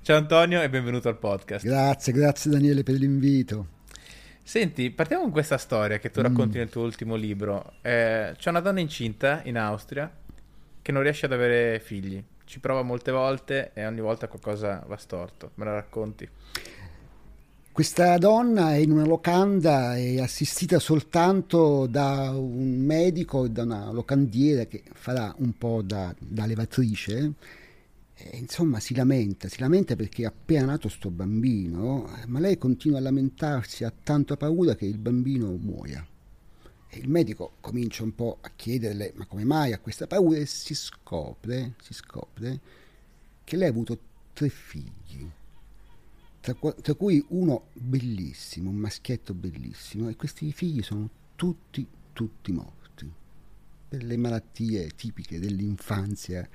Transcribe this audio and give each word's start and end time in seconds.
Ciao 0.00 0.16
Antonio 0.16 0.62
e 0.62 0.70
benvenuto 0.70 1.08
al 1.08 1.18
podcast. 1.18 1.66
Grazie, 1.66 2.12
grazie 2.14 2.50
Daniele 2.50 2.82
per 2.82 2.94
l'invito. 2.94 3.66
Senti, 4.42 4.90
partiamo 4.90 5.24
con 5.24 5.32
questa 5.32 5.58
storia 5.58 5.98
che 5.98 6.10
tu 6.10 6.22
racconti 6.22 6.56
mm. 6.56 6.60
nel 6.60 6.70
tuo 6.70 6.82
ultimo 6.82 7.14
libro. 7.14 7.74
Eh, 7.82 8.32
c'è 8.34 8.48
una 8.48 8.60
donna 8.60 8.80
incinta 8.80 9.42
in 9.44 9.58
Austria 9.58 10.10
che 10.80 10.92
non 10.92 11.02
riesce 11.02 11.26
ad 11.26 11.32
avere 11.32 11.78
figli. 11.80 12.22
Ci 12.44 12.58
prova 12.58 12.80
molte 12.80 13.10
volte 13.10 13.72
e 13.74 13.84
ogni 13.84 14.00
volta 14.00 14.28
qualcosa 14.28 14.82
va 14.86 14.96
storto. 14.96 15.50
Me 15.56 15.66
la 15.66 15.74
racconti? 15.74 16.26
Questa 17.70 18.16
donna 18.16 18.72
è 18.72 18.76
in 18.78 18.90
una 18.92 19.04
locanda 19.04 19.94
è 19.94 20.18
assistita 20.20 20.78
soltanto 20.78 21.86
da 21.86 22.30
un 22.30 22.80
medico 22.80 23.44
e 23.44 23.50
da 23.50 23.64
una 23.64 23.92
locandiera 23.92 24.64
che 24.64 24.82
farà 24.94 25.34
un 25.38 25.52
po' 25.58 25.82
da, 25.82 26.14
da 26.18 26.46
levatrice 26.46 27.34
eh, 28.20 28.36
insomma 28.36 28.80
si 28.80 28.94
lamenta, 28.94 29.48
si 29.48 29.60
lamenta 29.60 29.94
perché 29.94 30.22
è 30.22 30.26
appena 30.26 30.66
nato 30.66 30.88
sto 30.88 31.10
bambino, 31.10 32.10
ma 32.26 32.40
lei 32.40 32.58
continua 32.58 32.98
a 32.98 33.02
lamentarsi, 33.02 33.84
ha 33.84 33.92
tanta 34.02 34.36
paura 34.36 34.74
che 34.74 34.86
il 34.86 34.98
bambino 34.98 35.50
muoia. 35.56 36.04
E 36.90 36.98
il 36.98 37.08
medico 37.08 37.52
comincia 37.60 38.02
un 38.02 38.14
po' 38.14 38.38
a 38.40 38.50
chiederle 38.54 39.12
ma 39.14 39.26
come 39.26 39.44
mai 39.44 39.72
ha 39.72 39.78
questa 39.78 40.06
paura 40.06 40.38
e 40.38 40.46
si 40.46 40.74
scopre, 40.74 41.74
si 41.82 41.94
scopre 41.94 42.60
che 43.44 43.56
lei 43.56 43.68
ha 43.68 43.70
avuto 43.70 43.98
tre 44.32 44.48
figli, 44.48 45.30
tra, 46.40 46.54
tra 46.54 46.94
cui 46.94 47.24
uno 47.28 47.68
bellissimo, 47.72 48.70
un 48.70 48.76
maschietto 48.76 49.32
bellissimo, 49.32 50.08
e 50.08 50.16
questi 50.16 50.52
figli 50.52 50.82
sono 50.82 51.08
tutti, 51.36 51.86
tutti 52.12 52.52
morti 52.52 52.76
per 53.88 54.04
le 54.04 54.16
malattie 54.18 54.90
tipiche 54.90 55.38
dell'infanzia 55.38 56.46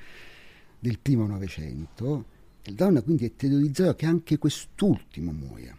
del 0.84 1.00
primo 1.00 1.26
Novecento, 1.26 2.26
la 2.64 2.74
donna 2.74 3.02
quindi 3.02 3.24
è 3.24 3.36
terrorizzata 3.38 3.96
che 3.96 4.06
anche 4.06 4.38
quest'ultimo 4.38 5.32
muoia. 5.32 5.78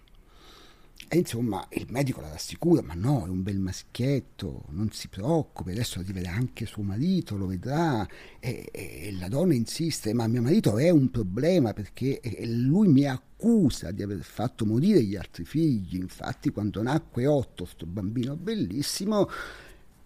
E 1.06 1.18
insomma 1.18 1.64
il 1.72 1.84
medico 1.90 2.22
la 2.22 2.30
rassicura, 2.30 2.80
ma 2.80 2.94
no, 2.94 3.26
è 3.26 3.28
un 3.28 3.42
bel 3.42 3.58
maschietto, 3.58 4.64
non 4.70 4.90
si 4.92 5.08
preoccupi, 5.08 5.72
adesso 5.72 5.98
lo 5.98 6.06
rivedrà 6.06 6.32
anche 6.32 6.64
suo 6.64 6.82
marito, 6.82 7.36
lo 7.36 7.46
vedrà. 7.46 8.08
E, 8.40 8.66
e, 8.72 9.14
la 9.18 9.28
donna 9.28 9.52
insiste, 9.52 10.14
ma 10.14 10.26
mio 10.26 10.40
marito 10.40 10.78
è 10.78 10.88
un 10.88 11.10
problema 11.10 11.74
perché 11.74 12.22
lui 12.46 12.88
mi 12.88 13.04
accusa 13.04 13.90
di 13.90 14.02
aver 14.02 14.22
fatto 14.22 14.64
morire 14.64 15.02
gli 15.02 15.16
altri 15.16 15.44
figli. 15.44 15.96
Infatti 15.96 16.48
quando 16.48 16.80
nacque 16.82 17.26
Otto, 17.26 17.66
sto 17.66 17.84
bambino 17.84 18.36
bellissimo, 18.36 19.28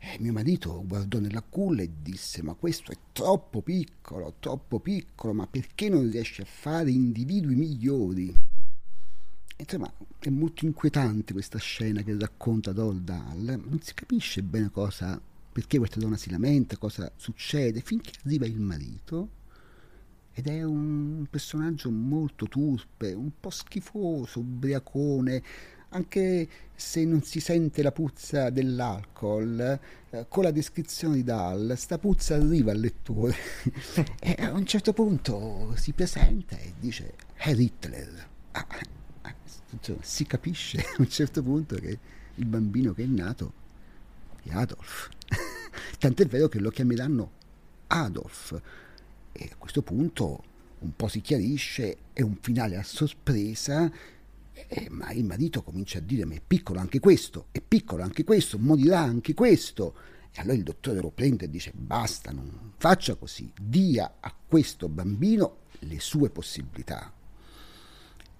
e 0.00 0.16
mio 0.20 0.32
marito 0.32 0.84
guardò 0.86 1.18
nella 1.18 1.42
culla 1.42 1.82
e 1.82 1.90
disse: 2.00 2.42
Ma 2.42 2.54
questo 2.54 2.92
è 2.92 2.96
troppo 3.12 3.62
piccolo, 3.62 4.34
troppo 4.38 4.78
piccolo, 4.78 5.32
ma 5.32 5.46
perché 5.46 5.88
non 5.88 6.08
riesce 6.10 6.42
a 6.42 6.46
fare 6.46 6.90
individui 6.90 7.56
migliori? 7.56 8.34
Insomma, 9.56 9.92
è 10.20 10.28
molto 10.30 10.64
inquietante 10.64 11.32
questa 11.32 11.58
scena 11.58 12.02
che 12.02 12.16
racconta 12.16 12.72
Roald 12.72 13.02
Dahl. 13.02 13.60
Non 13.66 13.80
si 13.82 13.92
capisce 13.92 14.42
bene 14.42 14.70
cosa, 14.70 15.20
perché 15.52 15.78
questa 15.78 15.98
donna 15.98 16.16
si 16.16 16.30
lamenta, 16.30 16.76
cosa 16.76 17.10
succede, 17.16 17.80
finché 17.80 18.12
arriva 18.24 18.46
il 18.46 18.60
marito. 18.60 19.30
Ed 20.32 20.46
è 20.46 20.62
un 20.62 21.26
personaggio 21.28 21.90
molto 21.90 22.46
turpe, 22.46 23.12
un 23.12 23.32
po' 23.40 23.50
schifoso, 23.50 24.38
ubriacone, 24.38 25.42
anche 25.90 26.48
se 26.74 27.04
non 27.04 27.22
si 27.22 27.40
sente 27.40 27.82
la 27.82 27.92
puzza 27.92 28.50
dell'alcol, 28.50 29.78
eh, 30.10 30.26
con 30.28 30.44
la 30.44 30.50
descrizione 30.50 31.16
di 31.16 31.24
Dahl, 31.24 31.74
sta 31.76 31.98
puzza 31.98 32.36
arriva 32.36 32.72
al 32.72 32.78
lettore 32.78 33.34
e 34.20 34.36
a 34.38 34.52
un 34.52 34.64
certo 34.66 34.92
punto 34.92 35.74
si 35.76 35.92
presenta 35.92 36.56
e 36.56 36.74
dice 36.78 37.14
è 37.34 37.50
Hitler. 37.50 38.28
Ah, 38.52 38.66
ah, 39.22 39.34
si 40.00 40.24
capisce 40.24 40.78
a 40.96 40.96
un 40.98 41.08
certo 41.08 41.42
punto 41.42 41.76
che 41.76 41.98
il 42.34 42.44
bambino 42.44 42.92
che 42.92 43.02
è 43.02 43.06
nato 43.06 43.52
è 44.42 44.50
Adolf. 44.52 45.08
Tant'è 45.98 46.26
vero 46.26 46.48
che 46.48 46.60
lo 46.60 46.70
chiameranno 46.70 47.30
Adolf. 47.88 48.60
E 49.32 49.48
a 49.52 49.56
questo 49.56 49.82
punto 49.82 50.44
un 50.80 50.94
po' 50.94 51.08
si 51.08 51.20
chiarisce, 51.20 51.96
è 52.12 52.22
un 52.22 52.36
finale 52.40 52.76
a 52.76 52.84
sorpresa 52.84 53.90
eh, 54.68 54.88
ma 54.90 55.10
il 55.12 55.24
marito 55.24 55.62
comincia 55.62 55.98
a 55.98 56.02
dire: 56.02 56.24
Ma 56.24 56.34
è 56.34 56.42
piccolo 56.44 56.80
anche 56.80 57.00
questo, 57.00 57.46
è 57.52 57.60
piccolo 57.60 58.02
anche 58.02 58.24
questo, 58.24 58.58
morirà 58.58 59.00
anche 59.00 59.34
questo. 59.34 59.94
E 60.32 60.40
allora 60.40 60.56
il 60.56 60.62
dottore 60.62 61.00
lo 61.00 61.10
prende 61.10 61.44
e 61.44 61.50
dice: 61.50 61.72
Basta, 61.74 62.32
non 62.32 62.72
faccia 62.76 63.14
così, 63.14 63.52
dia 63.60 64.16
a 64.20 64.34
questo 64.46 64.88
bambino 64.88 65.58
le 65.80 66.00
sue 66.00 66.30
possibilità. 66.30 67.12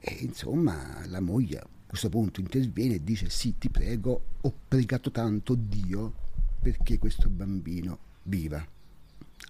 E 0.01 0.12
insomma, 0.21 1.05
la 1.06 1.21
moglie 1.21 1.59
a 1.59 1.67
questo 1.87 2.09
punto 2.09 2.41
interviene 2.41 2.95
e 2.95 3.05
dice: 3.05 3.29
Sì, 3.31 3.56
ti 3.59 3.69
prego, 3.69 4.23
ho 4.41 4.55
pregato 4.67 5.11
tanto 5.11 5.55
Dio 5.55 6.27
perché 6.61 6.99
questo 6.99 7.29
bambino 7.29 7.99
viva. 8.25 8.65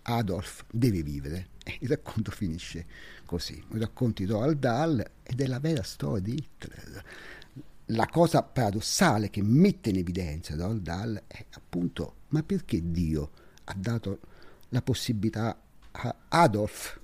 Adolf 0.02 0.64
deve 0.70 1.02
vivere. 1.02 1.48
Il 1.80 1.88
racconto 1.88 2.30
finisce 2.30 2.86
così. 3.24 3.62
I 3.72 3.78
racconti 3.78 4.24
di 4.24 4.30
Roald 4.30 4.58
Dahl 4.58 5.04
ed 5.22 5.40
è 5.40 5.46
la 5.46 5.60
vera 5.60 5.82
storia 5.82 6.22
di 6.22 6.34
Hitler. 6.34 7.04
La 7.92 8.06
cosa 8.06 8.42
paradossale 8.42 9.30
che 9.30 9.42
mette 9.42 9.90
in 9.90 9.96
evidenza 9.96 10.54
Roald 10.54 10.82
Dahl 10.82 11.22
è 11.26 11.44
appunto 11.52 12.16
ma 12.28 12.42
perché 12.42 12.90
Dio 12.90 13.30
ha 13.64 13.74
dato 13.76 14.20
la 14.70 14.82
possibilità 14.82 15.58
a 15.90 16.14
Adolf, 16.28 17.00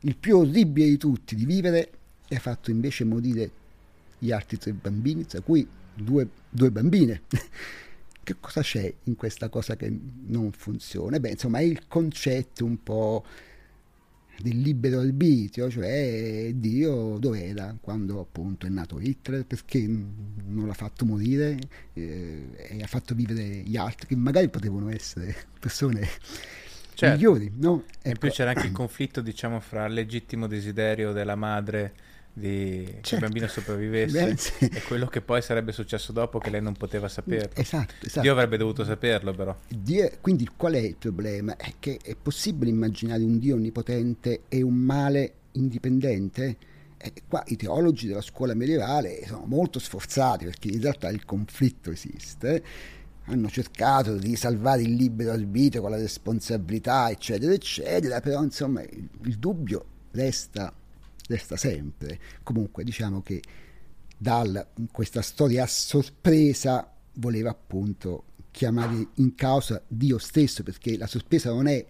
il 0.00 0.16
più 0.16 0.38
orribile 0.38 0.88
di 0.88 0.96
tutti, 0.96 1.34
di 1.34 1.44
vivere 1.44 1.90
e 2.28 2.36
ha 2.36 2.40
fatto 2.40 2.70
invece 2.70 3.04
morire 3.04 3.50
gli 4.18 4.30
altri 4.30 4.56
tre 4.56 4.72
bambini, 4.72 5.26
tra 5.26 5.40
cui 5.40 5.66
due, 5.94 6.28
due 6.48 6.70
bambine. 6.70 7.22
che 8.22 8.36
cosa 8.40 8.62
c'è 8.62 8.92
in 9.04 9.16
questa 9.16 9.48
cosa 9.48 9.76
che 9.76 9.94
non 10.26 10.52
funziona? 10.52 11.18
Beh, 11.20 11.30
insomma, 11.30 11.58
è 11.58 11.62
il 11.62 11.86
concetto 11.88 12.64
un 12.64 12.82
po' 12.82 13.24
del 14.42 14.60
libero 14.60 15.00
arbitrio, 15.00 15.70
cioè 15.70 16.50
Dio 16.54 17.16
dov'era 17.18 17.76
quando 17.80 18.20
appunto 18.20 18.66
è 18.66 18.68
nato 18.68 18.98
Hitler, 19.00 19.46
perché 19.46 19.86
non 19.86 20.66
l'ha 20.66 20.74
fatto 20.74 21.04
morire 21.04 21.56
eh, 21.94 22.48
e 22.56 22.82
ha 22.82 22.86
fatto 22.86 23.14
vivere 23.14 23.42
gli 23.42 23.76
altri, 23.76 24.08
che 24.08 24.16
magari 24.16 24.48
potevano 24.48 24.90
essere 24.90 25.34
persone 25.58 26.06
certo. 26.94 27.16
migliori. 27.16 27.52
No? 27.54 27.84
Ecco. 28.02 28.08
E 28.08 28.14
poi 28.18 28.30
c'era 28.30 28.50
anche 28.50 28.66
il 28.66 28.72
conflitto, 28.72 29.20
diciamo, 29.20 29.60
fra 29.60 29.86
il 29.86 29.94
legittimo 29.94 30.46
desiderio 30.46 31.12
della 31.12 31.36
madre 31.36 31.94
di 32.34 32.84
certo. 32.84 33.08
che 33.08 33.14
il 33.14 33.20
bambino 33.20 33.46
sopravvivesse 33.46 34.36
sì. 34.36 34.64
e 34.64 34.82
quello 34.82 35.06
che 35.06 35.20
poi 35.20 35.42
sarebbe 35.42 35.72
successo 35.72 36.12
dopo 36.12 36.38
che 36.38 36.50
lei 36.50 36.62
non 36.62 36.74
poteva 36.74 37.08
saperlo. 37.08 37.50
Esatto, 37.54 37.94
esatto. 38.00 38.20
Dio 38.20 38.32
avrebbe 38.32 38.56
dovuto 38.56 38.84
saperlo 38.84 39.32
però. 39.32 39.54
Dio, 39.68 40.10
quindi 40.20 40.48
qual 40.56 40.74
è 40.74 40.78
il 40.78 40.96
problema? 40.96 41.56
È 41.56 41.74
che 41.78 41.98
è 42.02 42.16
possibile 42.20 42.70
immaginare 42.70 43.22
un 43.22 43.38
Dio 43.38 43.56
onnipotente 43.56 44.42
e 44.48 44.62
un 44.62 44.74
male 44.74 45.32
indipendente? 45.52 46.56
E 46.96 47.12
qua 47.28 47.42
i 47.48 47.56
teologi 47.56 48.06
della 48.06 48.22
scuola 48.22 48.54
medievale 48.54 49.26
sono 49.26 49.44
molto 49.46 49.78
sforzati 49.78 50.44
perché 50.44 50.68
in 50.68 50.80
realtà 50.80 51.08
il 51.10 51.24
conflitto 51.24 51.90
esiste 51.90 52.62
hanno 53.26 53.48
cercato 53.48 54.16
di 54.16 54.36
salvare 54.36 54.82
il 54.82 54.94
libero 54.94 55.32
arbitrio 55.32 55.80
con 55.80 55.90
la 55.90 55.96
responsabilità 55.96 57.10
eccetera 57.10 57.52
eccetera 57.52 58.20
però 58.20 58.42
insomma 58.42 58.82
il, 58.82 59.08
il 59.24 59.36
dubbio 59.38 59.84
resta 60.12 60.72
resta 61.28 61.56
sempre. 61.56 62.18
Comunque 62.42 62.84
diciamo 62.84 63.22
che 63.22 63.42
da 64.16 64.66
questa 64.90 65.22
storia 65.22 65.64
a 65.64 65.66
sorpresa 65.66 66.92
voleva 67.14 67.50
appunto 67.50 68.24
chiamare 68.50 69.08
in 69.14 69.34
causa 69.34 69.82
Dio 69.88 70.18
stesso, 70.18 70.62
perché 70.62 70.96
la 70.96 71.06
sorpresa 71.06 71.50
non 71.50 71.66
è 71.66 71.84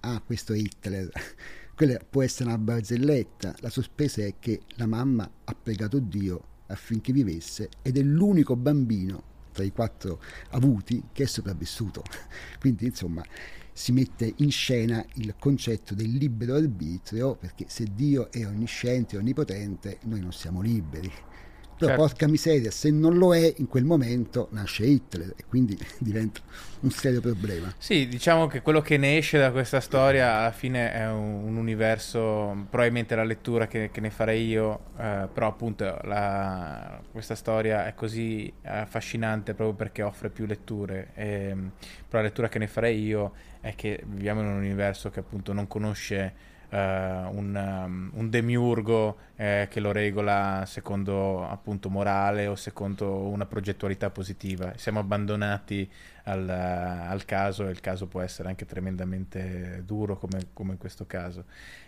ah, 0.00 0.20
questo 0.24 0.52
Hitler, 0.52 1.10
quella 1.74 1.98
può 1.98 2.22
essere 2.22 2.48
una 2.48 2.58
barzelletta, 2.58 3.54
la 3.60 3.70
sorpresa 3.70 4.22
è 4.22 4.34
che 4.38 4.62
la 4.76 4.86
mamma 4.86 5.30
ha 5.44 5.54
pregato 5.54 5.98
Dio 5.98 6.56
affinché 6.66 7.12
vivesse 7.12 7.70
ed 7.82 7.96
è 7.96 8.02
l'unico 8.02 8.54
bambino 8.56 9.36
tra 9.52 9.64
i 9.64 9.72
quattro 9.72 10.20
avuti 10.50 11.02
che 11.12 11.22
è 11.24 11.26
sopravvissuto. 11.26 12.02
Quindi 12.60 12.86
insomma 12.86 13.24
si 13.78 13.92
mette 13.92 14.34
in 14.38 14.50
scena 14.50 15.06
il 15.14 15.36
concetto 15.38 15.94
del 15.94 16.10
libero 16.10 16.56
arbitrio 16.56 17.36
perché 17.36 17.66
se 17.68 17.86
Dio 17.94 18.28
è 18.32 18.44
onnisciente 18.44 19.14
e 19.14 19.18
onnipotente 19.20 19.98
noi 20.06 20.18
non 20.18 20.32
siamo 20.32 20.60
liberi. 20.60 21.08
Però 21.78 21.90
certo. 21.92 22.06
porca 22.06 22.26
miseria, 22.26 22.72
se 22.72 22.90
non 22.90 23.18
lo 23.18 23.34
è, 23.34 23.54
in 23.58 23.68
quel 23.68 23.84
momento 23.84 24.48
nasce 24.50 24.84
Hitler 24.84 25.32
e 25.36 25.44
quindi 25.48 25.78
diventa 25.98 26.40
un 26.80 26.90
serio 26.90 27.20
problema. 27.20 27.72
Sì, 27.78 28.08
diciamo 28.08 28.48
che 28.48 28.62
quello 28.62 28.80
che 28.80 28.96
ne 28.96 29.16
esce 29.16 29.38
da 29.38 29.52
questa 29.52 29.78
storia 29.78 30.38
alla 30.38 30.50
fine 30.50 30.92
è 30.92 31.08
un, 31.08 31.44
un 31.44 31.56
universo, 31.56 32.66
probabilmente 32.68 33.14
la 33.14 33.22
lettura 33.22 33.68
che, 33.68 33.90
che 33.92 34.00
ne 34.00 34.10
farei 34.10 34.46
io, 34.46 34.80
eh, 34.98 35.28
però 35.32 35.46
appunto 35.46 35.98
la, 36.02 37.00
questa 37.12 37.36
storia 37.36 37.86
è 37.86 37.94
così 37.94 38.52
affascinante 38.62 39.54
proprio 39.54 39.76
perché 39.76 40.02
offre 40.02 40.30
più 40.30 40.46
letture, 40.46 41.10
e, 41.14 41.56
però 42.08 42.22
la 42.22 42.28
lettura 42.28 42.48
che 42.48 42.58
ne 42.58 42.66
farei 42.66 43.00
io 43.00 43.32
è 43.60 43.76
che 43.76 44.02
viviamo 44.04 44.40
in 44.40 44.48
un 44.48 44.56
universo 44.56 45.10
che 45.10 45.20
appunto 45.20 45.52
non 45.52 45.68
conosce 45.68 46.56
Uh, 46.70 46.76
un, 46.76 47.54
um, 47.54 48.10
un, 48.12 48.28
demiurgo 48.28 49.16
eh, 49.36 49.68
che 49.70 49.80
lo 49.80 49.90
regola 49.90 50.64
secondo 50.66 51.48
appunto 51.48 51.88
morale 51.88 52.46
o 52.46 52.56
secondo 52.56 53.26
una 53.28 53.46
progettualità 53.46 54.10
positiva. 54.10 54.74
Siamo 54.76 54.98
abbandonati 54.98 55.90
al, 56.24 56.44
uh, 56.46 57.10
al 57.10 57.24
caso 57.24 57.66
e 57.66 57.70
il 57.70 57.80
caso 57.80 58.06
può 58.06 58.20
essere 58.20 58.50
anche 58.50 58.66
tremendamente 58.66 59.82
duro 59.86 60.18
come, 60.18 60.48
come 60.52 60.72
in 60.72 60.78
questo 60.78 61.06
caso. 61.06 61.44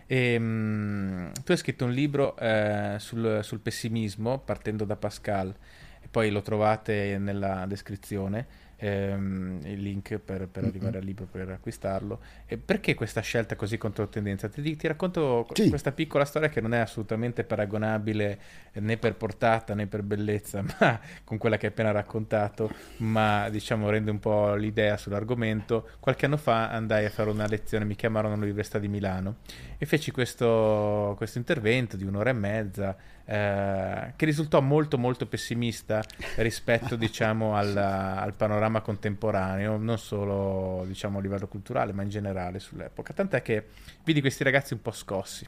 E, 0.07 0.37
um, 0.37 1.31
tu 1.45 1.53
hai 1.53 1.59
scritto 1.59 1.85
un 1.85 1.93
libro 1.93 2.35
uh, 2.39 2.97
sul, 2.97 3.41
sul 3.43 3.61
pessimismo 3.61 4.39
partendo 4.39 4.87
da 4.87 4.97
Pascal 4.97 5.55
e 6.01 6.09
poi 6.09 6.31
lo 6.31 6.41
trovate 6.41 7.19
nella 7.19 7.67
descrizione 7.67 8.69
ehm, 8.81 9.61
il 9.65 9.81
link 9.81 10.19
per, 10.19 10.49
per 10.49 10.65
arrivare 10.65 10.99
al 10.99 11.05
libro 11.05 11.27
per 11.31 11.51
acquistarlo. 11.51 12.19
E 12.47 12.57
perché 12.57 12.95
questa 12.95 13.21
scelta 13.21 13.55
così 13.55 13.77
controtendenza? 13.77 14.49
Ti, 14.49 14.77
ti 14.77 14.87
racconto 14.89 15.47
sì. 15.53 15.69
questa 15.69 15.93
piccola 15.93 16.25
storia 16.25 16.49
che 16.49 16.61
non 16.61 16.75
è 16.75 16.79
assolutamente 16.79 17.45
paragonabile 17.45 18.39
né 18.73 18.97
per 18.97 19.15
portata 19.15 19.75
né 19.75 19.87
per 19.87 20.03
bellezza 20.03 20.63
ma 20.81 20.99
con 21.25 21.39
quella 21.39 21.57
che 21.57 21.67
hai 21.67 21.73
appena 21.73 21.91
raccontato, 21.91 22.71
ma 22.99 23.49
diciamo 23.51 23.91
rende 23.91 24.11
un 24.11 24.19
po' 24.19 24.55
l'idea 24.55 24.97
sull'argomento. 24.97 25.91
Qualche 26.01 26.27
anno 26.27 26.39
fa 26.39 26.71
andai 26.71 27.05
a 27.05 27.11
fare 27.11 27.31
una 27.31 27.47
lezione, 27.47 27.85
mi 27.85 27.95
chiamarono 27.95 28.35
all'Università 28.35 28.79
di 28.79 28.89
Milano 28.89 29.37
e 29.77 29.87
feci 29.87 30.11
questo, 30.11 31.15
questo 31.17 31.39
intervento 31.39 31.97
di 31.97 32.05
un'ora 32.05 32.31
e 32.31 32.35
mezza 32.35 32.97
eh, 33.31 34.13
che 34.17 34.25
risultò 34.25 34.61
molto 34.61 34.99
molto 34.99 35.27
pessimista 35.27 36.03
rispetto 36.39 36.97
diciamo 36.99 37.55
al, 37.55 37.77
al, 37.77 38.35
panorama 38.35 38.81
contemporaneo, 38.81 39.77
non 39.77 39.99
solo 39.99 40.83
diciamo 40.85 41.19
a 41.19 41.21
livello 41.21 41.47
culturale 41.47 41.93
ma 41.93 42.03
in 42.03 42.09
generale 42.09 42.59
sull'epoca, 42.59 43.13
tant'è 43.13 43.41
che 43.41 43.67
vidi 44.03 44.21
questi 44.21 44.43
ragazzi 44.43 44.73
un 44.73 44.83
po' 44.83 44.91
scossi. 44.91 45.47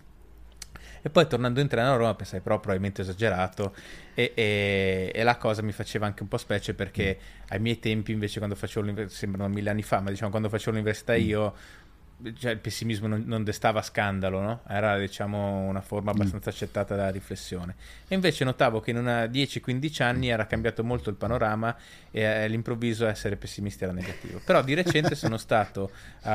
E 1.04 1.10
poi 1.10 1.26
tornando 1.26 1.58
in 1.58 1.66
treno 1.66 1.92
a 1.92 1.96
Roma 1.96 2.14
pensai 2.14 2.40
però 2.40 2.60
probabilmente 2.60 3.02
esagerato 3.02 3.74
e, 4.14 4.30
e, 4.36 5.10
e, 5.12 5.22
la 5.24 5.36
cosa 5.36 5.60
mi 5.60 5.72
faceva 5.72 6.06
anche 6.06 6.22
un 6.22 6.28
po' 6.28 6.36
specie 6.36 6.74
perché 6.74 7.18
mm. 7.18 7.44
ai 7.48 7.58
miei 7.58 7.80
tempi 7.80 8.12
invece 8.12 8.38
quando 8.38 8.54
facevo 8.54 8.82
l'università, 8.82 9.18
sembrano 9.18 9.52
mille 9.52 9.70
anni 9.70 9.82
fa, 9.82 9.98
ma 9.98 10.10
diciamo 10.10 10.30
quando 10.30 10.48
facevo 10.48 10.70
l'università 10.70 11.14
mm. 11.14 11.20
io 11.20 11.54
cioè, 12.38 12.52
il 12.52 12.58
pessimismo 12.58 13.06
non, 13.06 13.24
non, 13.26 13.44
destava 13.44 13.82
scandalo, 13.82 14.40
no? 14.40 14.60
era 14.68 14.98
diciamo 14.98 15.60
una 15.60 15.80
forma 15.80 16.12
mm. 16.12 16.14
abbastanza 16.14 16.50
accettata 16.50 16.94
dalla 16.94 17.10
riflessione. 17.10 17.74
E 18.08 18.14
invece 18.14 18.44
notavo 18.44 18.80
che 18.80 18.90
in 18.90 18.98
una 18.98 19.24
10-15 19.24 20.02
anni 20.02 20.28
era 20.28 20.46
cambiato 20.46 20.84
molto 20.84 21.10
il 21.10 21.16
panorama 21.16 21.74
e 22.10 22.24
all'improvviso 22.24 23.06
essere 23.06 23.36
pessimisti 23.36 23.84
era 23.84 23.92
negativo. 23.92 24.40
Però 24.44 24.62
di 24.62 24.74
recente 24.74 25.14
sono 25.14 25.36
stato 25.36 25.90
uh, 26.22 26.28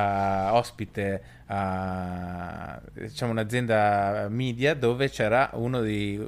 ospite 0.53 1.36
a 1.47 2.81
diciamo, 2.93 3.31
un'azienda 3.31 4.27
media 4.29 4.73
dove 4.73 5.09
c'era 5.09 5.49
uno 5.53 5.81
di, 5.81 6.21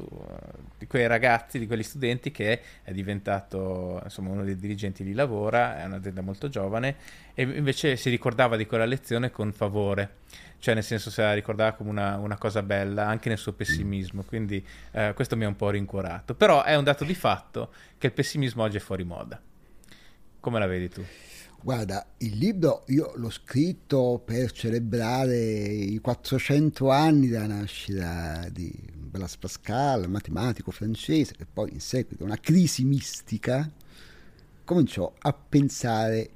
di, 0.77 0.87
quei 0.87 1.07
ragazzi, 1.07 1.59
di 1.59 1.67
quegli 1.67 1.83
studenti 1.83 2.31
che 2.31 2.61
è 2.83 2.91
diventato 2.91 3.99
insomma, 4.03 4.29
uno 4.29 4.43
dei 4.43 4.55
dirigenti 4.55 5.03
lì 5.03 5.13
lavora, 5.13 5.79
è 5.79 5.85
un'azienda 5.85 6.21
molto 6.21 6.49
giovane 6.49 6.95
e 7.33 7.43
invece 7.43 7.95
si 7.95 8.09
ricordava 8.09 8.55
di 8.55 8.65
quella 8.65 8.85
lezione 8.85 9.31
con 9.31 9.51
favore 9.51 10.17
cioè 10.59 10.73
nel 10.73 10.83
senso 10.83 11.09
se 11.09 11.21
la 11.21 11.33
ricordava 11.33 11.71
come 11.71 11.89
una, 11.89 12.17
una 12.17 12.37
cosa 12.37 12.61
bella 12.61 13.07
anche 13.07 13.29
nel 13.29 13.37
suo 13.37 13.53
pessimismo, 13.53 14.23
quindi 14.23 14.63
eh, 14.91 15.13
questo 15.15 15.37
mi 15.37 15.45
ha 15.45 15.47
un 15.47 15.55
po' 15.55 15.69
rincuorato. 15.69 16.35
Però 16.35 16.63
è 16.63 16.75
un 16.75 16.83
dato 16.83 17.05
di 17.05 17.15
fatto 17.15 17.71
che 17.97 18.07
il 18.07 18.13
pessimismo 18.13 18.63
oggi 18.63 18.75
è 18.75 18.81
fuori 18.81 19.05
moda. 19.05 19.41
Come 20.41 20.59
la 20.59 20.67
vedi 20.67 20.89
tu? 20.89 21.05
Guarda, 21.61 22.05
il 22.19 22.37
libro 22.37 22.85
io 22.87 23.11
l'ho 23.15 23.29
scritto 23.29 24.21
per 24.23 24.51
celebrare 24.53 25.37
i 25.37 25.99
400 25.99 26.89
anni 26.89 27.27
dalla 27.27 27.47
nascita 27.47 28.47
di 28.49 28.73
Blaise 28.95 29.35
Pascal, 29.37 30.09
matematico 30.09 30.71
francese, 30.71 31.33
che 31.35 31.45
poi 31.45 31.73
in 31.73 31.81
seguito 31.81 32.23
a 32.23 32.27
una 32.27 32.39
crisi 32.39 32.85
mistica 32.85 33.69
cominciò 34.63 35.13
a 35.19 35.33
pensare 35.33 36.29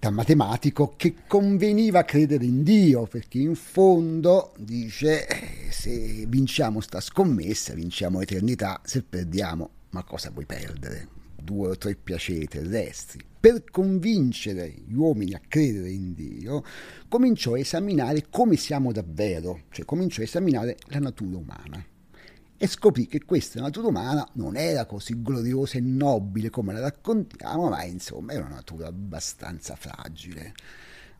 da 0.00 0.10
matematico 0.10 0.94
che 0.96 1.14
conveniva 1.28 2.02
credere 2.02 2.44
in 2.44 2.64
Dio, 2.64 3.06
perché 3.06 3.38
in 3.38 3.54
fondo 3.54 4.52
dice 4.58 5.28
eh, 5.28 5.70
se 5.70 6.26
vinciamo 6.26 6.80
sta 6.80 7.00
scommessa, 7.00 7.72
vinciamo 7.74 8.18
l'eternità, 8.18 8.80
se 8.82 9.04
perdiamo, 9.04 9.70
ma 9.90 10.02
cosa 10.02 10.30
vuoi 10.30 10.44
perdere? 10.46 11.21
Due 11.42 11.68
o 11.70 11.76
tre 11.76 11.96
piaceri 11.96 12.46
terrestri 12.46 13.30
per 13.42 13.64
convincere 13.72 14.72
gli 14.86 14.94
uomini 14.94 15.34
a 15.34 15.40
credere 15.46 15.90
in 15.90 16.14
Dio, 16.14 16.62
cominciò 17.08 17.54
a 17.54 17.58
esaminare 17.58 18.26
come 18.30 18.54
siamo 18.54 18.92
davvero, 18.92 19.62
cioè 19.70 19.84
cominciò 19.84 20.20
a 20.20 20.24
esaminare 20.24 20.78
la 20.90 21.00
natura 21.00 21.38
umana. 21.38 21.84
E 22.56 22.66
scoprì 22.68 23.08
che 23.08 23.24
questa 23.24 23.60
natura 23.60 23.88
umana 23.88 24.24
non 24.34 24.54
era 24.54 24.86
così 24.86 25.20
gloriosa 25.20 25.78
e 25.78 25.80
nobile 25.80 26.50
come 26.50 26.72
la 26.72 26.78
raccontiamo, 26.78 27.68
ma 27.68 27.82
insomma 27.82 28.32
era 28.32 28.44
una 28.44 28.54
natura 28.54 28.86
abbastanza 28.86 29.74
fragile, 29.74 30.54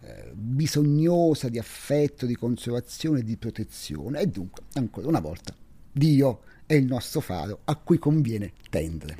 eh, 0.03 0.31
bisognosa 0.33 1.49
di 1.49 1.59
affetto, 1.59 2.25
di 2.25 2.37
conservazione 2.37 3.23
di 3.23 3.37
protezione. 3.37 4.21
E 4.21 4.29
dunque, 4.29 4.63
ancora 4.75 5.09
una 5.09 5.19
volta, 5.19 5.53
Dio 5.91 6.43
è 6.67 6.75
il 6.75 6.87
nostro 6.87 7.19
faro 7.19 7.63
a 7.65 7.75
cui 7.75 7.99
conviene 7.99 8.53
tendere. 8.71 9.19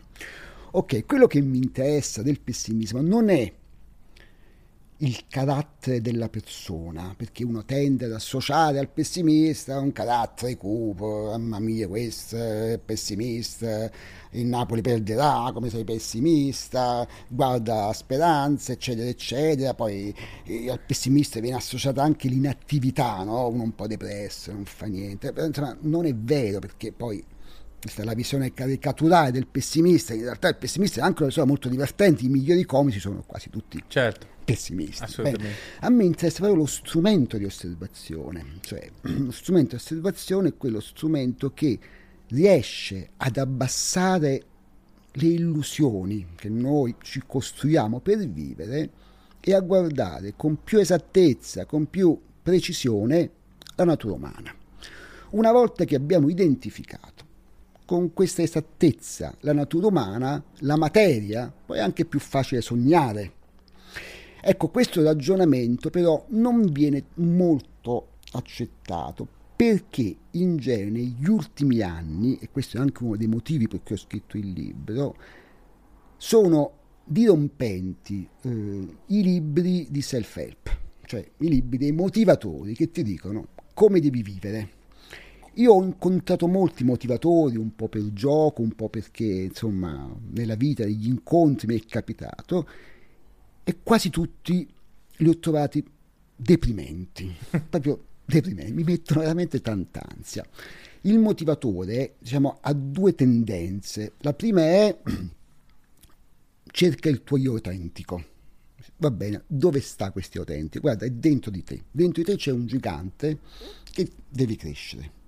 Ok, 0.75 1.05
quello 1.05 1.27
che 1.27 1.43
mi 1.43 1.59
interessa 1.59 2.23
del 2.23 2.41
pessimismo 2.41 3.03
non 3.03 3.29
è 3.29 3.53
il 4.97 5.25
carattere 5.29 6.01
della 6.01 6.31
persona, 6.31 7.13
perché 7.15 7.45
uno 7.45 7.63
tende 7.67 8.07
ad 8.07 8.13
associare 8.13 8.79
al 8.79 8.89
pessimista 8.89 9.79
un 9.79 9.93
carattere 9.93 10.57
cupo, 10.57 11.27
mamma 11.33 11.59
mia 11.59 11.87
questo 11.89 12.37
è 12.39 12.81
pessimista, 12.83 13.91
il 14.31 14.47
Napoli 14.47 14.81
perderà, 14.81 15.51
come 15.53 15.69
sei 15.69 15.85
pessimista, 15.85 17.07
guarda 17.29 17.89
la 17.89 17.93
speranza, 17.93 18.73
eccetera, 18.73 19.09
eccetera, 19.09 19.75
poi 19.75 20.15
eh, 20.45 20.71
al 20.71 20.81
pessimista 20.81 21.39
viene 21.41 21.57
associata 21.57 22.03
anche 22.03 22.29
l'inattività, 22.29 23.23
no? 23.25 23.47
uno 23.49 23.65
un 23.65 23.75
po' 23.75 23.87
depresso, 23.87 24.53
non 24.53 24.65
fa 24.65 24.87
niente, 24.87 25.35
però 25.35 25.47
insomma 25.47 25.77
non 25.83 26.07
è 26.07 26.15
vero 26.15 26.61
perché 26.61 26.93
poi 26.93 27.23
questa 27.83 28.03
è 28.03 28.05
la 28.05 28.15
visione 28.15 28.55
caricaturale 28.55 29.33
del 29.33 29.49
pessimista, 29.49 30.15
in 30.15 30.23
realtà 30.23 30.47
il 30.47 30.55
pessimista 30.55 31.01
è 31.01 31.03
anche 31.03 31.17
una 31.17 31.27
persona 31.27 31.47
molto 31.47 31.69
divertente, 31.69 32.25
i 32.25 32.29
migliori 32.29 32.65
comici 32.65 33.01
sono 33.01 33.25
quasi 33.27 33.51
tutti 33.51 33.83
certo. 33.89 34.25
pessimisti. 34.45 35.03
Assolutamente. 35.03 35.49
Beh, 35.81 35.87
a 35.87 35.91
me 35.91 36.05
interessa 36.05 36.39
proprio 36.39 36.61
lo 36.61 36.67
strumento 36.67 37.37
di 37.39 37.45
osservazione, 37.45 38.59
cioè 38.61 38.89
lo 39.03 39.33
strumento 39.33 39.71
di 39.71 39.83
osservazione 39.83 40.51
è 40.51 40.57
quello 40.57 40.79
strumento 40.79 41.53
che 41.53 41.77
riesce 42.29 43.11
ad 43.17 43.37
abbassare 43.37 44.45
le 45.11 45.27
illusioni 45.27 46.29
che 46.37 46.49
noi 46.49 46.95
ci 47.03 47.21
costruiamo 47.27 47.99
per 47.99 48.19
vivere 48.29 48.91
e 49.41 49.55
a 49.55 49.61
guardare 49.61 50.35
con 50.37 50.63
più 50.63 50.79
esattezza, 50.79 51.67
con 51.67 51.91
più 51.91 52.17
precisione 52.41 53.29
la 53.75 53.85
natura 53.85 54.15
umana. 54.15 54.55
Una 55.31 55.51
volta 55.51 55.85
che 55.85 55.97
abbiamo 55.97 56.29
identificato 56.29 57.31
con 57.85 58.13
questa 58.13 58.43
esattezza 58.43 59.35
la 59.41 59.53
natura 59.53 59.89
umana, 59.89 60.43
la 60.61 60.77
materia, 60.77 61.53
poi 61.67 61.79
è 61.79 61.81
anche 61.81 62.05
più 62.05 62.21
facile 62.21 62.61
sognare. 62.61 63.33
Ecco, 64.41 64.69
questo 64.69 65.03
ragionamento 65.03 65.91
però 65.91 66.25
non 66.31 66.65
viene 66.65 67.05
molto 67.15 68.09
accettato 68.33 69.41
perché 69.55 70.17
in 70.33 70.57
genere 70.57 70.91
negli 70.91 71.29
ultimi 71.29 71.81
anni, 71.83 72.37
e 72.41 72.51
questo 72.51 72.77
è 72.77 72.81
anche 72.81 73.05
uno 73.05 73.17
dei 73.17 73.29
motivi 73.29 73.69
per 73.69 73.83
cui 73.85 73.95
ho 73.95 73.99
scritto 73.99 74.37
il 74.37 74.51
libro, 74.51 75.17
sono 76.17 76.73
dirompenti 77.05 78.29
eh, 78.43 78.97
i 79.07 79.23
libri 79.23 79.87
di 79.91 80.03
self-help, 80.03 80.79
cioè 81.05 81.25
i 81.39 81.49
libri 81.49 81.79
dei 81.79 81.93
motivatori 81.93 82.75
che 82.75 82.91
ti 82.91 83.03
dicono 83.03 83.49
come 83.75 84.01
devi 84.01 84.23
vivere. 84.23 84.81
Io 85.55 85.73
ho 85.73 85.83
incontrato 85.83 86.47
molti 86.47 86.83
motivatori, 86.83 87.57
un 87.57 87.75
po' 87.75 87.89
per 87.89 88.11
gioco, 88.13 88.63
un 88.63 88.73
po' 88.73 88.89
perché 88.89 89.25
insomma 89.25 90.11
nella 90.31 90.55
vita 90.55 90.85
degli 90.85 91.09
incontri 91.09 91.67
mi 91.67 91.79
è 91.79 91.85
capitato, 91.85 92.67
e 93.65 93.77
quasi 93.83 94.09
tutti 94.09 94.67
li 95.17 95.29
ho 95.29 95.39
trovati 95.39 95.85
deprimenti, 96.35 97.33
proprio 97.69 98.05
deprimenti, 98.25 98.73
mi 98.73 98.83
mettono 98.83 99.21
veramente 99.21 99.61
tanta 99.61 100.03
ansia. 100.17 100.45
Il 101.03 101.19
motivatore, 101.19 102.15
diciamo, 102.19 102.59
ha 102.61 102.73
due 102.73 103.15
tendenze. 103.15 104.13
La 104.19 104.33
prima 104.33 104.63
è 104.63 104.97
cerca 106.71 107.09
il 107.09 107.23
tuo 107.23 107.37
io 107.37 107.53
autentico. 107.53 108.25
Va 108.97 109.11
bene, 109.11 109.43
dove 109.47 109.81
sta 109.81 110.13
questo 110.13 110.39
io 110.39 110.45
autentico? 110.45 110.81
Guarda, 110.81 111.05
è 111.05 111.11
dentro 111.11 111.51
di 111.51 111.63
te. 111.63 111.83
Dentro 111.91 112.23
di 112.23 112.31
te 112.31 112.37
c'è 112.37 112.53
un 112.53 112.67
gigante 112.67 113.39
che 113.93 114.09
devi 114.29 114.57
crescere. 114.57 115.21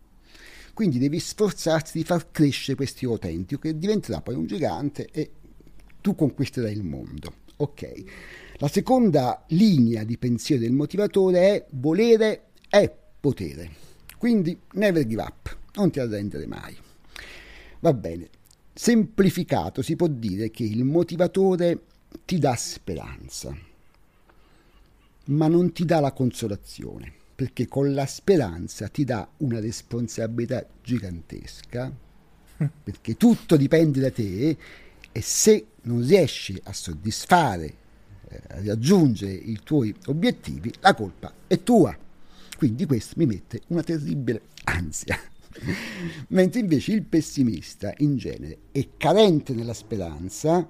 Quindi 0.74 0.98
devi 0.98 1.20
sforzarti 1.20 1.98
di 1.98 2.04
far 2.04 2.30
crescere 2.30 2.76
questo 2.76 3.04
io 3.04 3.12
autentico 3.12 3.60
che 3.60 3.78
diventerà 3.78 4.20
poi 4.20 4.34
un 4.34 4.46
gigante 4.46 5.08
e 5.10 5.30
tu 6.00 6.14
conquisterai 6.14 6.72
il 6.72 6.82
mondo. 6.82 7.32
Ok. 7.56 8.04
La 8.56 8.68
seconda 8.68 9.44
linea 9.48 10.04
di 10.04 10.18
pensiero 10.18 10.62
del 10.62 10.72
motivatore 10.72 11.38
è 11.38 11.66
volere 11.70 12.48
è 12.68 12.92
potere. 13.20 13.70
Quindi 14.18 14.58
never 14.72 15.06
give 15.06 15.22
up, 15.22 15.56
non 15.74 15.90
ti 15.90 16.00
arrendere 16.00 16.46
mai. 16.46 16.76
Va 17.80 17.92
bene. 17.94 18.28
Semplificato 18.72 19.82
si 19.82 19.94
può 19.94 20.08
dire 20.08 20.50
che 20.50 20.64
il 20.64 20.84
motivatore 20.84 21.82
ti 22.24 22.38
dà 22.38 22.56
speranza, 22.56 23.56
ma 25.26 25.46
non 25.46 25.72
ti 25.72 25.84
dà 25.84 26.00
la 26.00 26.12
consolazione, 26.12 27.12
perché 27.34 27.66
con 27.66 27.92
la 27.92 28.06
speranza 28.06 28.88
ti 28.88 29.04
dà 29.04 29.28
una 29.38 29.60
responsabilità 29.60 30.64
gigantesca, 30.82 31.92
perché 32.84 33.16
tutto 33.16 33.56
dipende 33.56 34.00
da 34.00 34.10
te 34.10 34.56
e 35.10 35.20
se 35.20 35.66
non 35.82 36.06
riesci 36.06 36.60
a 36.64 36.72
soddisfare, 36.72 37.74
eh, 38.28 38.40
a 38.48 38.64
raggiungere 38.64 39.32
i 39.32 39.58
tuoi 39.62 39.94
obiettivi, 40.06 40.72
la 40.80 40.94
colpa 40.94 41.32
è 41.46 41.62
tua. 41.62 41.96
Quindi 42.56 42.86
questo 42.86 43.14
mi 43.16 43.26
mette 43.26 43.62
una 43.68 43.82
terribile 43.82 44.42
ansia. 44.64 45.18
Mentre 46.28 46.60
invece 46.60 46.92
il 46.92 47.02
pessimista 47.02 47.92
in 47.98 48.16
genere 48.16 48.58
è 48.72 48.88
carente 48.96 49.54
nella 49.54 49.74
speranza, 49.74 50.68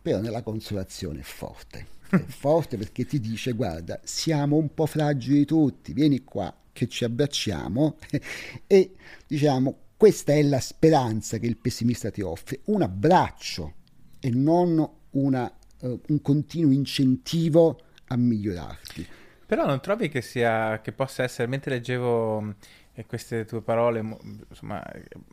però 0.00 0.20
nella 0.20 0.42
consolazione 0.42 1.20
è 1.20 1.24
forte. 1.24 1.86
È 2.08 2.16
forte 2.28 2.76
perché 2.76 3.04
ti 3.04 3.20
dice 3.20 3.52
guarda, 3.52 4.00
siamo 4.02 4.56
un 4.56 4.72
po' 4.72 4.86
fragili 4.86 5.44
tutti, 5.44 5.92
vieni 5.92 6.24
qua 6.24 6.54
che 6.72 6.88
ci 6.88 7.04
abbracciamo 7.04 7.96
e 8.66 8.92
diciamo 9.26 9.76
questa 9.96 10.32
è 10.32 10.42
la 10.42 10.60
speranza 10.60 11.38
che 11.38 11.46
il 11.46 11.56
pessimista 11.56 12.10
ti 12.10 12.20
offre, 12.20 12.60
un 12.66 12.82
abbraccio 12.82 13.74
e 14.20 14.30
non 14.30 14.88
una, 15.10 15.52
uh, 15.80 16.00
un 16.06 16.22
continuo 16.22 16.70
incentivo 16.70 17.80
a 18.06 18.16
migliorarti. 18.16 19.06
Però 19.44 19.66
non 19.66 19.80
trovi 19.80 20.08
che 20.08 20.22
sia 20.22 20.80
che 20.80 20.92
possa 20.92 21.24
essere 21.24 21.48
mentre 21.48 21.72
leggevo 21.72 22.54
e 22.92 23.06
queste 23.06 23.44
tue 23.44 23.62
parole 23.62 24.04
insomma 24.48 24.84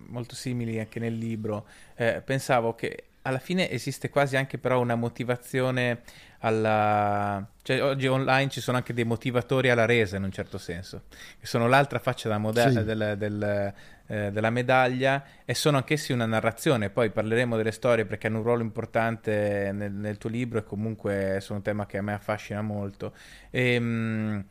molto 0.07 0.35
simili 0.35 0.79
anche 0.79 0.99
nel 0.99 1.17
libro 1.17 1.67
eh, 1.95 2.21
pensavo 2.23 2.75
che 2.75 3.05
alla 3.25 3.39
fine 3.39 3.69
esiste 3.69 4.09
quasi 4.09 4.37
anche 4.37 4.57
però 4.57 4.79
una 4.79 4.95
motivazione 4.95 6.01
alla... 6.39 7.43
Cioè, 7.63 7.83
oggi 7.83 8.05
online 8.05 8.49
ci 8.49 8.61
sono 8.61 8.77
anche 8.77 8.93
dei 8.93 9.03
motivatori 9.03 9.71
alla 9.71 9.85
resa 9.85 10.17
in 10.17 10.23
un 10.23 10.31
certo 10.31 10.59
senso, 10.59 11.03
che 11.39 11.47
sono 11.47 11.67
l'altra 11.67 11.97
faccia 11.97 12.27
della, 12.27 12.39
moda- 12.39 12.69
sì. 12.69 12.83
del, 12.83 13.15
del, 13.17 13.73
eh, 14.05 14.31
della 14.31 14.49
medaglia 14.51 15.23
e 15.43 15.55
sono 15.55 15.77
anch'essi 15.77 16.13
una 16.13 16.27
narrazione. 16.27 16.91
Poi 16.91 17.09
parleremo 17.09 17.57
delle 17.57 17.71
storie 17.71 18.05
perché 18.05 18.27
hanno 18.27 18.37
un 18.37 18.43
ruolo 18.43 18.61
importante 18.61 19.71
nel, 19.73 19.91
nel 19.91 20.19
tuo 20.19 20.29
libro 20.29 20.59
e 20.59 20.63
comunque 20.63 21.39
sono 21.41 21.57
un 21.57 21.63
tema 21.63 21.87
che 21.87 21.97
a 21.97 22.03
me 22.03 22.13
affascina 22.13 22.61
molto. 22.61 23.13
E, 23.49 23.73
ehm, 23.73 23.83
mh, 23.83 24.45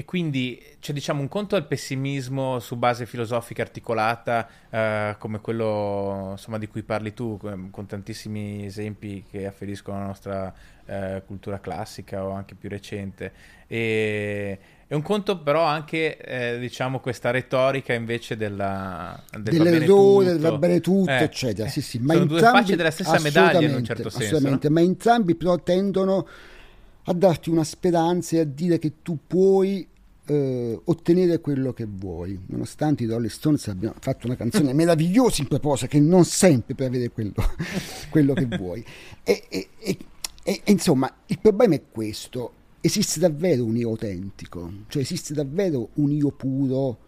e 0.00 0.04
quindi 0.06 0.58
c'è 0.80 0.94
diciamo 0.94 1.20
un 1.20 1.28
conto 1.28 1.56
al 1.56 1.66
pessimismo 1.66 2.58
su 2.58 2.76
base 2.76 3.04
filosofica 3.04 3.60
articolata 3.60 4.48
eh, 4.70 5.14
come 5.18 5.40
quello 5.42 6.28
insomma, 6.30 6.56
di 6.56 6.68
cui 6.68 6.82
parli 6.82 7.12
tu, 7.12 7.38
con 7.38 7.86
tantissimi 7.86 8.64
esempi 8.64 9.24
che 9.30 9.46
afferiscono 9.46 9.98
alla 9.98 10.06
nostra 10.06 10.54
eh, 10.86 11.22
cultura 11.26 11.60
classica 11.60 12.24
o 12.24 12.30
anche 12.30 12.54
più 12.54 12.70
recente. 12.70 13.30
E, 13.66 14.58
è 14.86 14.94
un 14.94 15.02
conto 15.02 15.38
però 15.42 15.64
anche 15.64 16.16
eh, 16.16 16.58
diciamo 16.58 16.98
questa 17.00 17.30
retorica 17.30 17.92
invece 17.92 18.38
della, 18.38 19.22
del 19.32 19.42
dell'errore, 19.42 20.38
va 20.38 20.56
bene 20.56 20.80
tutto, 20.80 21.10
eh, 21.10 21.24
eccetera. 21.24 21.68
Sì, 21.68 21.82
sì, 21.82 21.98
ma 21.98 22.14
sono 22.14 22.24
due 22.24 22.40
facce 22.40 22.74
della 22.74 22.90
stessa 22.90 23.20
medaglia 23.20 23.68
in 23.68 23.74
un 23.74 23.84
certo 23.84 24.08
senso. 24.08 24.48
No? 24.48 24.58
Ma 24.70 24.80
entrambi 24.80 25.34
però 25.34 25.58
tendono 25.58 26.26
a 27.04 27.12
darti 27.12 27.50
una 27.50 27.64
speranza 27.64 28.36
e 28.36 28.40
a 28.40 28.44
dire 28.44 28.78
che 28.78 29.02
tu 29.02 29.18
puoi 29.26 29.89
eh, 30.30 30.80
ottenere 30.84 31.40
quello 31.40 31.72
che 31.72 31.86
vuoi, 31.88 32.38
nonostante 32.46 33.02
i 33.02 33.06
Rolling 33.06 33.32
Stones 33.32 33.66
abbiano 33.66 33.96
fatto 33.98 34.28
una 34.28 34.36
canzone 34.36 34.72
meravigliosa 34.74 35.42
in 35.42 35.48
proposito 35.48 35.88
che 35.88 35.98
non 35.98 36.24
sempre 36.24 36.76
per 36.76 36.86
avere 36.86 37.10
quello, 37.10 37.34
quello 38.10 38.34
che 38.34 38.46
vuoi. 38.46 38.84
E, 39.24 39.42
e, 39.48 39.68
e, 39.80 39.98
e, 40.44 40.62
insomma, 40.66 41.12
il 41.26 41.40
problema 41.40 41.74
è 41.74 41.82
questo, 41.90 42.52
esiste 42.80 43.18
davvero 43.18 43.64
un 43.64 43.76
io 43.76 43.88
autentico, 43.88 44.72
cioè 44.86 45.02
esiste 45.02 45.34
davvero 45.34 45.88
un 45.94 46.12
io 46.12 46.30
puro, 46.30 46.98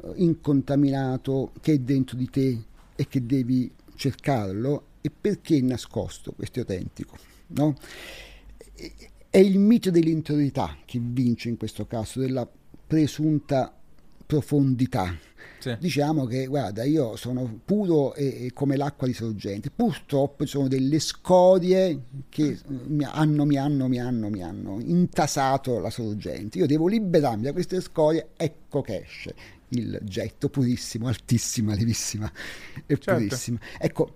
eh, 0.00 0.12
incontaminato, 0.16 1.50
che 1.60 1.72
è 1.72 1.78
dentro 1.78 2.16
di 2.16 2.30
te 2.30 2.62
e 2.94 3.08
che 3.08 3.26
devi 3.26 3.72
cercarlo, 3.96 4.84
e 5.00 5.10
perché 5.10 5.56
è 5.56 5.60
nascosto 5.62 6.30
questo 6.30 6.60
autentico? 6.60 7.16
No? 7.48 7.74
È 9.30 9.38
il 9.38 9.58
mito 9.58 9.90
dell'interiorità 9.90 10.76
che 10.84 11.00
vince 11.02 11.48
in 11.48 11.56
questo 11.56 11.84
caso, 11.86 12.20
della 12.20 12.48
presunta 12.88 13.72
profondità. 14.26 15.16
Sì. 15.60 15.76
Diciamo 15.78 16.24
che, 16.24 16.46
guarda, 16.46 16.84
io 16.84 17.16
sono 17.16 17.60
puro 17.64 18.14
e, 18.14 18.46
e 18.46 18.52
come 18.52 18.76
l'acqua 18.76 19.06
di 19.06 19.12
sorgente. 19.12 19.70
Purtroppo 19.70 20.44
ci 20.44 20.50
sono 20.52 20.68
delle 20.68 20.98
scorie 20.98 22.00
che 22.28 22.58
mi 22.86 23.04
hanno, 23.04 23.44
mi 23.44 23.56
hanno, 23.56 23.88
mi 23.88 24.00
hanno, 24.00 24.28
mi 24.30 24.42
hanno 24.42 24.78
intasato 24.80 25.78
la 25.80 25.90
sorgente. 25.90 26.58
Io 26.58 26.66
devo 26.66 26.86
liberarmi 26.86 27.42
da 27.42 27.52
queste 27.52 27.80
scorie, 27.80 28.28
ecco 28.36 28.80
che 28.82 29.02
esce 29.02 29.34
il 29.70 29.98
getto 30.02 30.48
purissimo, 30.48 31.08
altissima, 31.08 31.74
levissima 31.74 32.30
e 32.86 32.98
certo. 32.98 33.14
purissima. 33.14 33.58
Ecco, 33.78 34.14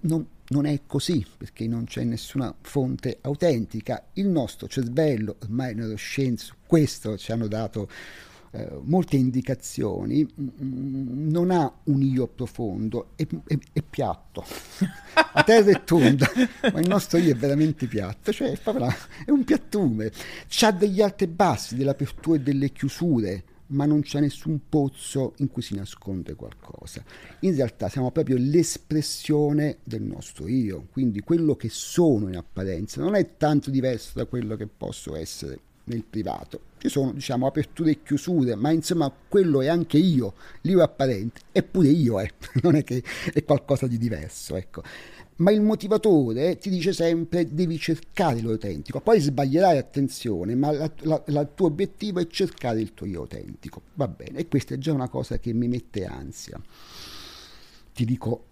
non, 0.00 0.26
non, 0.48 0.66
è 0.66 0.80
così 0.86 1.24
perché 1.36 1.66
non 1.66 1.84
c'è 1.84 2.04
nessuna 2.04 2.54
fonte 2.60 3.18
autentica. 3.20 4.08
Il 4.14 4.28
nostro 4.28 4.68
cervello, 4.68 5.36
ormai 5.42 5.74
neuroscienze 5.74 6.46
su 6.46 6.54
questo 6.66 7.16
ci 7.16 7.32
hanno 7.32 7.48
dato 7.48 7.88
eh, 8.50 8.78
molte 8.82 9.16
indicazioni, 9.16 10.24
mm, 10.24 11.30
non 11.30 11.50
ha 11.50 11.70
un 11.84 12.02
io 12.02 12.26
profondo, 12.26 13.10
è, 13.14 13.26
è, 13.46 13.58
è 13.72 13.82
piatto. 13.82 14.44
La 15.34 15.42
terra 15.44 15.70
è 15.70 15.84
tonda, 15.84 16.30
ma 16.72 16.80
il 16.80 16.88
nostro 16.88 17.18
io 17.18 17.32
è 17.32 17.36
veramente 17.36 17.86
piatto, 17.86 18.32
cioè 18.32 18.52
è 18.52 19.30
un 19.30 19.44
piattume. 19.44 20.10
Ha 20.60 20.72
degli 20.72 21.02
alti 21.02 21.24
e 21.24 21.28
bassi, 21.28 21.76
delle 21.76 21.90
aperture 21.90 22.38
e 22.38 22.40
delle 22.40 22.70
chiusure 22.70 23.44
ma 23.68 23.84
non 23.86 24.00
c'è 24.00 24.20
nessun 24.20 24.60
pozzo 24.68 25.34
in 25.38 25.50
cui 25.50 25.62
si 25.62 25.74
nasconde 25.74 26.34
qualcosa. 26.34 27.02
In 27.40 27.54
realtà 27.54 27.88
siamo 27.88 28.10
proprio 28.10 28.36
l'espressione 28.38 29.78
del 29.84 30.02
nostro 30.02 30.48
io, 30.48 30.86
quindi 30.90 31.20
quello 31.20 31.56
che 31.56 31.68
sono 31.68 32.28
in 32.28 32.36
apparenza 32.36 33.00
non 33.00 33.14
è 33.14 33.36
tanto 33.36 33.70
diverso 33.70 34.12
da 34.14 34.26
quello 34.26 34.56
che 34.56 34.66
posso 34.66 35.16
essere 35.16 35.60
nel 35.84 36.04
privato. 36.04 36.60
Ci 36.78 36.88
sono, 36.88 37.12
diciamo, 37.12 37.46
aperture 37.46 37.90
e 37.90 38.02
chiusure, 38.02 38.54
ma 38.54 38.70
insomma 38.70 39.12
quello 39.28 39.60
è 39.60 39.66
anche 39.66 39.98
io, 39.98 40.34
l'io 40.62 40.82
apparente, 40.82 41.40
eppure 41.50 41.88
io 41.88 42.20
è, 42.20 42.30
non 42.62 42.76
è 42.76 42.84
che 42.84 43.02
è 43.32 43.42
qualcosa 43.42 43.86
di 43.86 43.98
diverso, 43.98 44.54
ecco 44.54 44.82
ma 45.38 45.50
il 45.50 45.60
motivatore 45.60 46.58
ti 46.58 46.68
dice 46.70 46.92
sempre 46.92 47.52
devi 47.52 47.78
cercare 47.78 48.40
l'autentico. 48.40 49.00
Poi 49.00 49.20
sbaglierai, 49.20 49.78
attenzione, 49.78 50.54
ma 50.54 50.70
il 50.70 51.50
tuo 51.54 51.66
obiettivo 51.66 52.20
è 52.20 52.26
cercare 52.26 52.80
il 52.80 52.94
tuo 52.94 53.06
io 53.06 53.20
autentico. 53.20 53.82
Va 53.94 54.08
bene, 54.08 54.38
e 54.38 54.48
questa 54.48 54.74
è 54.74 54.78
già 54.78 54.92
una 54.92 55.08
cosa 55.08 55.38
che 55.38 55.52
mi 55.52 55.68
mette 55.68 56.04
ansia. 56.04 56.60
Ti 57.92 58.04
dico 58.04 58.46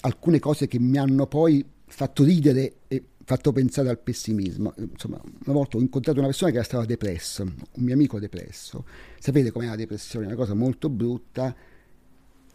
alcune 0.00 0.38
cose 0.38 0.66
che 0.66 0.78
mi 0.78 0.98
hanno 0.98 1.26
poi 1.26 1.64
fatto 1.86 2.24
ridere 2.24 2.78
e 2.88 3.02
fatto 3.24 3.52
pensare 3.52 3.88
al 3.88 3.98
pessimismo. 3.98 4.74
Insomma, 4.76 5.20
una 5.22 5.54
volta 5.54 5.76
ho 5.76 5.80
incontrato 5.80 6.18
una 6.18 6.28
persona 6.28 6.50
che 6.50 6.56
era 6.56 6.66
stata 6.66 6.84
depresso, 6.84 7.42
un 7.42 7.54
mio 7.76 7.94
amico 7.94 8.18
depresso. 8.18 8.84
Sapete 9.20 9.52
com'è 9.52 9.66
la 9.66 9.76
depressione? 9.76 10.26
Una 10.26 10.34
cosa 10.34 10.54
molto 10.54 10.88
brutta 10.88 11.54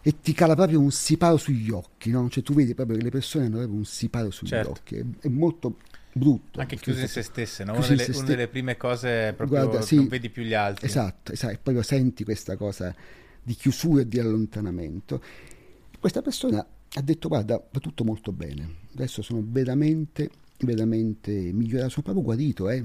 e 0.01 0.21
ti 0.21 0.33
cala 0.33 0.55
proprio 0.55 0.79
un 0.79 0.91
siparo 0.91 1.37
sugli 1.37 1.69
occhi, 1.69 2.09
no? 2.11 2.29
Cioè 2.29 2.43
tu 2.43 2.53
vedi 2.53 2.73
proprio 2.73 2.97
che 2.97 3.03
le 3.03 3.09
persone 3.09 3.45
hanno 3.45 3.57
proprio 3.57 3.77
un 3.77 3.85
siparo 3.85 4.31
sugli 4.31 4.47
Certo. 4.47 4.71
occhi. 4.71 4.95
È, 4.95 5.03
è 5.21 5.27
molto 5.27 5.77
brutto. 6.13 6.59
Anche 6.59 6.77
chiuse 6.77 7.01
in 7.01 7.07
se 7.07 7.21
stesse, 7.21 7.63
no? 7.63 7.73
Una 7.75 7.85
delle, 7.87 8.03
se 8.03 8.11
una 8.11 8.23
delle 8.23 8.47
prime 8.47 8.77
cose 8.77 9.33
proprio 9.35 9.65
Guarda, 9.65 9.81
sì. 9.81 9.95
non 9.95 10.07
vedi 10.07 10.29
più 10.29 10.43
gli 10.43 10.53
altri. 10.53 10.87
Esatto, 10.87 11.31
esatto, 11.31 11.53
e 11.53 11.57
proprio 11.57 11.83
senti 11.83 12.23
questa 12.23 12.55
cosa 12.55 12.93
di 13.41 13.53
chiusura 13.53 14.01
e 14.01 14.07
di 14.07 14.19
allontanamento. 14.19 15.21
Questa 15.99 16.21
persona 16.21 16.65
ha 16.93 17.01
detto 17.01 17.27
guarda, 17.27 17.55
va 17.55 17.79
tutto 17.79 18.03
molto 18.03 18.31
bene, 18.31 18.75
adesso 18.93 19.21
sono 19.21 19.43
veramente, 19.45 20.29
veramente 20.59 21.31
migliorato, 21.31 21.89
sono 21.89 22.03
proprio 22.03 22.23
guarito. 22.23 22.69
Eh. 22.69 22.83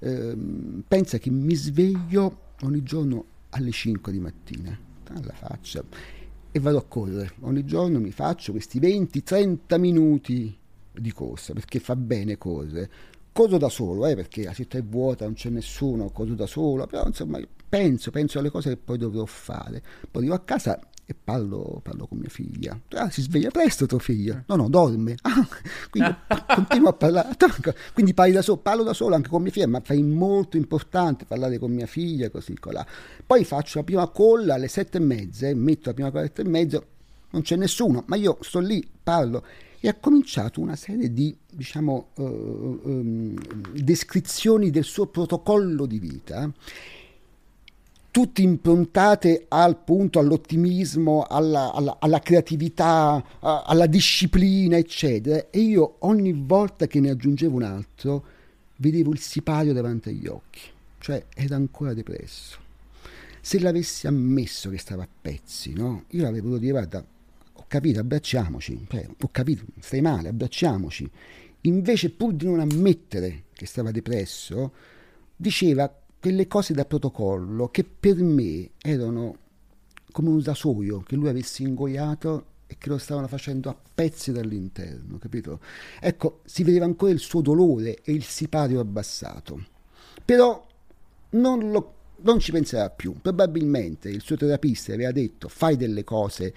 Ehm, 0.00 0.82
pensa 0.86 1.18
che 1.18 1.30
mi 1.30 1.54
sveglio 1.54 2.40
ogni 2.62 2.82
giorno 2.82 3.24
alle 3.50 3.70
5 3.70 4.12
di 4.12 4.18
mattina, 4.18 4.78
alla 5.08 5.32
faccia, 5.32 5.82
e 6.56 6.60
vado 6.60 6.78
a 6.78 6.84
correre. 6.84 7.32
Ogni 7.40 7.64
giorno 7.64 8.00
mi 8.00 8.10
faccio 8.10 8.52
questi 8.52 8.80
20-30 8.80 9.78
minuti 9.78 10.56
di 10.90 11.12
corsa, 11.12 11.52
perché 11.52 11.80
fa 11.80 11.94
bene 11.94 12.38
correre. 12.38 12.90
Corro 13.30 13.58
da 13.58 13.68
solo, 13.68 14.06
eh, 14.06 14.14
perché 14.14 14.44
la 14.44 14.54
città 14.54 14.78
è 14.78 14.82
vuota, 14.82 15.26
non 15.26 15.34
c'è 15.34 15.50
nessuno, 15.50 16.08
corro 16.08 16.34
da 16.34 16.46
solo, 16.46 16.86
però 16.86 17.06
insomma 17.06 17.38
penso, 17.68 18.10
penso 18.10 18.38
alle 18.38 18.48
cose 18.48 18.70
che 18.70 18.76
poi 18.78 18.96
dovrò 18.96 19.26
fare. 19.26 19.82
Poi 20.10 20.22
arrivo 20.22 20.34
a 20.34 20.40
casa 20.40 20.80
e 21.08 21.14
parlo, 21.14 21.80
parlo 21.84 22.08
con 22.08 22.18
mia 22.18 22.28
figlia. 22.28 22.76
Ah, 22.94 23.08
si 23.10 23.22
sveglia 23.22 23.52
presto 23.52 23.86
tuo 23.86 24.00
figlio? 24.00 24.42
No, 24.46 24.56
no, 24.56 24.68
dorme. 24.68 25.14
Ah, 25.26 25.46
quindi 25.90 26.14
continuo 26.46 26.88
a 26.88 26.92
parlare. 26.92 27.36
Quindi 27.92 28.12
da 28.12 28.42
solo, 28.42 28.58
parlo 28.58 28.82
da 28.82 28.92
solo 28.92 29.14
anche 29.14 29.28
con 29.28 29.42
mia 29.42 29.50
figlia, 29.52 29.66
ma 29.66 29.80
fai 29.80 30.02
molto 30.02 30.56
importante 30.56 31.24
parlare 31.24 31.58
con 31.58 31.70
mia 31.72 31.86
figlia, 31.86 32.30
così 32.30 32.54
colà. 32.58 32.84
Poi 33.24 33.44
faccio 33.44 33.78
la 33.78 33.84
prima 33.84 34.10
call 34.10 34.48
alle 34.48 34.68
sette 34.68 34.98
e 34.98 35.00
mezza, 35.00 35.52
metto 35.54 35.88
la 35.88 35.94
prima 35.94 36.10
call 36.10 36.20
alle 36.20 36.28
sette 36.28 36.42
e 36.42 36.48
mezza, 36.48 36.82
non 37.30 37.42
c'è 37.42 37.56
nessuno, 37.56 38.04
ma 38.06 38.16
io 38.16 38.38
sto 38.40 38.58
lì, 38.58 38.86
parlo. 39.02 39.44
E 39.78 39.88
ha 39.88 39.94
cominciato 39.94 40.60
una 40.60 40.76
serie 40.76 41.12
di, 41.12 41.36
diciamo, 41.50 42.08
eh, 42.16 42.22
ehm, 42.22 43.34
descrizioni 43.74 44.70
del 44.70 44.84
suo 44.84 45.06
protocollo 45.06 45.86
di 45.86 45.98
vita 45.98 46.50
tutte 48.16 48.40
improntate 48.40 49.44
al 49.46 49.76
punto 49.76 50.18
all'ottimismo, 50.18 51.26
alla, 51.28 51.70
alla, 51.74 51.98
alla 52.00 52.18
creatività, 52.20 53.22
alla 53.40 53.84
disciplina, 53.84 54.78
eccetera. 54.78 55.50
E 55.50 55.58
io 55.58 55.96
ogni 55.98 56.32
volta 56.32 56.86
che 56.86 56.98
ne 56.98 57.10
aggiungevo 57.10 57.54
un 57.54 57.62
altro, 57.64 58.24
vedevo 58.76 59.12
il 59.12 59.18
sipario 59.18 59.74
davanti 59.74 60.08
agli 60.08 60.26
occhi, 60.28 60.60
cioè 60.98 61.26
era 61.34 61.56
ancora 61.56 61.92
depresso. 61.92 62.56
Se 63.42 63.60
l'avessi 63.60 64.06
ammesso 64.06 64.70
che 64.70 64.78
stava 64.78 65.02
a 65.02 65.08
pezzi, 65.20 65.74
no? 65.74 66.04
Io 66.12 66.26
avrei 66.26 66.40
voluto 66.40 66.60
dire, 66.60 66.72
guarda, 66.72 67.04
ho 67.52 67.64
capito, 67.68 68.00
abbracciamoci, 68.00 68.86
cioè, 68.88 69.06
ho 69.20 69.28
capito, 69.30 69.62
stai 69.78 70.00
male, 70.00 70.30
abbracciamoci. 70.30 71.10
Invece, 71.60 72.08
pur 72.08 72.32
di 72.32 72.46
non 72.46 72.60
ammettere 72.60 73.42
che 73.52 73.66
stava 73.66 73.90
depresso, 73.90 74.72
diceva 75.36 75.94
quelle 76.26 76.48
cose 76.48 76.74
da 76.74 76.84
protocollo 76.84 77.68
che 77.68 77.84
per 77.84 78.16
me 78.16 78.70
erano 78.82 79.36
come 80.10 80.30
un 80.30 80.42
rasoio 80.42 80.98
che 81.06 81.14
lui 81.14 81.28
avesse 81.28 81.62
ingoiato 81.62 82.46
e 82.66 82.74
che 82.78 82.88
lo 82.88 82.98
stavano 82.98 83.28
facendo 83.28 83.68
a 83.68 83.76
pezzi 83.94 84.32
dall'interno, 84.32 85.18
capito? 85.18 85.60
Ecco, 86.00 86.40
si 86.44 86.64
vedeva 86.64 86.84
ancora 86.84 87.12
il 87.12 87.20
suo 87.20 87.42
dolore 87.42 88.00
e 88.02 88.10
il 88.12 88.24
sipario 88.24 88.80
abbassato. 88.80 89.66
Però 90.24 90.66
non, 91.30 91.70
lo- 91.70 91.94
non 92.22 92.40
ci 92.40 92.50
penserà 92.50 92.90
più. 92.90 93.14
Probabilmente 93.22 94.08
il 94.08 94.20
suo 94.20 94.36
terapista 94.36 94.94
aveva 94.94 95.12
detto 95.12 95.46
fai 95.46 95.76
delle 95.76 96.02
cose, 96.02 96.52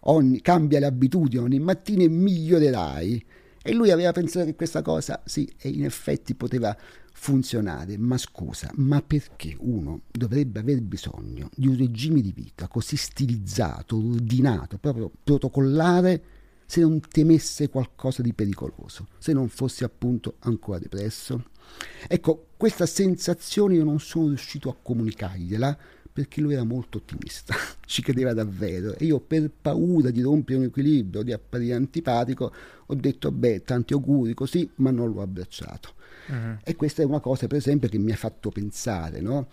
ogni- 0.00 0.40
cambia 0.40 0.80
le 0.80 0.86
abitudini 0.86 1.44
ogni 1.44 1.60
mattina 1.60 2.02
e 2.02 2.08
migliorerai. 2.08 3.24
E 3.62 3.72
lui 3.72 3.92
aveva 3.92 4.10
pensato 4.10 4.46
che 4.46 4.56
questa 4.56 4.82
cosa, 4.82 5.22
sì, 5.24 5.48
e 5.60 5.68
in 5.68 5.84
effetti 5.84 6.34
poteva 6.34 6.76
funzionare. 7.22 7.96
Ma 7.98 8.18
scusa, 8.18 8.68
ma 8.74 9.00
perché 9.00 9.54
uno 9.60 10.02
dovrebbe 10.10 10.58
aver 10.58 10.80
bisogno 10.82 11.50
di 11.54 11.68
un 11.68 11.76
regime 11.76 12.20
di 12.20 12.32
vita 12.32 12.66
così 12.66 12.96
stilizzato, 12.96 13.96
ordinato, 13.96 14.76
proprio 14.78 15.08
protocollare, 15.22 16.22
se 16.66 16.80
non 16.80 17.00
temesse 17.00 17.68
qualcosa 17.68 18.22
di 18.22 18.32
pericoloso, 18.32 19.06
se 19.18 19.32
non 19.32 19.48
fosse 19.48 19.84
appunto 19.84 20.34
ancora 20.40 20.80
depresso? 20.80 21.44
Ecco, 22.08 22.48
questa 22.56 22.86
sensazione 22.86 23.74
io 23.74 23.84
non 23.84 24.00
sono 24.00 24.26
riuscito 24.26 24.68
a 24.68 24.76
comunicargliela 24.80 25.78
perché 26.12 26.40
lui 26.40 26.54
era 26.54 26.64
molto 26.64 26.98
ottimista, 26.98 27.54
ci 27.86 28.02
credeva 28.02 28.34
davvero 28.34 28.96
e 28.96 29.04
io 29.04 29.20
per 29.20 29.48
paura 29.48 30.10
di 30.10 30.22
rompere 30.22 30.58
un 30.58 30.64
equilibrio, 30.64 31.22
di 31.22 31.32
apparire 31.32 31.74
antipatico, 31.74 32.52
ho 32.84 32.94
detto 32.94 33.30
beh, 33.30 33.62
tanti 33.62 33.92
auguri 33.92 34.34
così, 34.34 34.68
ma 34.76 34.90
non 34.90 35.12
l'ho 35.12 35.22
abbracciato. 35.22 36.00
Mhm. 36.32 36.58
E 36.64 36.76
questa 36.76 37.02
è 37.02 37.04
una 37.04 37.20
cosa, 37.20 37.46
per 37.46 37.58
esempio, 37.58 37.88
che 37.88 37.98
mi 37.98 38.12
ha 38.12 38.16
fatto 38.16 38.50
pensare, 38.50 39.20
no? 39.20 39.48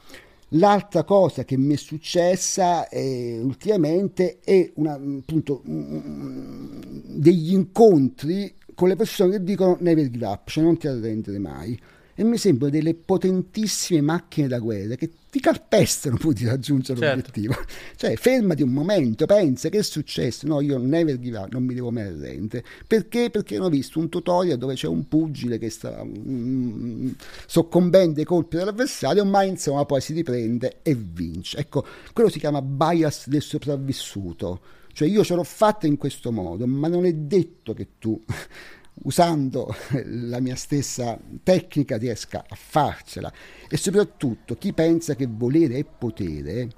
L'altra 0.53 1.03
cosa 1.03 1.43
che 1.43 1.57
mi 1.57 1.73
è 1.73 1.77
successa 1.77 2.87
eh, 2.87 3.39
ultimamente 3.43 4.39
è 4.43 4.71
una, 4.75 4.93
appunto, 4.93 5.61
mm, 5.67 6.81
degli 7.05 7.53
incontri 7.53 8.55
con 8.73 8.87
le 8.87 8.95
persone 8.95 9.31
che 9.31 9.43
dicono 9.43 9.77
never 9.81 10.09
give 10.09 10.25
up, 10.25 10.49
cioè 10.49 10.63
non 10.63 10.77
ti 10.77 10.87
arrendere 10.87 11.37
mai. 11.37 11.79
E 12.15 12.23
mi 12.23 12.37
sembrano 12.37 12.71
delle 12.71 12.95
potentissime 12.95 14.01
macchine 14.01 14.47
da 14.47 14.59
guerra 14.59 14.95
che 14.95 15.11
ti 15.29 15.39
calpestano 15.39 16.17
pur 16.17 16.33
di 16.33 16.45
raggiungere 16.45 16.99
Certo. 16.99 17.15
l'obiettivo. 17.15 17.55
Cioè, 17.95 18.15
fermati 18.15 18.63
un 18.63 18.69
momento, 18.71 19.25
pensa 19.25 19.69
che 19.69 19.79
è 19.79 19.83
successo. 19.83 20.47
No, 20.47 20.61
io 20.61 20.77
never 20.77 21.19
give 21.19 21.37
up, 21.37 21.51
non 21.51 21.63
mi 21.63 21.73
devo 21.73 21.91
mai 21.91 22.03
arrendere. 22.07 22.63
Perché? 22.87 23.29
Perché 23.29 23.59
ho 23.59 23.69
visto 23.69 23.99
un 23.99 24.09
tutorial 24.09 24.57
dove 24.57 24.75
c'è 24.75 24.87
un 24.87 25.07
pugile 25.07 25.57
che 25.57 25.69
sta 25.69 26.03
mm, 26.03 27.09
soccombendo 27.45 28.19
ai 28.19 28.25
colpi 28.25 28.57
dell'avversario, 28.57 29.25
ma 29.25 29.43
insomma 29.43 29.85
poi 29.85 30.01
si 30.01 30.13
riprende 30.13 30.79
e 30.81 30.95
vince. 30.95 31.57
Ecco, 31.57 31.85
quello 32.13 32.29
si 32.29 32.39
chiama 32.39 32.61
bias 32.61 33.27
del 33.27 33.41
sopravvissuto. 33.41 34.61
Cioè 34.91 35.07
io 35.07 35.23
ce 35.23 35.35
l'ho 35.35 35.43
fatta 35.43 35.87
in 35.87 35.97
questo 35.97 36.31
modo, 36.31 36.65
ma 36.65 36.87
non 36.87 37.05
è 37.05 37.13
detto 37.13 37.73
che 37.73 37.89
tu 37.99 38.19
usando 39.03 39.73
la 40.05 40.39
mia 40.39 40.55
stessa 40.55 41.17
tecnica 41.43 41.97
riesca 41.97 42.43
a 42.47 42.55
farcela 42.55 43.31
e 43.69 43.77
soprattutto 43.77 44.55
chi 44.55 44.73
pensa 44.73 45.15
che 45.15 45.27
volere 45.29 45.77
è 45.77 45.85
potere 45.85 46.69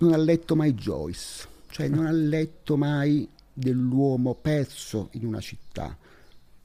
non 0.00 0.12
ha 0.12 0.16
letto 0.16 0.54
mai 0.54 0.74
Joyce, 0.74 1.48
cioè 1.70 1.88
non 1.88 2.06
ha 2.06 2.12
letto 2.12 2.76
mai 2.76 3.28
dell'uomo 3.52 4.34
perso 4.34 5.08
in 5.12 5.26
una 5.26 5.40
città 5.40 5.96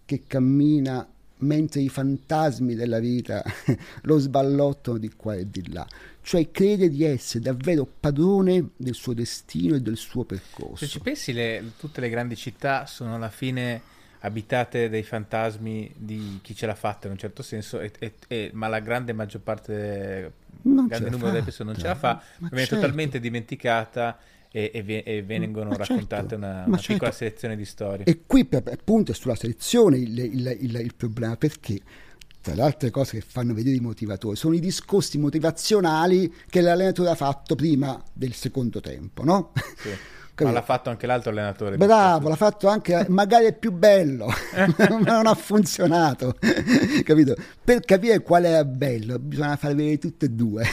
che 0.06 0.24
cammina 0.28 1.08
mentre 1.38 1.82
i 1.82 1.90
fantasmi 1.90 2.76
della 2.76 3.00
vita 3.00 3.44
lo 4.04 4.18
sballottano 4.18 4.98
di 4.98 5.12
qua 5.16 5.36
e 5.36 5.50
di 5.50 5.72
là, 5.72 5.86
cioè 6.22 6.52
crede 6.52 6.90
di 6.90 7.04
essere 7.04 7.44
davvero 7.44 7.86
padrone 7.86 8.70
del 8.78 8.94
suo 8.94 9.14
destino 9.14 9.76
e 9.76 9.82
del 9.82 9.98
suo 9.98 10.24
percorso. 10.24 10.86
Se 10.86 10.88
ci 10.88 11.00
pensi, 11.00 11.34
le- 11.34 11.72
tutte 11.78 12.02
le 12.02 12.10
grandi 12.10 12.36
città 12.36 12.86
sono 12.86 13.16
alla 13.16 13.30
fine 13.30 13.82
abitate 14.26 14.90
dai 14.90 15.04
fantasmi 15.04 15.94
di 15.98 16.40
chi 16.42 16.56
ce 16.56 16.66
l'ha 16.66 16.76
fatta 16.76 17.08
in 17.08 17.14
un 17.14 17.20
certo 17.20 17.44
senso, 17.44 17.80
e- 17.80 17.92
e- 18.00 18.14
e- 18.28 18.52
ma 18.54 18.68
la 18.68 18.80
grande 18.80 19.12
maggior 19.14 19.42
parte, 19.42 20.32
Non 20.64 20.86
il 20.86 20.90
grande 20.90 21.10
numero 21.10 21.32
delle 21.32 21.44
persone 21.44 21.72
non 21.72 21.80
ce 21.80 21.88
la 21.88 21.96
fatta, 21.96 22.20
fa, 22.22 22.38
viene 22.50 22.58
certo. 22.66 22.76
totalmente 22.76 23.20
dimenticata 23.20 24.18
e, 24.50 24.72
e 24.74 25.24
vengono 25.24 25.70
Ma 25.70 25.76
certo, 25.78 25.94
raccontate 25.94 26.36
una, 26.36 26.48
ma 26.54 26.64
una 26.68 26.78
certo. 26.78 26.94
piccola 26.94 27.12
selezione 27.12 27.56
di 27.58 27.66
storie. 27.66 28.06
E 28.06 28.22
qui 28.26 28.46
per- 28.46 28.64
appunto 28.72 29.12
è 29.12 29.16
sulla 29.16 29.36
selezione 29.36 29.98
il, 29.98 30.18
il- 30.18 30.58
il- 30.62 30.76
il 30.80 30.96
problema, 30.96 31.36
perché 31.36 31.82
tra 32.40 32.54
le 32.54 32.62
altre 32.62 32.92
cose 32.92 33.18
che 33.20 33.26
fanno 33.28 33.54
vedere 33.54 33.76
i 33.76 33.80
motivatori 33.82 34.36
sono 34.38 34.54
i 34.54 34.60
discorsi 34.60 35.18
motivazionali 35.18 36.34
che 36.50 36.62
l'allenatore 36.62 37.10
ha 37.10 37.16
fatto 37.16 37.56
prima 37.56 38.02
del 38.14 38.34
secondo 38.34 38.80
tempo, 38.80 39.24
no? 39.26 39.52
Sì. 39.78 39.90
Ma 40.34 40.50
Capito? 40.50 40.56
l'ha 40.56 40.66
fatto 40.66 40.90
anche 40.90 41.06
l'altro 41.06 41.30
allenatore. 41.30 41.78
Bravo, 41.78 42.28
l'ha 42.28 42.36
fatto 42.36 42.68
anche, 42.68 43.06
magari 43.10 43.46
è 43.46 43.54
più 43.54 43.72
bello, 43.72 44.26
ma 45.06 45.14
non 45.14 45.28
ha 45.28 45.36
funzionato, 45.36 46.36
capito? 47.04 47.36
Per 47.64 47.82
capire 47.82 48.22
qual 48.22 48.46
era 48.46 48.66
bello 48.66 49.20
bisogna 49.20 49.56
far 49.58 49.76
vedere 49.76 50.00
tutte 50.00 50.26
e 50.26 50.30
due 50.30 50.66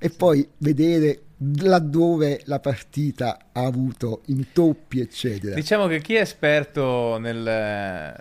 e 0.00 0.10
poi 0.10 0.48
vedere 0.58 1.20
laddove 1.60 2.40
la 2.46 2.58
partita 2.58 3.50
ha 3.52 3.64
avuto 3.64 4.22
intoppi, 4.26 4.98
eccetera. 4.98 5.54
Diciamo 5.54 5.86
che 5.86 6.00
chi 6.00 6.16
è 6.16 6.20
esperto 6.20 7.16
nel, 7.18 8.16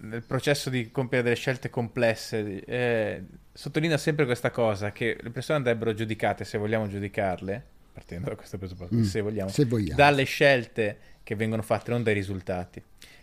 nel 0.00 0.22
processo 0.26 0.70
di 0.70 0.90
compiere 0.90 1.24
delle 1.24 1.36
scelte 1.36 1.68
complesse 1.68 2.64
eh, 2.64 3.22
sottolinea 3.52 3.98
sempre 3.98 4.24
questa 4.24 4.50
cosa, 4.50 4.92
che 4.92 5.18
le 5.20 5.30
persone 5.30 5.58
andrebbero 5.58 5.92
giudicate, 5.92 6.44
se 6.44 6.56
vogliamo 6.56 6.86
giudicarle, 6.86 7.64
partendo 7.98 8.28
da 8.28 8.36
questo 8.36 8.58
presupposto, 8.58 8.94
Mm, 8.94 9.02
se 9.02 9.20
vogliamo, 9.20 9.50
se 9.50 9.64
vogliamo. 9.64 9.96
dalle 9.96 10.22
scelte 10.22 10.98
che 11.24 11.34
vengono 11.34 11.62
fatte, 11.62 11.90
non 11.90 12.02
dai 12.04 12.14
risultati. 12.14 12.80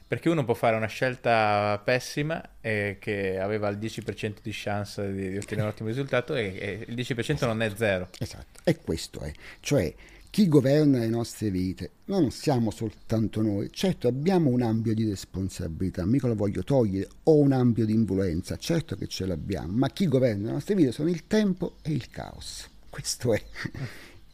Perché 0.07 0.29
uno 0.29 0.45
può 0.45 0.53
fare 0.53 0.75
una 0.75 0.85
scelta 0.85 1.81
pessima 1.83 2.39
e 2.61 2.97
che 2.99 3.39
aveva 3.39 3.69
il 3.69 3.77
10% 3.77 4.35
di 4.43 4.51
chance 4.53 5.11
di, 5.11 5.29
di 5.31 5.37
ottenere 5.37 5.67
un 5.67 5.73
ottimo 5.73 5.89
risultato 5.89 6.35
e, 6.35 6.55
e, 6.59 6.85
il 6.87 6.93
10% 6.93 7.45
non 7.45 7.61
è 7.63 7.71
zero. 7.75 8.09
Esatto, 8.19 8.59
e 8.63 8.75
questo 8.75 9.21
è. 9.21 9.31
Cioè, 9.61 9.91
chi 10.29 10.47
governa 10.47 10.99
le 10.99 11.07
nostre 11.07 11.49
vite 11.49 11.91
non 12.05 12.29
siamo 12.29 12.69
soltanto 12.69 13.41
noi. 13.41 13.71
Certo, 13.71 14.07
abbiamo 14.07 14.51
un 14.51 14.61
ambito 14.61 14.93
di 14.93 15.09
responsabilità, 15.09 16.05
mica 16.05 16.27
lo 16.27 16.35
voglio 16.35 16.63
togliere, 16.63 17.07
o 17.23 17.39
un 17.39 17.53
ambito 17.53 17.87
di 17.87 17.93
influenza, 17.93 18.57
certo 18.57 18.95
che 18.95 19.07
ce 19.07 19.25
l'abbiamo, 19.25 19.71
ma 19.71 19.89
chi 19.89 20.07
governa 20.07 20.47
le 20.47 20.51
nostre 20.51 20.75
vite 20.75 20.91
sono 20.91 21.09
il 21.09 21.25
tempo 21.25 21.77
e 21.81 21.91
il 21.91 22.09
caos. 22.09 22.69
Questo 22.89 23.33
è. 23.33 23.41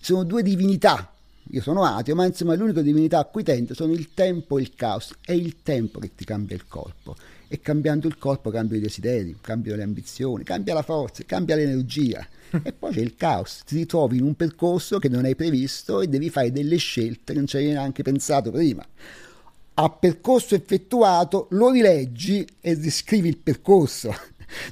Sono 0.01 0.23
due 0.23 0.43
divinità 0.43 1.11
io 1.53 1.61
sono 1.61 1.83
ateo, 1.83 2.15
ma 2.15 2.25
insomma 2.25 2.55
l'unica 2.55 2.81
divinità 2.81 3.19
a 3.19 3.25
cui 3.25 3.43
tento 3.43 3.73
sono 3.73 3.91
il 3.91 4.13
tempo 4.13 4.57
e 4.57 4.61
il 4.61 4.73
caos. 4.73 5.13
È 5.19 5.33
il 5.33 5.61
tempo 5.63 5.99
che 5.99 6.11
ti 6.15 6.23
cambia 6.23 6.55
il 6.55 6.65
corpo. 6.65 7.15
E 7.49 7.59
cambiando 7.59 8.07
il 8.07 8.17
corpo 8.17 8.49
cambia 8.49 8.77
i 8.77 8.79
desideri, 8.79 9.35
cambiano 9.41 9.77
le 9.77 9.83
ambizioni, 9.83 10.45
cambia 10.45 10.73
la 10.73 10.81
forza, 10.81 11.23
cambia 11.25 11.55
l'energia. 11.55 12.25
e 12.63 12.71
poi 12.71 12.93
c'è 12.93 13.01
il 13.01 13.17
caos. 13.17 13.63
Ti 13.65 13.75
ritrovi 13.75 14.17
in 14.17 14.23
un 14.23 14.35
percorso 14.35 14.97
che 14.97 15.09
non 15.09 15.25
hai 15.25 15.35
previsto 15.35 15.99
e 15.99 16.07
devi 16.07 16.29
fare 16.29 16.53
delle 16.53 16.77
scelte 16.77 17.33
che 17.33 17.39
non 17.39 17.47
ci 17.47 17.57
avevi 17.57 17.71
neanche 17.71 18.01
pensato 18.01 18.49
prima. 18.49 18.87
A 19.73 19.89
percorso 19.89 20.55
effettuato 20.55 21.47
lo 21.51 21.69
rileggi 21.69 22.47
e 22.61 22.75
riscrivi 22.75 23.27
il 23.27 23.37
percorso 23.37 24.15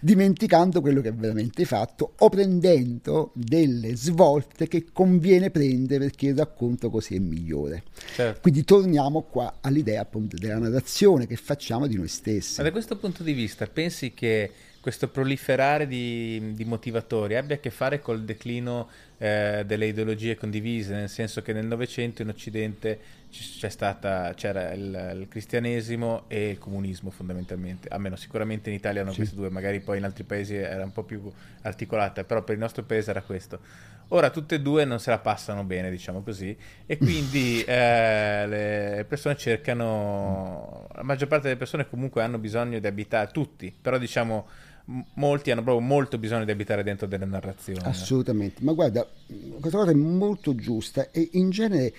dimenticando 0.01 0.81
quello 0.81 1.01
che 1.01 1.09
è 1.09 1.13
veramente 1.13 1.65
fatto 1.65 2.13
o 2.17 2.29
prendendo 2.29 3.31
delle 3.33 3.95
svolte 3.95 4.67
che 4.67 4.87
conviene 4.91 5.49
prendere 5.49 6.05
perché 6.05 6.27
il 6.27 6.37
racconto 6.37 6.89
così 6.89 7.15
è 7.15 7.19
migliore. 7.19 7.83
Certo. 8.15 8.41
Quindi 8.41 8.63
torniamo 8.63 9.23
qua 9.23 9.57
all'idea 9.61 10.01
appunto 10.01 10.37
della 10.37 10.57
narrazione 10.57 11.27
che 11.27 11.35
facciamo 11.35 11.87
di 11.87 11.95
noi 11.95 12.07
stessi. 12.07 12.55
Ma 12.57 12.63
da 12.63 12.71
questo 12.71 12.97
punto 12.97 13.23
di 13.23 13.33
vista 13.33 13.67
pensi 13.67 14.13
che 14.13 14.51
questo 14.81 15.09
proliferare 15.09 15.87
di, 15.87 16.53
di, 16.53 16.65
motivatori 16.65 17.35
abbia 17.35 17.55
a 17.55 17.59
che 17.59 17.69
fare 17.69 17.99
col 17.99 18.23
declino 18.23 18.89
eh, 19.17 19.63
delle 19.65 19.87
ideologie 19.87 20.37
condivise, 20.37 20.93
nel 20.93 21.09
senso 21.09 21.41
che 21.41 21.51
nel 21.51 21.65
Novecento 21.65 22.21
in 22.21 22.29
Occidente 22.29 22.99
stata, 23.29 24.33
c'era 24.35 24.71
il, 24.71 25.15
il, 25.19 25.27
cristianesimo 25.27 26.23
e 26.27 26.49
il 26.51 26.57
comunismo 26.57 27.09
fondamentalmente, 27.09 27.89
almeno 27.89 28.15
sicuramente 28.15 28.69
in 28.69 28.75
Italia 28.75 28.99
erano 28.99 29.13
sì. 29.13 29.19
questi 29.19 29.35
due, 29.35 29.49
magari 29.49 29.81
poi 29.81 29.97
in 29.97 30.05
altri 30.05 30.23
paesi 30.23 30.55
era 30.55 30.83
un 30.83 30.93
po' 30.93 31.03
più 31.03 31.29
articolata, 31.61 32.23
però 32.23 32.41
per 32.43 32.55
il 32.55 32.61
nostro 32.61 32.83
paese 32.83 33.11
era 33.11 33.21
questo. 33.21 33.59
Ora 34.11 34.31
tutte 34.31 34.55
e 34.55 34.61
due 34.61 34.85
non 34.85 34.99
se 34.99 35.11
la 35.11 35.19
passano 35.19 35.63
bene, 35.63 35.91
diciamo 35.91 36.23
così, 36.23 36.57
e 36.87 36.97
quindi 36.97 37.61
eh, 37.67 38.47
le 38.47 39.05
persone 39.07 39.35
cercano, 39.35 40.87
la 40.93 41.03
maggior 41.03 41.27
parte 41.27 41.47
delle 41.47 41.59
persone 41.59 41.87
comunque 41.87 42.23
hanno 42.23 42.39
bisogno 42.39 42.79
di 42.79 42.87
abitare, 42.87 43.29
tutti, 43.31 43.75
però 43.79 43.99
diciamo 43.99 44.47
molti 45.15 45.51
hanno 45.51 45.63
proprio 45.63 45.85
molto 45.85 46.17
bisogno 46.17 46.45
di 46.45 46.51
abitare 46.51 46.83
dentro 46.83 47.07
delle 47.07 47.25
narrazioni. 47.25 47.81
Assolutamente, 47.83 48.63
ma 48.63 48.73
guarda, 48.73 49.07
questa 49.59 49.77
cosa 49.77 49.91
è 49.91 49.95
molto 49.95 50.55
giusta 50.55 51.11
e 51.11 51.29
in 51.33 51.49
genere 51.49 51.93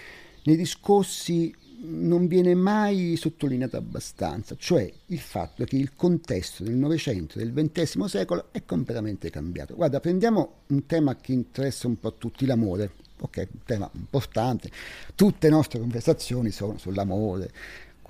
nei 0.44 0.56
discorsi 0.56 1.54
non 1.82 2.26
viene 2.26 2.54
mai 2.54 3.16
sottolineato 3.16 3.76
abbastanza, 3.76 4.54
cioè 4.58 4.90
il 5.06 5.18
fatto 5.18 5.64
che 5.64 5.76
il 5.76 5.94
contesto 5.94 6.62
del 6.62 6.74
Novecento 6.74 7.38
del 7.38 7.52
XX 7.52 8.04
secolo 8.04 8.48
è 8.50 8.64
completamente 8.64 9.30
cambiato. 9.30 9.74
Guarda, 9.74 10.00
prendiamo 10.00 10.56
un 10.68 10.84
tema 10.86 11.16
che 11.16 11.32
interessa 11.32 11.86
un 11.86 11.98
po' 11.98 12.08
a 12.08 12.14
tutti, 12.16 12.44
l'amore, 12.44 12.92
ok, 13.18 13.48
un 13.50 13.60
tema 13.64 13.90
importante, 13.94 14.70
tutte 15.14 15.48
le 15.48 15.54
nostre 15.54 15.78
conversazioni 15.78 16.50
sono 16.50 16.76
sull'amore, 16.76 17.50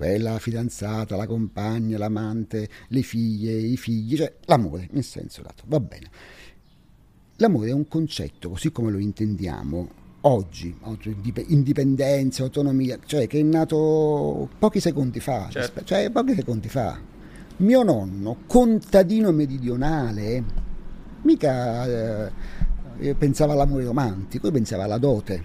quella 0.01 0.39
fidanzata, 0.39 1.15
la 1.15 1.27
compagna, 1.27 1.95
l'amante, 1.99 2.67
le 2.87 3.03
figlie, 3.03 3.51
i 3.53 3.77
figli, 3.77 4.17
cioè 4.17 4.33
l'amore 4.45 4.89
in 4.93 5.03
senso 5.03 5.43
lato, 5.43 5.61
va 5.67 5.79
bene. 5.79 6.09
L'amore 7.35 7.69
è 7.69 7.71
un 7.71 7.87
concetto, 7.87 8.49
così 8.49 8.71
come 8.71 8.89
lo 8.89 8.97
intendiamo, 8.97 9.89
oggi, 10.21 10.75
indipendenza, 11.49 12.41
autonomia, 12.41 12.97
cioè 13.05 13.27
che 13.27 13.41
è 13.41 13.43
nato 13.43 14.49
pochi 14.57 14.79
secondi 14.79 15.19
fa, 15.19 15.49
certo. 15.51 15.83
cioè 15.83 16.09
pochi 16.09 16.33
secondi 16.33 16.67
fa. 16.67 16.99
Mio 17.57 17.83
nonno, 17.83 18.37
contadino 18.47 19.31
meridionale, 19.31 20.43
mica 21.21 22.25
eh, 22.97 23.13
pensava 23.13 23.53
all'amore 23.53 23.83
romantico, 23.83 24.49
pensava 24.49 24.85
alla 24.85 24.97
dote. 24.97 25.43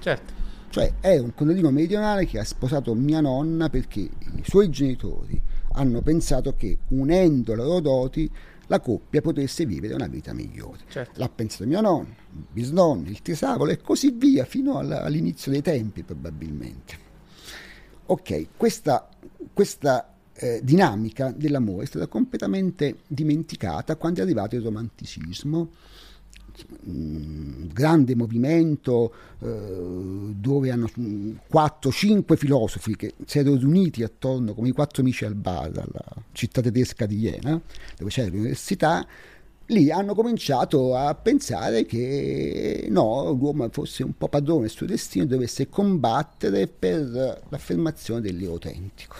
Certo. 0.00 0.41
Cioè 0.72 0.94
è 1.00 1.18
un 1.18 1.34
contadino 1.34 1.70
meridionale 1.70 2.24
che 2.24 2.38
ha 2.38 2.44
sposato 2.44 2.94
mia 2.94 3.20
nonna 3.20 3.68
perché 3.68 4.00
i 4.00 4.42
suoi 4.42 4.70
genitori 4.70 5.38
hanno 5.72 6.00
pensato 6.00 6.54
che 6.56 6.78
unendo 6.88 7.54
le 7.54 7.62
loro 7.62 7.80
doti 7.80 8.30
la 8.68 8.80
coppia 8.80 9.20
potesse 9.20 9.66
vivere 9.66 9.92
una 9.92 10.06
vita 10.06 10.32
migliore. 10.32 10.78
Certo. 10.88 11.20
L'ha 11.20 11.28
pensato 11.28 11.66
mio 11.66 11.82
nonno, 11.82 12.14
il 12.32 12.46
bisnonno, 12.50 13.10
il 13.10 13.20
tesavolo 13.20 13.70
e 13.70 13.82
così 13.82 14.12
via 14.12 14.46
fino 14.46 14.78
all'inizio 14.78 15.52
dei 15.52 15.60
tempi 15.60 16.04
probabilmente. 16.04 16.96
Ok, 18.06 18.46
questa, 18.56 19.10
questa 19.52 20.14
eh, 20.32 20.60
dinamica 20.64 21.34
dell'amore 21.36 21.84
è 21.84 21.86
stata 21.86 22.06
completamente 22.06 23.00
dimenticata 23.06 23.96
quando 23.96 24.20
è 24.20 24.22
arrivato 24.22 24.56
il 24.56 24.62
romanticismo 24.62 25.68
grande 27.72 28.14
movimento 28.14 29.12
eh, 29.40 30.34
dove 30.36 30.70
hanno 30.70 30.88
4-5 31.52 32.36
filosofi 32.36 32.96
che 32.96 33.14
si 33.24 33.38
erano 33.38 33.56
riuniti 33.56 34.02
attorno 34.02 34.54
come 34.54 34.68
i 34.68 34.72
quattro 34.72 35.02
amici 35.02 35.24
al 35.24 35.34
bar 35.34 35.70
alla 35.76 36.04
città 36.32 36.60
tedesca 36.60 37.06
di 37.06 37.18
Jena 37.18 37.60
dove 37.96 38.10
c'era 38.10 38.28
l'università 38.28 39.06
lì 39.66 39.90
hanno 39.90 40.14
cominciato 40.14 40.94
a 40.94 41.14
pensare 41.14 41.86
che 41.86 42.86
no, 42.90 43.30
l'uomo 43.32 43.68
fosse 43.70 44.02
un 44.02 44.16
po' 44.16 44.28
padrone 44.28 44.62
del 44.62 44.70
suo 44.70 44.86
destino 44.86 45.24
e 45.24 45.28
dovesse 45.28 45.68
combattere 45.68 46.66
per 46.66 47.42
l'affermazione 47.48 48.20
dell'io 48.20 48.50
autentico 48.50 49.16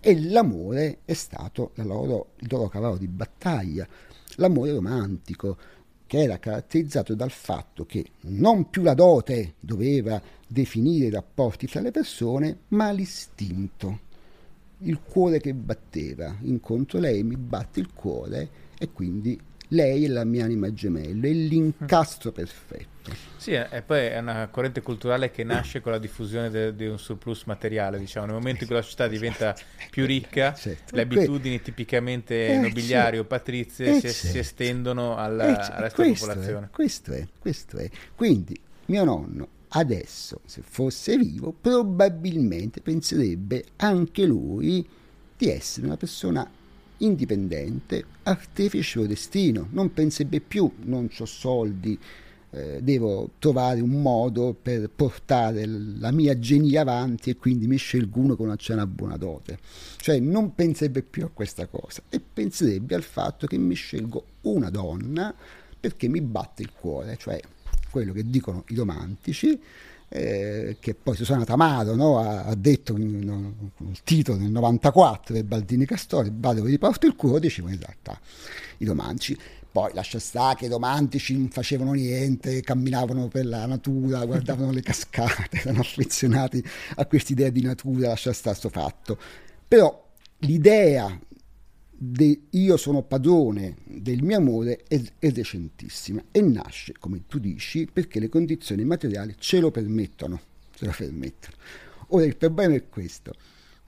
e 0.00 0.20
l'amore 0.20 0.98
è 1.04 1.14
stato 1.14 1.70
loro, 1.76 2.32
il 2.40 2.48
loro 2.50 2.68
cavallo 2.68 2.96
di 2.96 3.08
battaglia 3.08 3.86
l'amore 4.36 4.72
romantico 4.72 5.56
che 6.14 6.22
era 6.22 6.38
caratterizzato 6.38 7.16
dal 7.16 7.32
fatto 7.32 7.84
che 7.86 8.04
non 8.26 8.70
più 8.70 8.82
la 8.82 8.94
dote 8.94 9.54
doveva 9.58 10.22
definire 10.46 11.06
i 11.06 11.10
rapporti 11.10 11.66
fra 11.66 11.80
le 11.80 11.90
persone, 11.90 12.58
ma 12.68 12.92
l'istinto, 12.92 13.98
il 14.78 15.00
cuore 15.00 15.40
che 15.40 15.52
batteva. 15.54 16.36
Incontro 16.42 17.00
lei, 17.00 17.24
mi 17.24 17.36
batte 17.36 17.80
il 17.80 17.92
cuore 17.92 18.48
e 18.78 18.92
quindi 18.92 19.36
lei 19.74 20.04
è 20.04 20.08
la 20.08 20.24
mia 20.24 20.44
anima 20.44 20.72
gemella, 20.72 21.26
è 21.26 21.30
l'incastro 21.30 22.32
perfetto. 22.32 22.92
Sì, 23.36 23.52
e 23.52 23.82
poi 23.84 24.06
è 24.06 24.18
una 24.18 24.48
corrente 24.48 24.80
culturale 24.80 25.30
che 25.30 25.44
nasce 25.44 25.82
con 25.82 25.92
la 25.92 25.98
diffusione 25.98 26.74
di 26.74 26.86
un 26.86 26.98
surplus 26.98 27.44
materiale, 27.44 27.98
diciamo, 27.98 28.26
nel 28.26 28.36
momento 28.36 28.62
in 28.62 28.66
cui 28.66 28.76
la 28.76 28.82
società 28.82 29.06
diventa 29.08 29.54
più 29.90 30.06
ricca, 30.06 30.54
certo. 30.54 30.96
le 30.96 31.02
abitudini 31.02 31.60
tipicamente 31.60 32.46
eh, 32.46 32.56
nobiliari 32.56 33.18
o 33.18 33.24
patrizie 33.24 33.96
eh, 33.96 34.08
si, 34.08 34.28
si, 34.28 34.38
estendono 34.38 35.16
alla, 35.16 35.44
eh, 35.44 35.72
al 35.72 35.82
resto 35.82 36.02
della 36.02 36.14
popolazione. 36.14 36.66
È, 36.66 36.70
questo 36.70 37.12
è, 37.12 37.26
questo 37.38 37.76
è. 37.76 37.90
Quindi 38.14 38.58
mio 38.86 39.04
nonno 39.04 39.48
adesso, 39.68 40.40
se 40.46 40.62
fosse 40.64 41.18
vivo, 41.18 41.52
probabilmente 41.52 42.80
penserebbe 42.80 43.64
anche 43.76 44.24
lui 44.24 44.88
di 45.36 45.50
essere 45.50 45.86
una 45.86 45.96
persona 45.96 46.48
indipendente, 47.04 48.04
artefice 48.22 49.06
destino, 49.06 49.68
non 49.70 49.92
penserebbe 49.92 50.40
più, 50.40 50.70
non 50.84 51.08
ho 51.16 51.24
soldi, 51.24 51.98
eh, 52.50 52.78
devo 52.82 53.30
trovare 53.38 53.80
un 53.80 54.00
modo 54.00 54.54
per 54.60 54.88
portare 54.88 55.66
la 55.66 56.12
mia 56.12 56.38
genia 56.38 56.82
avanti 56.82 57.30
e 57.30 57.36
quindi 57.36 57.66
mi 57.66 57.76
scelgo 57.76 58.20
uno 58.20 58.36
con 58.36 58.54
una 58.68 58.86
buona 58.86 59.16
dote. 59.16 59.58
Cioè 59.96 60.20
non 60.20 60.54
penserebbe 60.54 61.02
più 61.02 61.24
a 61.24 61.30
questa 61.32 61.66
cosa 61.66 62.02
e 62.08 62.20
penserebbe 62.20 62.94
al 62.94 63.02
fatto 63.02 63.46
che 63.46 63.58
mi 63.58 63.74
scelgo 63.74 64.24
una 64.42 64.70
donna 64.70 65.34
perché 65.80 66.08
mi 66.08 66.20
batte 66.20 66.62
il 66.62 66.70
cuore, 66.72 67.16
cioè 67.18 67.40
quello 67.90 68.12
che 68.12 68.28
dicono 68.28 68.64
i 68.68 68.74
romantici, 68.76 69.60
eh, 70.16 70.76
che 70.78 70.94
poi 70.94 71.16
Susanna 71.16 71.44
Tamaro 71.44 71.96
no, 71.96 72.20
ha, 72.20 72.44
ha, 72.44 72.54
detto 72.54 72.96
in, 72.96 73.52
il 73.88 74.02
titolo 74.04 74.38
nel 74.38 74.52
94 74.52 75.34
del 75.34 75.42
Baldini 75.42 75.86
Castori, 75.86 76.30
vado 76.32 76.62
vi 76.62 76.78
porto 76.78 77.06
il 77.06 77.16
cuore, 77.16 77.40
dicevo 77.40 77.68
in 77.68 77.80
realtà 77.80 78.18
i 78.78 78.84
romantici. 78.84 79.36
Poi 79.72 79.90
lascia 79.92 80.20
stare 80.20 80.54
che 80.54 80.66
i 80.66 80.68
romantici 80.68 81.36
non 81.36 81.48
facevano 81.48 81.94
niente, 81.94 82.60
camminavano 82.60 83.26
per 83.26 83.44
la 83.44 83.66
natura, 83.66 84.22
guardavano 84.24 84.70
le 84.70 84.82
cascate, 84.82 85.58
erano 85.58 85.80
affezionati 85.80 86.64
a 86.94 87.06
questa 87.06 87.32
idea 87.32 87.50
di 87.50 87.62
natura, 87.62 88.10
lascia 88.10 88.32
stare 88.32 88.54
sto 88.54 88.68
fatto. 88.68 89.18
Però 89.66 90.00
l'idea 90.38 91.18
de 91.96 92.42
io 92.50 92.76
sono 92.76 93.02
padrone 93.02 93.76
del 93.84 94.22
mio 94.22 94.36
amore 94.36 94.82
è, 94.88 95.00
è 95.18 95.30
recentissima 95.30 96.22
e 96.30 96.40
nasce, 96.40 96.94
come 96.98 97.22
tu 97.26 97.38
dici, 97.38 97.88
perché 97.90 98.20
le 98.20 98.28
condizioni 98.28 98.84
materiali 98.84 99.34
ce 99.38 99.60
lo 99.60 99.70
permettono. 99.70 100.40
Ce 100.74 100.86
lo 100.86 100.94
permettono. 100.96 101.56
Ora 102.08 102.24
il 102.24 102.36
problema 102.36 102.74
è 102.74 102.88
questo. 102.88 103.32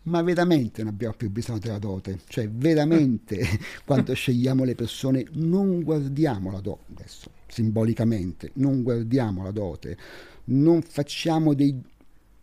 ma 0.05 0.23
veramente 0.23 0.83
non 0.83 0.93
abbiamo 0.93 1.15
più 1.17 1.31
bisogno 1.31 1.59
della 1.59 1.79
dote, 1.79 2.21
cioè 2.29 2.49
veramente 2.49 3.45
quando 3.85 4.15
scegliamo 4.15 4.65
le 4.65 4.75
persone 4.75 5.27
non 5.33 5.83
guardiamo 5.83 6.51
la 6.53 6.61
dote, 6.61 6.85
adesso 6.93 7.31
simbolicamente, 7.49 8.51
non 8.55 8.83
guardiamo 8.83 9.43
la 9.43 9.51
dote, 9.51 9.97
non 10.45 10.83
facciamo 10.83 11.55
dei, 11.55 11.77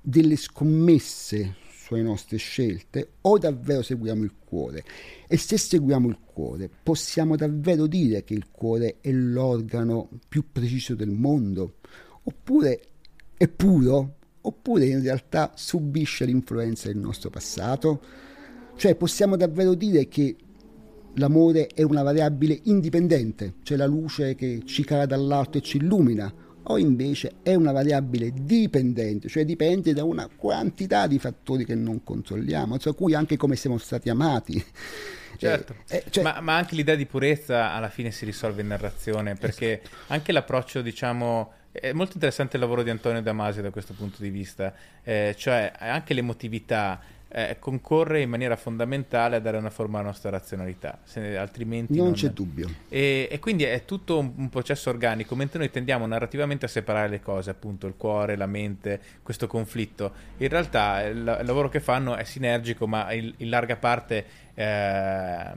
delle 0.01 0.35
scommesse 0.35 1.55
sulle 1.93 2.01
nostre 2.01 2.37
scelte 2.37 3.13
o 3.21 3.37
davvero 3.37 3.81
seguiamo 3.81 4.23
il 4.23 4.33
cuore? 4.43 4.83
E 5.27 5.37
se 5.37 5.57
seguiamo 5.57 6.07
il 6.09 6.17
cuore, 6.25 6.69
possiamo 6.81 7.35
davvero 7.35 7.85
dire 7.87 8.23
che 8.23 8.33
il 8.33 8.47
cuore 8.51 8.97
è 8.99 9.11
l'organo 9.11 10.09
più 10.27 10.51
preciso 10.51 10.95
del 10.95 11.11
mondo? 11.11 11.75
Oppure 12.23 12.81
è 13.37 13.47
puro? 13.47 14.15
Oppure 14.41 14.85
in 14.87 15.01
realtà 15.01 15.53
subisce 15.55 16.25
l'influenza 16.25 16.87
del 16.87 16.97
nostro 16.97 17.29
passato? 17.29 18.01
Cioè 18.75 18.95
possiamo 18.95 19.37
davvero 19.37 19.75
dire 19.75 20.07
che 20.07 20.35
l'amore 21.15 21.67
è 21.67 21.83
una 21.83 22.01
variabile 22.01 22.59
indipendente, 22.63 23.55
cioè 23.63 23.77
la 23.77 23.85
luce 23.85 24.35
che 24.35 24.63
ci 24.65 24.83
cala 24.83 25.05
dall'alto 25.05 25.59
e 25.59 25.61
ci 25.61 25.77
illumina, 25.77 26.33
o 26.63 26.77
invece 26.77 27.33
è 27.43 27.55
una 27.55 27.71
variabile 27.71 28.31
dipendente, 28.33 29.27
cioè 29.27 29.45
dipende 29.45 29.93
da 29.93 30.03
una 30.03 30.29
quantità 30.35 31.07
di 31.07 31.19
fattori 31.19 31.65
che 31.65 31.75
non 31.75 32.03
controlliamo, 32.03 32.77
tra 32.77 32.93
cui 32.93 33.13
anche 33.13 33.37
come 33.37 33.55
siamo 33.55 33.77
stati 33.77 34.09
amati. 34.09 34.63
Certo, 35.35 35.75
eh, 35.89 35.97
eh, 35.97 36.03
cioè... 36.11 36.23
ma, 36.23 36.39
ma, 36.41 36.55
anche 36.55 36.75
l'idea 36.75 36.93
di 36.93 37.07
purezza 37.07 37.73
alla 37.73 37.89
fine 37.89 38.11
si 38.11 38.23
risolve 38.23 38.61
in 38.61 38.67
narrazione, 38.67 39.33
perché 39.33 39.81
esatto. 39.81 40.13
anche 40.13 40.31
l'approccio, 40.31 40.81
diciamo, 40.81 41.51
è 41.71 41.91
molto 41.91 42.13
interessante 42.13 42.55
il 42.55 42.61
lavoro 42.61 42.83
di 42.83 42.91
Antonio 42.91 43.19
Damasio 43.21 43.63
da 43.63 43.71
questo 43.71 43.93
punto 43.93 44.21
di 44.21 44.29
vista, 44.29 44.73
eh, 45.03 45.33
cioè 45.35 45.73
anche 45.79 46.13
l'emotività 46.13 47.01
eh, 47.35 47.57
concorre 47.57 48.21
in 48.21 48.29
maniera 48.29 48.55
fondamentale 48.55 49.37
a 49.37 49.39
dare 49.39 49.57
una 49.57 49.71
forma 49.71 49.97
alla 49.97 50.09
nostra 50.09 50.29
razionalità, 50.29 50.99
se, 51.03 51.35
altrimenti 51.35 51.95
non, 51.95 52.05
non, 52.05 52.13
c'è 52.13 52.29
dubbio. 52.29 52.69
E, 52.87 53.27
e, 53.29 53.39
quindi 53.39 53.63
è 53.63 53.85
tutto 53.85 54.19
un, 54.19 54.33
un, 54.35 54.49
processo 54.49 54.91
organico, 54.91 55.35
mentre 55.35 55.57
noi 55.57 55.71
tendiamo 55.71 56.05
narrativamente 56.05 56.65
a 56.65 56.67
separare 56.67 57.09
le 57.09 57.21
cose, 57.21 57.49
appunto 57.49 57.87
il 57.87 57.95
cuore, 57.97 58.35
la 58.35 58.45
mente, 58.45 59.01
questo 59.23 59.47
conflitto. 59.47 60.13
In 60.37 60.47
realtà 60.47 61.01
il, 61.01 61.17
il 61.17 61.45
lavoro 61.45 61.69
che 61.69 61.79
fanno 61.79 62.15
è 62.15 62.23
sinergico, 62.23 62.85
ma 62.85 63.11
in, 63.11 63.33
in 63.37 63.49
larga 63.49 63.77
parte 63.77 64.25
eh, 64.53 65.51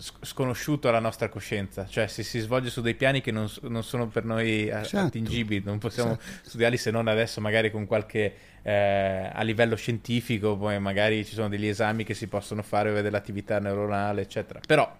sconosciuto 0.00 0.88
alla 0.88 0.98
nostra 0.98 1.28
coscienza, 1.28 1.86
cioè 1.86 2.06
se 2.06 2.22
si 2.22 2.38
svolge 2.40 2.70
su 2.70 2.80
dei 2.80 2.94
piani 2.94 3.20
che 3.20 3.30
non, 3.30 3.48
non 3.62 3.82
sono 3.82 4.08
per 4.08 4.24
noi 4.24 4.68
esatto. 4.68 5.06
attingibili, 5.06 5.62
non 5.64 5.78
possiamo 5.78 6.12
esatto. 6.12 6.48
studiarli 6.48 6.76
se 6.76 6.90
non 6.90 7.06
adesso 7.06 7.40
magari 7.40 7.70
con 7.70 7.86
qualche 7.86 8.34
eh, 8.62 9.30
a 9.32 9.42
livello 9.42 9.76
scientifico, 9.76 10.56
poi 10.56 10.78
magari 10.80 11.24
ci 11.24 11.34
sono 11.34 11.48
degli 11.48 11.66
esami 11.66 12.04
che 12.04 12.14
si 12.14 12.26
possono 12.26 12.62
fare, 12.62 12.90
vedere 12.90 13.10
l'attività 13.10 13.58
neuronale, 13.58 14.22
eccetera. 14.22 14.60
Però 14.66 14.90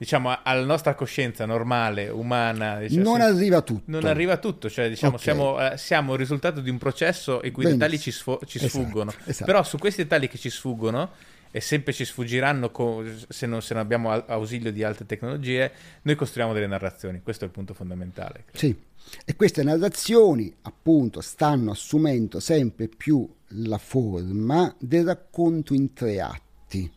diciamo 0.00 0.38
alla 0.42 0.64
nostra 0.64 0.94
coscienza 0.94 1.44
normale, 1.44 2.08
umana, 2.08 2.78
diciamo, 2.78 3.02
non 3.02 3.20
arriva 3.20 3.60
tutto. 3.60 3.82
Non 3.84 4.06
arriva 4.06 4.38
tutto, 4.38 4.70
cioè 4.70 4.88
diciamo 4.88 5.16
okay. 5.16 5.24
siamo, 5.24 5.60
eh, 5.60 5.76
siamo, 5.76 6.12
il 6.14 6.18
risultato 6.18 6.60
di 6.60 6.70
un 6.70 6.78
processo 6.78 7.40
in 7.44 7.52
cui 7.52 7.64
i 7.64 7.66
dettagli 7.72 7.98
ci, 7.98 8.10
sfo- 8.10 8.40
ci 8.46 8.56
esatto, 8.56 8.70
sfuggono. 8.70 9.12
Esatto. 9.26 9.44
Però 9.44 9.62
su 9.62 9.76
questi 9.76 10.02
dettagli 10.02 10.28
che 10.28 10.38
ci 10.38 10.48
sfuggono 10.48 11.10
e 11.50 11.60
sempre 11.60 11.92
ci 11.92 12.04
sfuggiranno 12.04 12.70
co- 12.70 13.04
se, 13.28 13.46
non, 13.46 13.60
se, 13.62 13.74
non, 13.74 13.82
abbiamo 13.82 14.10
ausilio 14.10 14.70
di 14.72 14.84
altre 14.84 15.06
tecnologie, 15.06 15.72
noi 16.02 16.14
costruiamo 16.14 16.52
delle 16.52 16.66
narrazioni, 16.66 17.22
questo 17.22 17.44
è 17.44 17.46
il 17.48 17.52
punto 17.52 17.74
fondamentale. 17.74 18.44
Credo. 18.50 18.58
Sì, 18.58 18.76
e 19.24 19.34
queste 19.34 19.62
narrazioni 19.62 20.54
appunto 20.62 21.20
stanno 21.20 21.72
assumendo 21.72 22.38
sempre 22.38 22.88
più 22.88 23.28
la 23.54 23.78
forma 23.78 24.74
del 24.78 25.06
racconto 25.06 25.74
in 25.74 25.92
tre 25.92 26.20
atti. 26.20 26.90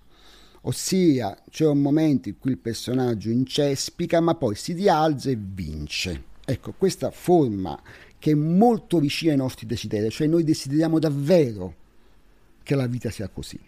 Ossia, 0.65 1.35
c'è 1.49 1.65
un 1.65 1.81
momento 1.81 2.29
in 2.29 2.37
cui 2.37 2.51
il 2.51 2.57
personaggio 2.57 3.29
incespica, 3.29 4.21
ma 4.21 4.35
poi 4.35 4.55
si 4.55 4.73
rialza 4.73 5.29
e 5.29 5.37
vince. 5.37 6.31
Ecco, 6.45 6.73
questa 6.77 7.11
forma 7.11 7.81
che 8.17 8.31
è 8.31 8.35
molto 8.35 8.99
vicina 8.99 9.31
ai 9.31 9.37
nostri 9.37 9.65
desideri, 9.65 10.09
cioè 10.09 10.27
noi 10.27 10.45
desideriamo 10.45 10.99
davvero 10.99 11.75
che 12.63 12.75
la 12.75 12.87
vita 12.87 13.09
sia 13.09 13.27
così. 13.27 13.59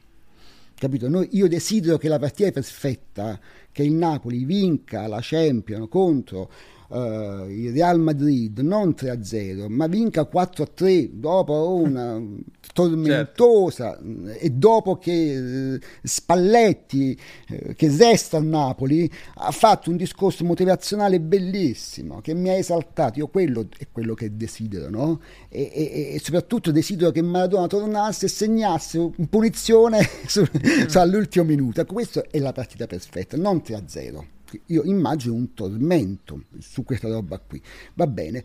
Capito? 0.77 1.07
Noi, 1.07 1.29
io 1.31 1.47
desidero 1.47 1.97
che 1.97 2.09
la 2.09 2.19
partita 2.19 2.49
è 2.49 2.51
perfetta, 2.51 3.39
che 3.71 3.83
il 3.83 3.93
Napoli 3.93 4.43
vinca 4.43 5.07
la 5.07 5.19
Champions 5.21 5.87
contro 5.89 6.51
uh, 6.89 7.49
il 7.49 7.71
Real 7.71 7.99
Madrid 7.99 8.59
non 8.59 8.89
3-0, 8.97 9.67
ma 9.69 9.87
vinca 9.87 10.29
4-3 10.31 11.09
dopo 11.11 11.75
una 11.75 12.21
tormentosa 12.73 13.97
certo. 13.97 14.39
e 14.39 14.49
dopo 14.49 14.97
che 14.97 15.77
uh, 15.79 15.85
Spalletti, 16.03 17.17
uh, 17.49 17.73
che 17.73 17.95
resta 17.97 18.37
a 18.37 18.41
Napoli, 18.41 19.09
ha 19.35 19.51
fatto 19.51 19.89
un 19.89 19.97
discorso 19.97 20.43
motivazionale 20.43 21.19
bellissimo 21.19 22.21
che 22.21 22.33
mi 22.33 22.49
ha 22.49 22.55
esaltato. 22.55 23.19
Io 23.19 23.27
quello 23.27 23.67
è 23.77 23.87
quello 23.91 24.13
che 24.13 24.35
desidero, 24.35 24.89
no? 24.89 25.21
E, 25.49 25.71
e, 25.73 26.13
e 26.15 26.19
soprattutto 26.21 26.71
desidero 26.71 27.11
che 27.11 27.21
Maradona 27.21 27.67
tornasse 27.67 28.25
e 28.25 28.29
segnasse 28.29 29.11
punizione 29.29 30.07
su, 30.27 30.41
mm. 30.41 30.87
all'ultimo 30.95 31.45
minuto. 31.45 31.81
Ecco, 31.81 31.93
questa 31.93 32.23
è 32.29 32.39
la 32.39 32.51
partita 32.51 32.87
perfetta, 32.87 33.37
non 33.37 33.61
3-0 33.65 34.33
io 34.67 34.83
immagino 34.83 35.33
un 35.33 35.53
tormento 35.53 36.43
su 36.59 36.83
questa 36.83 37.07
roba 37.07 37.39
qui. 37.39 37.61
Va 37.93 38.07
bene. 38.07 38.43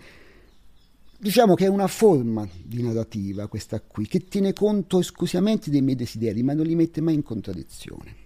Diciamo 1.19 1.55
che 1.55 1.67
è 1.67 1.69
una 1.69 1.87
forma 1.87 2.49
di 2.65 2.83
narrativa 2.83 3.47
questa 3.47 3.81
qui, 3.81 4.07
che 4.07 4.21
tiene 4.21 4.53
conto 4.55 5.01
esclusivamente 5.01 5.71
dei 5.71 5.83
miei 5.83 5.97
desideri, 5.97 6.43
ma 6.43 6.55
non 6.55 6.65
li 6.65 6.75
mette 6.75 7.01
mai 7.01 7.15
in 7.15 7.23
contraddizione. 7.23 8.17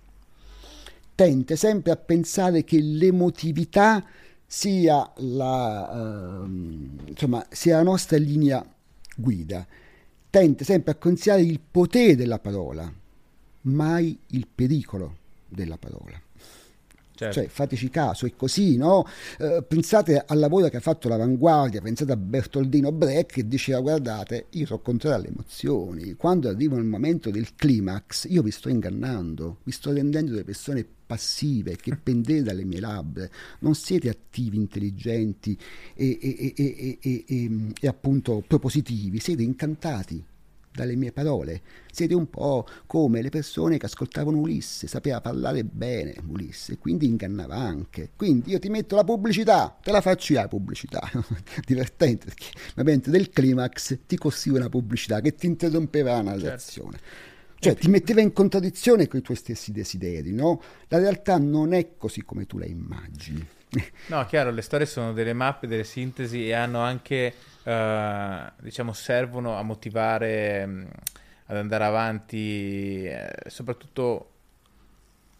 Tende 1.15 1.57
sempre 1.57 1.93
a 1.93 1.97
pensare 1.97 2.63
che 2.63 2.81
l'emotività 2.81 4.05
sia 4.47 5.13
la, 5.17 6.43
uh, 6.43 7.09
insomma, 7.09 7.45
sia 7.51 7.77
la 7.77 7.83
nostra 7.83 8.17
linea 8.17 8.65
guida. 9.17 9.67
Tende 10.31 10.65
sempre 10.65 10.93
a 10.93 10.97
considerare 10.97 11.43
il 11.43 11.61
potere 11.69 12.15
della 12.15 12.39
parola, 12.39 12.93
mai 13.63 14.17
il 14.29 14.47
pericolo 14.53 15.17
della 15.49 15.79
parola. 15.79 16.21
Certo. 17.17 17.41
Cioè, 17.41 17.49
fateci 17.49 17.91
caso, 17.91 18.27
è 18.27 18.33
così, 18.37 18.77
no? 18.77 19.07
Eh, 19.39 19.65
pensate 19.67 20.23
al 20.27 20.39
lavoro 20.39 20.69
che 20.69 20.79
ha 20.79 20.81
fatto 20.81 21.09
l'Avanguardia, 21.09 21.81
pensate 21.81 22.11
a 22.11 22.17
Bertoldino 22.17 22.91
Brecht 22.91 23.33
che 23.35 23.47
diceva 23.47 23.79
guardate, 23.81 24.47
io 24.51 24.67
so 24.67 24.81
controllare 24.81 25.23
le 25.23 25.29
emozioni, 25.29 26.15
quando 26.15 26.49
arriva 26.49 26.77
il 26.77 26.85
momento 26.85 27.31
del 27.31 27.55
climax 27.55 28.27
io 28.29 28.43
vi 28.43 28.51
sto 28.51 28.69
ingannando, 28.69 29.59
vi 29.63 29.71
sto 29.71 29.93
rendendo 29.93 30.33
delle 30.33 30.43
persone 30.43 30.85
passive 31.07 31.77
che 31.77 31.97
pendete 31.97 32.43
dalle 32.43 32.65
mie 32.65 32.81
labbra, 32.81 33.29
non 33.61 33.75
siete 33.77 34.09
attivi, 34.09 34.57
intelligenti 34.57 35.57
e, 35.95 36.19
e, 36.21 36.99
e, 37.01 37.25
e 37.81 37.87
appunto 37.87 38.43
propositivi, 38.45 39.21
siete 39.21 39.43
incantati 39.43 40.25
dalle 40.75 40.97
mie 40.97 41.13
parole. 41.13 41.63
Siete 41.91 42.15
un 42.15 42.29
po' 42.29 42.67
come 42.87 43.23
le 43.23 43.29
persone 43.29 43.79
che 43.79 43.87
ascoltavano 43.87 44.39
Ulisse, 44.39 44.89
sapeva 44.89 45.21
parlare 45.21 45.63
bene 45.65 46.17
Ulisse, 46.29 46.79
quindi 46.79 47.07
ingannava 47.07 47.55
anche. 47.55 48.11
Quindi 48.17 48.51
io 48.51 48.59
ti 48.59 48.69
metto 48.69 48.97
la 48.97 49.05
pubblicità, 49.05 49.79
te 49.81 49.93
la 49.93 50.01
faccio 50.01 50.33
io 50.33 50.41
la 50.41 50.49
pubblicità. 50.49 51.09
Divertente, 51.65 52.27
perché 52.27 52.47
ovviamente 52.73 53.11
del 53.11 53.31
climax 53.31 53.99
ti 54.07 54.17
costruiva 54.17 54.61
una 54.61 54.69
pubblicità 54.69 55.21
che 55.21 55.35
ti 55.35 55.47
interrompeva 55.47 56.13
la 56.13 56.23
narrazione. 56.23 56.99
Certo. 56.99 57.23
Cioè 57.61 57.77
ti 57.77 57.89
metteva 57.89 58.21
in 58.21 58.33
contraddizione 58.33 59.07
con 59.07 59.21
i 59.21 59.23
tuoi 59.23 59.37
stessi 59.37 59.73
desideri, 59.73 60.33
no? 60.33 60.61
La 60.89 60.99
realtà 60.99 61.39
non 61.39 61.73
è 61.73 61.97
così 61.97 62.23
come 62.23 62.47
tu 62.47 62.59
la 62.59 62.67
immagini. 62.67 63.47
No, 64.09 64.25
chiaro, 64.27 64.51
le 64.51 64.63
storie 64.63 64.87
sono 64.87 65.13
delle 65.13 65.33
mappe, 65.33 65.67
delle 65.67 65.85
sintesi 65.85 66.47
e 66.47 66.53
hanno 66.53 66.81
anche 66.81 67.35
uh, 67.65 68.63
diciamo, 68.63 68.93
servono 68.93 69.57
a 69.57 69.63
motivare 69.63 70.67
mh, 70.67 70.89
ad 71.47 71.57
andare 71.57 71.85
avanti, 71.85 73.05
eh, 73.05 73.31
soprattutto 73.49 74.31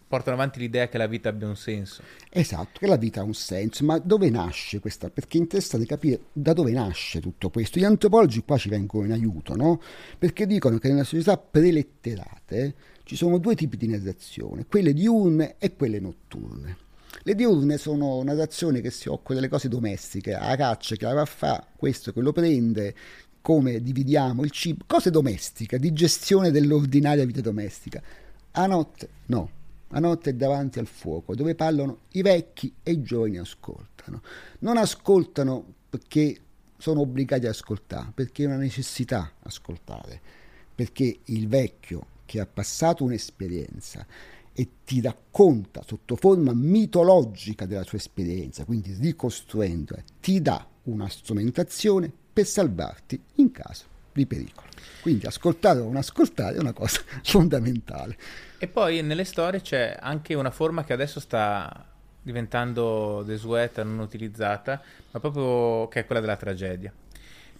portano 0.07 0.35
avanti 0.35 0.59
l'idea 0.59 0.87
che 0.87 0.97
la 0.97 1.07
vita 1.07 1.29
abbia 1.29 1.47
un 1.47 1.55
senso. 1.55 2.03
Esatto, 2.29 2.79
che 2.79 2.87
la 2.87 2.95
vita 2.95 3.21
ha 3.21 3.23
un 3.23 3.33
senso, 3.33 3.83
ma 3.83 3.97
dove 3.97 4.29
nasce 4.29 4.79
questa? 4.79 5.09
Perché 5.09 5.37
interessa 5.37 5.77
di 5.77 5.85
capire 5.85 6.25
da 6.31 6.53
dove 6.53 6.71
nasce 6.71 7.19
tutto 7.19 7.49
questo. 7.49 7.79
Gli 7.79 7.83
antropologi 7.83 8.43
qua 8.43 8.57
ci 8.57 8.69
vengono 8.69 9.05
in 9.05 9.11
aiuto, 9.11 9.55
no? 9.55 9.81
Perché 10.17 10.45
dicono 10.45 10.77
che 10.77 10.89
nelle 10.89 11.03
società 11.03 11.37
preletterate 11.37 12.75
ci 13.03 13.15
sono 13.15 13.39
due 13.39 13.55
tipi 13.55 13.77
di 13.77 13.87
narrazione, 13.87 14.65
quelle 14.67 14.93
diurne 14.93 15.55
e 15.57 15.75
quelle 15.75 15.99
notturne. 15.99 16.77
Le 17.27 17.33
diurne 17.33 17.79
sono 17.79 18.21
narrazioni 18.21 18.81
che 18.81 18.91
si 18.91 19.09
occupano 19.09 19.39
delle 19.39 19.49
cose 19.49 19.67
domestiche, 19.67 20.33
la 20.33 20.55
caccia, 20.55 20.95
che 20.95 21.05
la 21.05 21.13
va 21.13 21.21
a 21.21 21.25
fare, 21.25 21.65
questo 21.75 22.13
che 22.13 22.21
lo 22.21 22.31
prende, 22.31 22.93
come 23.41 23.81
dividiamo 23.81 24.43
il 24.43 24.51
cibo, 24.51 24.83
cose 24.85 25.09
domestiche, 25.09 25.79
di 25.79 25.91
gestione 25.91 26.51
dell'ordinaria 26.51 27.25
vita 27.25 27.41
domestica. 27.41 27.99
A 28.51 28.67
notte 28.67 29.09
no, 29.25 29.49
a 29.87 29.99
notte 29.99 30.29
è 30.29 30.33
davanti 30.33 30.77
al 30.77 30.85
fuoco, 30.85 31.33
dove 31.33 31.55
parlano 31.55 32.01
i 32.11 32.21
vecchi 32.21 32.71
e 32.83 32.91
i 32.91 33.01
giovani 33.01 33.39
ascoltano. 33.39 34.21
Non 34.59 34.77
ascoltano 34.77 35.65
perché 35.89 36.37
sono 36.77 37.01
obbligati 37.01 37.47
ad 37.47 37.53
ascoltare, 37.53 38.11
perché 38.13 38.43
è 38.43 38.45
una 38.45 38.57
necessità 38.57 39.31
ascoltare, 39.41 40.21
perché 40.75 41.21
il 41.23 41.47
vecchio 41.47 42.05
che 42.25 42.39
ha 42.39 42.45
passato 42.45 43.03
un'esperienza 43.03 44.05
e 44.55 44.69
ti 44.85 45.01
racconta 45.01 45.83
sotto 45.85 46.15
forma 46.15 46.53
mitologica 46.53 47.65
della 47.65 47.83
sua 47.83 47.97
esperienza, 47.97 48.63
quindi 48.63 48.95
ricostruendola, 48.97 50.01
ti 50.21 50.41
dà 50.41 50.65
una 50.83 51.09
strumentazione 51.09 52.11
per 52.31 52.45
salvarti 52.45 53.21
in 53.35 53.51
caso 53.51 53.83
di 54.13 54.25
pericolo. 54.25 54.67
Quindi 55.01 55.25
ascoltare 55.25 55.79
o 55.79 55.83
non 55.83 55.97
ascoltare 55.97 56.55
è 56.55 56.59
una 56.59 56.71
cosa 56.71 57.01
fondamentale. 57.23 58.17
E 58.57 58.67
poi 58.67 59.01
nelle 59.01 59.25
storie 59.25 59.61
c'è 59.61 59.97
anche 59.99 60.33
una 60.33 60.51
forma 60.51 60.85
che 60.85 60.93
adesso 60.93 61.19
sta 61.19 61.85
diventando 62.21 63.23
desueta, 63.23 63.83
non 63.83 63.99
utilizzata, 63.99 64.81
ma 65.11 65.19
proprio 65.19 65.87
che 65.89 65.99
è 65.99 66.05
quella 66.05 66.21
della 66.21 66.37
tragedia, 66.37 66.91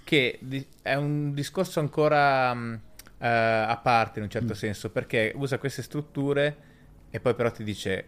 che 0.04 0.40
è 0.82 0.96
un 0.96 1.34
discorso 1.34 1.82
ancora 1.82 2.52
uh, 2.52 2.78
a 3.18 3.80
parte 3.84 4.20
in 4.20 4.26
un 4.26 4.32
certo 4.32 4.54
mm. 4.54 4.56
senso, 4.58 4.90
perché 4.90 5.34
usa 5.36 5.60
queste 5.60 5.84
strutture 5.84 6.74
e 7.16 7.22
poi 7.22 7.34
però 7.34 7.50
ti 7.50 7.64
dice 7.64 8.08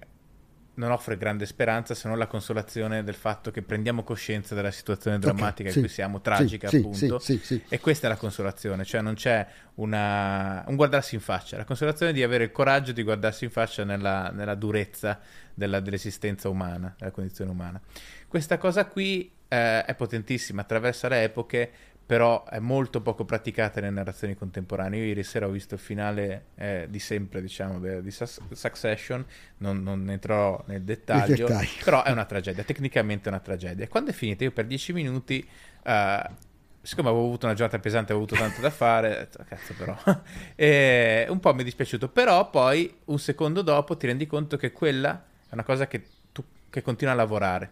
non 0.74 0.92
offre 0.92 1.16
grande 1.16 1.46
speranza 1.46 1.96
se 1.96 2.10
non 2.10 2.18
la 2.18 2.28
consolazione 2.28 3.06
del 3.06 3.16
fatto 3.16 3.52
che 3.52 3.62
prendiamo 3.62 4.04
coscienza 4.04 4.54
della 4.54 4.70
situazione 4.70 5.18
drammatica 5.18 5.70
okay, 5.70 5.72
in 5.72 5.72
sì, 5.72 5.80
cui 5.80 5.88
siamo, 5.88 6.20
tragica 6.20 6.68
sì, 6.68 6.76
appunto, 6.76 7.18
sì, 7.20 7.64
e 7.70 7.80
questa 7.80 8.08
è 8.08 8.10
la 8.10 8.18
consolazione, 8.18 8.84
cioè 8.84 9.00
non 9.00 9.14
c'è 9.16 9.48
una, 9.76 10.66
un 10.68 10.76
guardarsi 10.76 11.16
in 11.16 11.22
faccia, 11.22 11.56
la 11.56 11.64
consolazione 11.64 12.12
di 12.12 12.22
avere 12.22 12.44
il 12.44 12.52
coraggio 12.52 12.92
di 12.92 13.02
guardarsi 13.02 13.46
in 13.46 13.50
faccia 13.50 13.86
nella, 13.86 14.30
nella 14.32 14.56
durezza 14.56 15.20
della, 15.54 15.80
dell'esistenza 15.80 16.50
umana, 16.50 16.94
della 17.00 17.12
condizione 17.12 17.50
umana. 17.50 17.82
Questa 18.28 18.58
cosa 18.58 18.86
qui 18.88 19.32
eh, 19.48 19.86
è 19.86 19.96
potentissima, 19.96 20.62
attraversa 20.62 21.08
le 21.08 21.24
epoche, 21.24 21.72
però 22.08 22.46
è 22.46 22.60
molto 22.60 23.02
poco 23.02 23.26
praticata 23.26 23.82
nelle 23.82 23.92
narrazioni 23.92 24.34
contemporanee. 24.34 24.98
Io 24.98 25.06
ieri 25.08 25.24
sera 25.24 25.46
ho 25.46 25.50
visto 25.50 25.74
il 25.74 25.82
finale 25.82 26.46
eh, 26.56 26.88
di 26.90 27.00
sempre, 27.00 27.42
diciamo, 27.42 27.80
de, 27.80 28.02
di 28.02 28.12
Succession, 28.12 29.26
non, 29.58 29.84
non 29.84 30.10
entrerò 30.10 30.64
nel 30.68 30.84
dettaglio, 30.84 31.50
però 31.84 32.04
è 32.04 32.12
una 32.12 32.24
tragedia, 32.24 32.64
tecnicamente 32.64 33.26
è 33.26 33.28
una 33.28 33.42
tragedia. 33.42 33.90
Quando 33.90 34.12
è 34.12 34.14
finita, 34.14 34.46
io 34.46 34.52
per 34.52 34.66
dieci 34.68 34.94
minuti, 34.94 35.46
uh, 35.84 36.34
siccome 36.82 37.10
avevo 37.10 37.26
avuto 37.26 37.46
una 37.46 37.56
giornata 37.56 37.78
pesante, 37.78 38.14
avevo 38.14 38.26
avuto 38.26 38.42
tanto 38.42 38.62
da 38.62 38.70
fare, 38.70 39.30
cazzo 39.46 39.74
però, 39.74 39.98
e 40.56 41.26
un 41.28 41.42
po' 41.42 41.54
mi 41.54 41.60
è 41.60 41.64
dispiaciuto, 41.66 42.08
però 42.08 42.50
poi 42.50 43.00
un 43.06 43.20
secondo 43.20 43.62
dopo 43.62 43.98
ti 43.98 44.08
rendi 44.08 44.28
conto 44.28 44.56
che 44.56 44.72
quella 44.72 45.26
è 45.50 45.54
una 45.54 45.66
cosa 45.66 45.88
che, 45.88 46.06
tu, 46.32 46.42
che 46.70 46.82
continua 46.82 47.12
a 47.12 47.18
lavorare, 47.18 47.72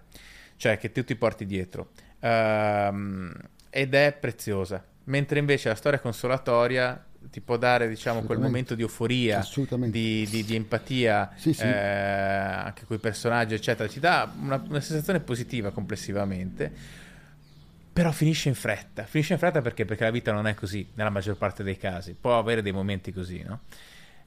cioè 0.58 0.78
che 0.78 0.92
tu 0.92 1.06
ti 1.06 1.16
porti 1.16 1.46
dietro. 1.46 1.92
Um, 2.20 3.34
ed 3.76 3.94
è 3.94 4.16
preziosa. 4.18 4.82
Mentre 5.06 5.38
invece 5.38 5.68
la 5.68 5.76
storia 5.76 6.00
consolatoria 6.00 7.06
ti 7.30 7.42
può 7.42 7.58
dare 7.58 7.90
diciamo 7.90 8.22
quel 8.22 8.40
momento 8.40 8.74
di 8.74 8.84
euforia, 8.84 9.46
di, 9.68 10.26
di, 10.30 10.46
di, 10.46 10.56
empatia 10.56 11.34
sì, 11.36 11.52
sì. 11.52 11.64
Eh, 11.64 11.68
anche 11.68 12.86
con 12.86 12.96
i 12.96 13.00
personaggi 13.00 13.54
eccetera, 13.54 13.90
ti 13.90 14.00
dà 14.00 14.32
una, 14.40 14.64
una, 14.66 14.80
sensazione 14.80 15.20
positiva 15.20 15.72
complessivamente, 15.72 16.72
però 17.92 18.12
finisce 18.12 18.48
in 18.48 18.56
fretta, 18.56 19.04
finisce 19.04 19.34
in 19.34 19.40
fretta 19.40 19.62
perché? 19.62 19.84
Perché 19.84 20.06
la 20.06 20.12
vita 20.12 20.32
non 20.32 20.48
è 20.48 20.54
così 20.54 20.88
nella 20.94 21.10
maggior 21.10 21.36
parte 21.36 21.62
dei 21.62 21.76
casi, 21.76 22.16
può 22.20 22.38
avere 22.38 22.62
dei 22.62 22.72
momenti 22.72 23.12
così, 23.12 23.44
no? 23.46 23.60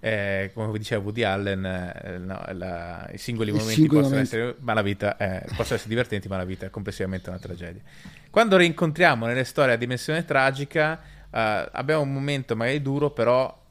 Eh, 0.01 0.53
come 0.55 0.79
diceva 0.79 1.03
Woody 1.03 1.23
Allen, 1.25 1.65
eh, 1.65 2.19
no, 2.19 2.41
la, 2.53 3.09
i 3.13 3.19
singoli 3.19 3.51
momenti 3.51 3.73
singoli 3.75 4.03
possono, 4.03 4.15
momenti. 4.15 4.37
Essere, 4.37 4.57
ma 4.61 4.73
la 4.75 4.83
vita 4.83 5.17
è, 5.17 5.45
possono 5.57 5.75
essere 5.75 5.89
divertenti, 5.89 6.29
ma 6.29 6.37
la 6.37 6.45
vita 6.45 6.67
è 6.67 6.71
complessivamente 6.71 7.29
una 7.31 7.39
tragedia. 7.39 7.83
Quando 8.31 8.57
rincontriamo 8.57 9.27
nelle 9.27 9.45
storie 9.45 9.75
a 9.75 9.77
dimensione 9.77 10.25
tragica, 10.25 11.01
eh, 11.31 11.69
abbiamo 11.73 12.03
un 12.03 12.13
momento 12.13 12.55
magari 12.55 12.81
duro, 12.81 13.11
però 13.11 13.67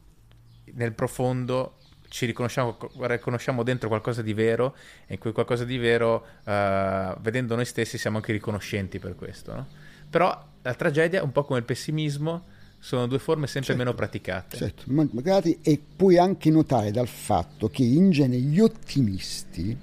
nel 0.74 0.92
profondo 0.92 1.78
ci 2.10 2.26
riconosciamo, 2.26 2.78
riconosciamo 3.02 3.64
dentro 3.64 3.88
qualcosa 3.88 4.22
di 4.22 4.34
vero 4.34 4.76
e 5.06 5.14
in 5.14 5.20
quel 5.20 5.34
qualcosa 5.34 5.64
di 5.66 5.78
vero, 5.78 6.26
eh, 6.44 7.16
vedendo 7.20 7.56
noi 7.56 7.66
stessi, 7.66 7.98
siamo 7.98 8.18
anche 8.18 8.32
riconoscenti 8.32 9.00
per 9.00 9.16
questo. 9.16 9.54
No? 9.56 9.68
Però 10.10 10.46
la 10.62 10.74
tragedia, 10.74 11.24
un 11.24 11.32
po' 11.32 11.44
come 11.44 11.60
il 11.60 11.66
pessimismo, 11.66 12.46
sono 12.80 13.08
due 13.08 13.20
forme 13.20 13.48
sempre 13.48 13.70
certo, 13.70 13.84
meno 13.84 13.96
praticate. 13.96 14.58
Certo, 14.58 14.84
magari 14.88 15.60
e 15.62 15.82
puoi 15.96 16.18
anche 16.18 16.50
notare 16.50 16.92
dal 16.92 17.08
fatto 17.08 17.70
che 17.70 17.84
in 17.84 18.12
genere 18.12 18.42
gli 18.42 18.60
ottimisti 18.60 19.78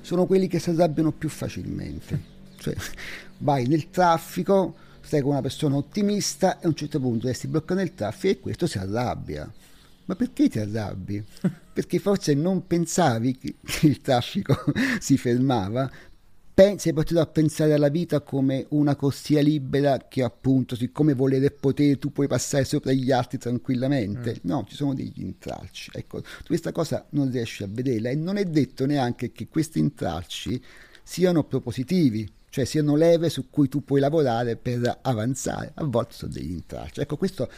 sono 0.00 0.26
quelli 0.26 0.46
che 0.46 0.58
si 0.58 0.70
arrabbiano 0.70 1.12
più 1.12 1.28
facilmente. 1.28 2.34
Cioè, 2.58 2.74
vai 3.38 3.66
nel 3.66 3.90
traffico, 3.90 4.74
stai 5.02 5.20
con 5.20 5.32
una 5.32 5.42
persona 5.42 5.76
ottimista 5.76 6.58
e 6.58 6.64
a 6.64 6.68
un 6.68 6.74
certo 6.74 6.98
punto 6.98 7.26
resti 7.26 7.46
bloccato 7.48 7.74
nel 7.74 7.94
traffico 7.94 8.30
e 8.30 8.40
questo 8.40 8.66
si 8.66 8.78
arrabbia. 8.78 9.52
Ma 10.06 10.16
perché 10.16 10.48
ti 10.48 10.58
arrabbi? 10.58 11.22
Perché 11.76 11.98
forse 11.98 12.32
non 12.32 12.66
pensavi 12.66 13.36
che 13.36 13.54
il 13.82 14.00
traffico 14.00 14.56
si 14.98 15.18
fermava, 15.18 15.90
sei 16.78 16.94
portato 16.94 17.20
a 17.20 17.26
pensare 17.26 17.74
alla 17.74 17.90
vita 17.90 18.22
come 18.22 18.64
una 18.70 18.96
corsia 18.96 19.42
libera 19.42 19.98
che 20.08 20.22
appunto 20.22 20.74
siccome 20.74 21.12
volere 21.12 21.50
potere 21.50 21.98
tu 21.98 22.12
puoi 22.12 22.28
passare 22.28 22.64
sopra 22.64 22.92
gli 22.92 23.10
altri 23.10 23.36
tranquillamente. 23.36 24.36
Mm. 24.36 24.48
no 24.48 24.64
ci 24.66 24.74
sono 24.74 24.94
degli 24.94 25.20
intralci. 25.20 25.90
Ecco 25.92 26.22
questa 26.46 26.72
cosa 26.72 27.04
non 27.10 27.30
riesci 27.30 27.62
a 27.62 27.68
vederla 27.70 28.08
e 28.08 28.14
non 28.14 28.38
è 28.38 28.44
detto 28.44 28.86
neanche 28.86 29.32
che 29.32 29.48
questi 29.48 29.80
intralci 29.80 30.58
siano 31.02 31.44
propositivi 31.44 32.26
cioè 32.48 32.64
siano 32.64 32.96
leve 32.96 33.28
su 33.28 33.50
cui 33.50 33.68
tu 33.68 33.84
puoi 33.84 34.00
lavorare 34.00 34.56
per 34.56 35.00
avanzare. 35.02 35.72
A 35.74 35.84
volte 35.84 36.14
sono 36.14 36.32
degli 36.32 36.52
intralci. 36.52 37.00
Ecco 37.00 37.18
questo 37.18 37.50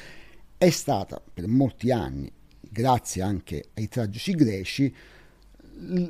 è 0.58 0.70
stata 0.70 1.22
per 1.32 1.46
molti 1.46 1.92
anni 1.92 2.28
grazie 2.60 3.22
anche 3.22 3.66
ai 3.74 3.86
tragici 3.86 4.34
greci 4.34 4.92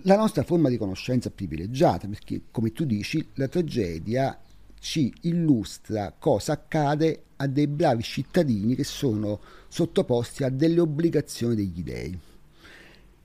la 0.03 0.17
nostra 0.17 0.43
forma 0.43 0.69
di 0.69 0.77
conoscenza 0.77 1.31
privilegiata, 1.31 2.07
perché 2.09 2.43
come 2.51 2.73
tu 2.73 2.85
dici, 2.85 3.27
la 3.35 3.49
tragedia 3.49 4.39
ci 4.81 5.13
illustra 5.23 6.15
cosa 6.19 6.53
accade 6.53 7.23
a 7.37 7.47
dei 7.47 7.67
bravi 7.67 8.03
cittadini 8.03 8.75
che 8.75 8.85
sono 8.85 9.41
sottoposti 9.69 10.45
a 10.45 10.49
delle 10.49 10.81
obbligazioni 10.81 11.55
degli 11.55 11.83
dei. 11.83 12.19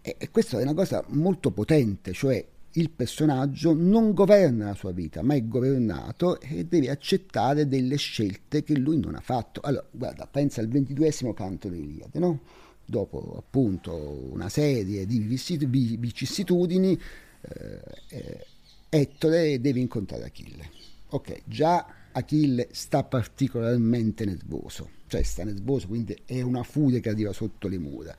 E, 0.01 0.15
e 0.17 0.29
questa 0.29 0.59
è 0.59 0.63
una 0.63 0.73
cosa 0.73 1.03
molto 1.09 1.51
potente, 1.51 2.11
cioè 2.11 2.45
il 2.75 2.89
personaggio 2.89 3.73
non 3.73 4.13
governa 4.13 4.65
la 4.65 4.73
sua 4.73 4.91
vita, 4.91 5.21
ma 5.21 5.35
è 5.35 5.47
governato 5.47 6.39
e 6.39 6.65
deve 6.65 6.89
accettare 6.89 7.67
delle 7.67 7.97
scelte 7.97 8.63
che 8.63 8.75
lui 8.75 8.97
non 8.97 9.15
ha 9.15 9.21
fatto. 9.21 9.61
Allora, 9.61 9.85
guarda, 9.91 10.27
pensa 10.27 10.61
al 10.61 10.67
ventiduesimo 10.67 11.33
canto 11.33 11.69
dell'Iliade, 11.69 12.19
no? 12.19 12.39
Dopo 12.85 13.35
appunto 13.37 13.93
una 14.31 14.49
serie 14.49 15.05
di 15.05 15.19
vicissitudini, 15.19 16.99
eh, 17.41 18.45
Ettore 18.89 19.59
deve 19.59 19.79
incontrare 19.79 20.25
Achille. 20.25 20.69
Ok, 21.09 21.41
già 21.45 21.85
Achille 22.11 22.67
sta 22.71 23.03
particolarmente 23.03 24.25
nervoso, 24.25 24.89
cioè 25.07 25.23
sta 25.23 25.43
nervoso, 25.43 25.87
quindi 25.87 26.15
è 26.25 26.41
una 26.41 26.63
furia 26.63 26.99
che 26.99 27.09
arriva 27.09 27.33
sotto 27.33 27.67
le 27.67 27.79
mura. 27.79 28.15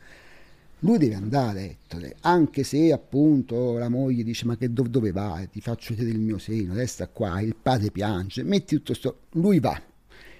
Lui 0.80 0.98
deve 0.98 1.14
andare, 1.14 1.70
Ettore, 1.70 2.16
anche 2.20 2.62
se 2.62 2.92
appunto 2.92 3.78
la 3.78 3.88
moglie 3.88 4.22
dice 4.22 4.44
ma 4.44 4.56
che 4.56 4.72
do- 4.72 4.88
dove 4.88 5.12
vai? 5.12 5.48
Ti 5.48 5.60
faccio 5.60 5.94
vedere 5.94 6.16
il 6.16 6.20
mio 6.20 6.38
seno, 6.38 6.74
resta 6.74 7.08
qua, 7.08 7.40
il 7.40 7.54
padre 7.54 7.90
piange, 7.90 8.42
metti 8.42 8.76
tutto 8.76 8.94
sto... 8.94 9.20
Lui 9.32 9.60
va, 9.60 9.80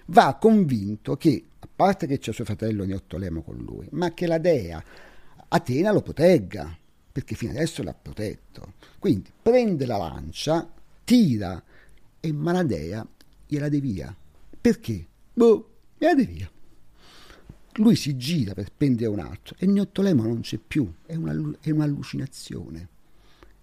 va 0.06 0.36
convinto 0.40 1.16
che 1.16 1.44
a 1.58 1.68
parte 1.74 2.06
che 2.06 2.18
c'è 2.18 2.32
suo 2.32 2.44
fratello 2.44 2.84
Neottolemo 2.84 3.42
con 3.42 3.56
lui, 3.56 3.86
ma 3.92 4.12
che 4.12 4.26
la 4.26 4.38
dea 4.38 4.82
Atena 5.48 5.92
lo 5.92 6.02
protegga, 6.02 6.76
perché 7.12 7.36
fino 7.36 7.52
adesso 7.52 7.82
l'ha 7.82 7.94
protetto. 7.94 8.74
Quindi 8.98 9.30
prende 9.40 9.86
la 9.86 9.96
lancia, 9.96 10.68
tira 11.04 11.62
e 12.18 12.32
Maladea 12.32 13.06
gliela 13.46 13.68
devia. 13.68 14.14
Perché? 14.60 15.06
Boh, 15.32 15.70
gliela 15.96 16.14
devia. 16.14 16.50
Lui 17.74 17.94
si 17.94 18.16
gira 18.16 18.54
per 18.54 18.72
prendere 18.76 19.08
un 19.08 19.20
altro 19.20 19.54
e 19.58 19.66
Neottolemo 19.66 20.22
non 20.22 20.40
c'è 20.40 20.58
più, 20.58 20.92
è, 21.06 21.14
una, 21.14 21.56
è 21.60 21.70
un'allucinazione. 21.70 22.88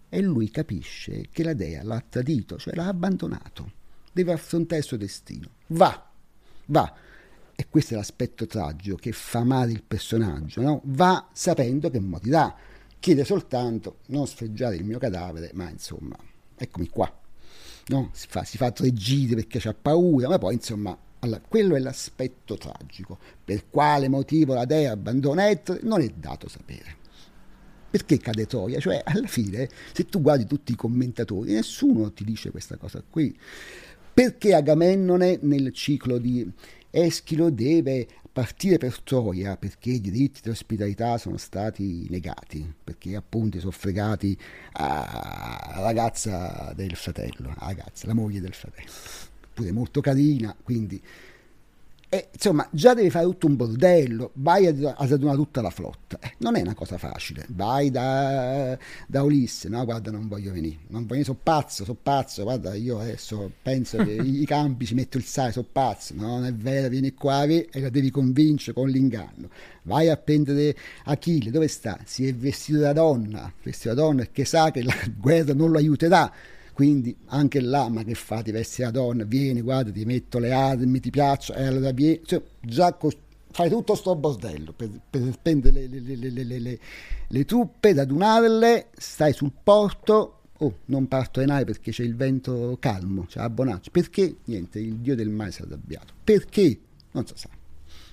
E 0.07 0.21
lui 0.21 0.49
capisce 0.49 1.27
che 1.31 1.43
la 1.43 1.53
dea 1.53 1.83
l'ha 1.83 2.03
tradito, 2.07 2.57
cioè 2.57 2.75
l'ha 2.75 2.87
abbandonato. 2.87 3.71
Deve 4.11 4.33
affrontare 4.33 4.79
il 4.79 4.87
suo 4.87 4.97
destino. 4.97 5.49
Va, 5.67 6.10
va 6.67 6.93
e 7.55 7.67
questo 7.69 7.93
è 7.93 7.97
l'aspetto 7.97 8.47
tragico 8.47 8.95
che 8.95 9.11
fa 9.11 9.43
male 9.43 9.71
il 9.71 9.83
personaggio, 9.83 10.61
no? 10.61 10.81
va 10.85 11.29
sapendo 11.31 11.91
che 11.91 11.99
morirà, 11.99 12.55
chiede 12.99 13.23
soltanto 13.23 13.97
non 14.07 14.25
sfreggiare 14.25 14.75
il 14.75 14.83
mio 14.83 14.97
cadavere, 14.97 15.51
ma 15.53 15.69
insomma, 15.69 16.17
eccomi 16.55 16.87
qua. 16.89 17.11
No? 17.87 18.09
Si, 18.13 18.25
fa, 18.27 18.43
si 18.43 18.57
fa 18.57 18.71
tre 18.71 18.91
giri 18.93 19.35
perché 19.35 19.59
c'ha 19.59 19.75
paura, 19.75 20.27
ma 20.27 20.39
poi 20.39 20.55
insomma, 20.55 20.97
allora, 21.19 21.39
quello 21.47 21.75
è 21.75 21.79
l'aspetto 21.79 22.57
tragico. 22.57 23.19
Per 23.45 23.69
quale 23.69 24.07
motivo 24.07 24.55
la 24.55 24.65
dea 24.65 24.91
abbandona 24.91 25.49
Ettore 25.49 25.81
non 25.83 26.01
è 26.01 26.07
dato 26.07 26.47
sapere. 26.47 26.97
Perché 27.91 28.17
cade 28.17 28.47
Troia? 28.47 28.79
Cioè, 28.79 29.01
alla 29.05 29.27
fine, 29.27 29.69
se 29.91 30.05
tu 30.05 30.21
guardi 30.21 30.45
tutti 30.47 30.71
i 30.71 30.75
commentatori, 30.75 31.53
nessuno 31.53 32.11
ti 32.11 32.23
dice 32.23 32.49
questa 32.49 32.77
cosa 32.77 33.03
qui. 33.07 33.37
Perché 34.13 34.53
Agamennone 34.53 35.39
nel 35.41 35.71
ciclo 35.73 36.17
di 36.17 36.49
Eschilo 36.89 37.49
deve 37.49 38.07
partire 38.31 38.77
per 38.77 38.99
Troia? 39.01 39.55
Perché 39.55 39.91
i 39.91 40.01
diritti 40.01 40.41
di 40.43 40.49
ospitalità 40.49 41.17
sono 41.17 41.37
stati 41.37 42.07
negati, 42.09 42.73
perché 42.83 43.15
appunto 43.15 43.59
sono 43.59 43.71
fregati 43.71 44.37
a 44.73 45.75
ragazza 45.77 46.73
del 46.75 46.95
fratello, 46.95 47.53
ragazza, 47.57 48.07
la 48.07 48.13
moglie 48.13 48.41
del 48.41 48.53
fratello, 48.53 48.91
pure 49.53 49.71
molto 49.71 50.01
carina, 50.01 50.55
quindi 50.61 51.01
e, 52.13 52.27
insomma, 52.33 52.67
già 52.71 52.93
devi 52.93 53.09
fare 53.09 53.23
tutto 53.23 53.47
un 53.47 53.55
bordello, 53.55 54.31
vai 54.33 54.67
a, 54.67 54.95
a 54.97 55.07
radunare 55.07 55.37
tutta 55.37 55.61
la 55.61 55.69
flotta. 55.69 56.19
Eh, 56.19 56.33
non 56.39 56.57
è 56.57 56.61
una 56.61 56.73
cosa 56.73 56.97
facile. 56.97 57.45
Vai 57.47 57.89
da, 57.89 58.77
da, 59.07 59.23
Ulisse, 59.23 59.69
no, 59.69 59.85
guarda, 59.85 60.11
non 60.11 60.27
voglio 60.27 60.51
venire, 60.51 60.79
non 60.87 61.03
voglio 61.03 61.23
venire, 61.23 61.23
sono 61.23 61.39
pazzo, 61.41 61.85
sono 61.85 61.97
pazzo, 62.03 62.43
guarda, 62.43 62.73
io 62.73 62.99
adesso 62.99 63.49
penso 63.61 64.03
che 64.03 64.11
i 64.21 64.45
campi 64.45 64.85
ci 64.85 64.93
metto 64.93 65.15
il 65.15 65.23
sale, 65.23 65.53
sono 65.53 65.67
pazzo, 65.71 66.13
no, 66.15 66.27
non 66.27 66.45
è 66.47 66.53
vero, 66.53 66.89
vieni 66.89 67.13
qua 67.13 67.45
e 67.45 67.69
la 67.75 67.87
devi 67.87 68.09
convincere 68.09 68.73
con 68.73 68.89
l'inganno. 68.89 69.47
Vai 69.83 70.09
a 70.09 70.17
prendere 70.17 70.75
Achille, 71.05 71.49
dove 71.49 71.69
sta? 71.69 71.97
Si 72.03 72.27
è 72.27 72.35
vestito 72.35 72.79
da 72.79 72.91
donna, 72.91 73.49
vestito 73.63 73.93
da 73.93 74.01
donna 74.01 74.17
perché 74.23 74.43
sa 74.43 74.69
che 74.69 74.83
la 74.83 74.93
guerra 75.17 75.53
non 75.53 75.71
lo 75.71 75.77
aiuterà 75.77 76.29
quindi 76.81 77.15
anche 77.27 77.61
là, 77.61 77.89
ma 77.89 78.03
che 78.03 78.15
fa? 78.15 78.41
Ti 78.41 78.49
vesti 78.49 78.81
la 78.81 78.89
donna, 78.89 79.23
vieni, 79.23 79.61
guarda, 79.61 79.91
ti 79.91 80.03
metto 80.03 80.39
le 80.39 80.51
armi, 80.51 80.99
ti 80.99 81.11
piaccio, 81.11 81.53
e 81.53 81.67
allora 81.67 81.91
vieni. 81.91 82.21
Cioè, 82.25 82.41
già 82.59 82.91
cos- 82.93 83.17
fai 83.51 83.69
tutto 83.69 83.93
sto 83.93 84.15
bordello 84.15 84.73
per, 84.73 84.89
per 85.07 85.37
prendere 85.39 85.85
le, 85.85 85.99
le, 85.99 86.43
le, 86.43 86.79
le, 87.27 87.45
truppe, 87.45 87.93
radunarle, 87.93 88.87
stai 88.97 89.31
sul 89.31 89.51
porto. 89.63 90.39
Oh, 90.57 90.77
non 90.85 91.07
parto 91.07 91.39
ai 91.39 91.45
navi 91.45 91.65
perché 91.65 91.91
c'è 91.91 92.01
il 92.01 92.15
vento 92.15 92.75
calmo, 92.79 93.25
c'è 93.25 93.41
la 93.41 93.49
Bonaccia. 93.51 93.91
Perché? 93.91 94.37
Niente, 94.45 94.79
il 94.79 94.95
dio 94.95 95.15
del 95.15 95.29
mare 95.29 95.51
si 95.51 95.61
è 95.61 95.65
arrabbiato. 95.65 96.13
Perché? 96.23 96.79
Non 97.11 97.27
si 97.27 97.33
sa 97.35 97.60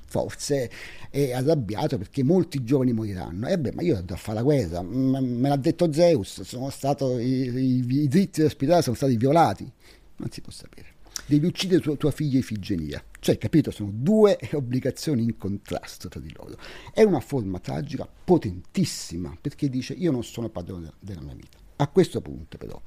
forse 0.08 0.70
è 1.10 1.32
arrabbiato 1.32 1.98
perché 1.98 2.22
molti 2.22 2.64
giovani 2.64 2.92
moriranno. 2.92 3.46
E 3.46 3.58
beh, 3.58 3.72
ma 3.72 3.82
io 3.82 4.00
devo 4.00 4.16
fare 4.16 4.38
la 4.38 4.42
guerra, 4.42 4.82
me 4.82 5.48
l'ha 5.48 5.56
detto 5.56 5.92
Zeus, 5.92 6.42
stato, 6.70 7.18
i, 7.18 7.48
i, 7.48 7.76
i 7.78 8.08
diritti 8.08 8.40
dell'ospitale 8.40 8.82
sono 8.82 8.96
stati 8.96 9.16
violati. 9.16 9.70
Non 10.16 10.30
si 10.30 10.40
può 10.40 10.50
sapere. 10.50 10.96
Devi 11.26 11.46
uccidere 11.46 11.80
tua, 11.80 11.94
tua 11.96 12.10
figlia 12.10 12.38
Ifigenia. 12.38 13.04
Cioè, 13.20 13.36
capito, 13.36 13.70
sono 13.70 13.90
due 13.92 14.38
obbligazioni 14.52 15.22
in 15.22 15.36
contrasto 15.36 16.08
tra 16.08 16.20
di 16.20 16.32
loro. 16.34 16.56
È 16.92 17.02
una 17.02 17.20
forma 17.20 17.58
tragica 17.58 18.08
potentissima, 18.24 19.36
perché 19.38 19.68
dice 19.68 19.92
io 19.92 20.10
non 20.10 20.24
sono 20.24 20.48
padrone 20.48 20.92
della 21.00 21.20
mia 21.20 21.34
vita. 21.34 21.58
A 21.80 21.86
questo 21.88 22.20
punto 22.20 22.56
però, 22.56 22.80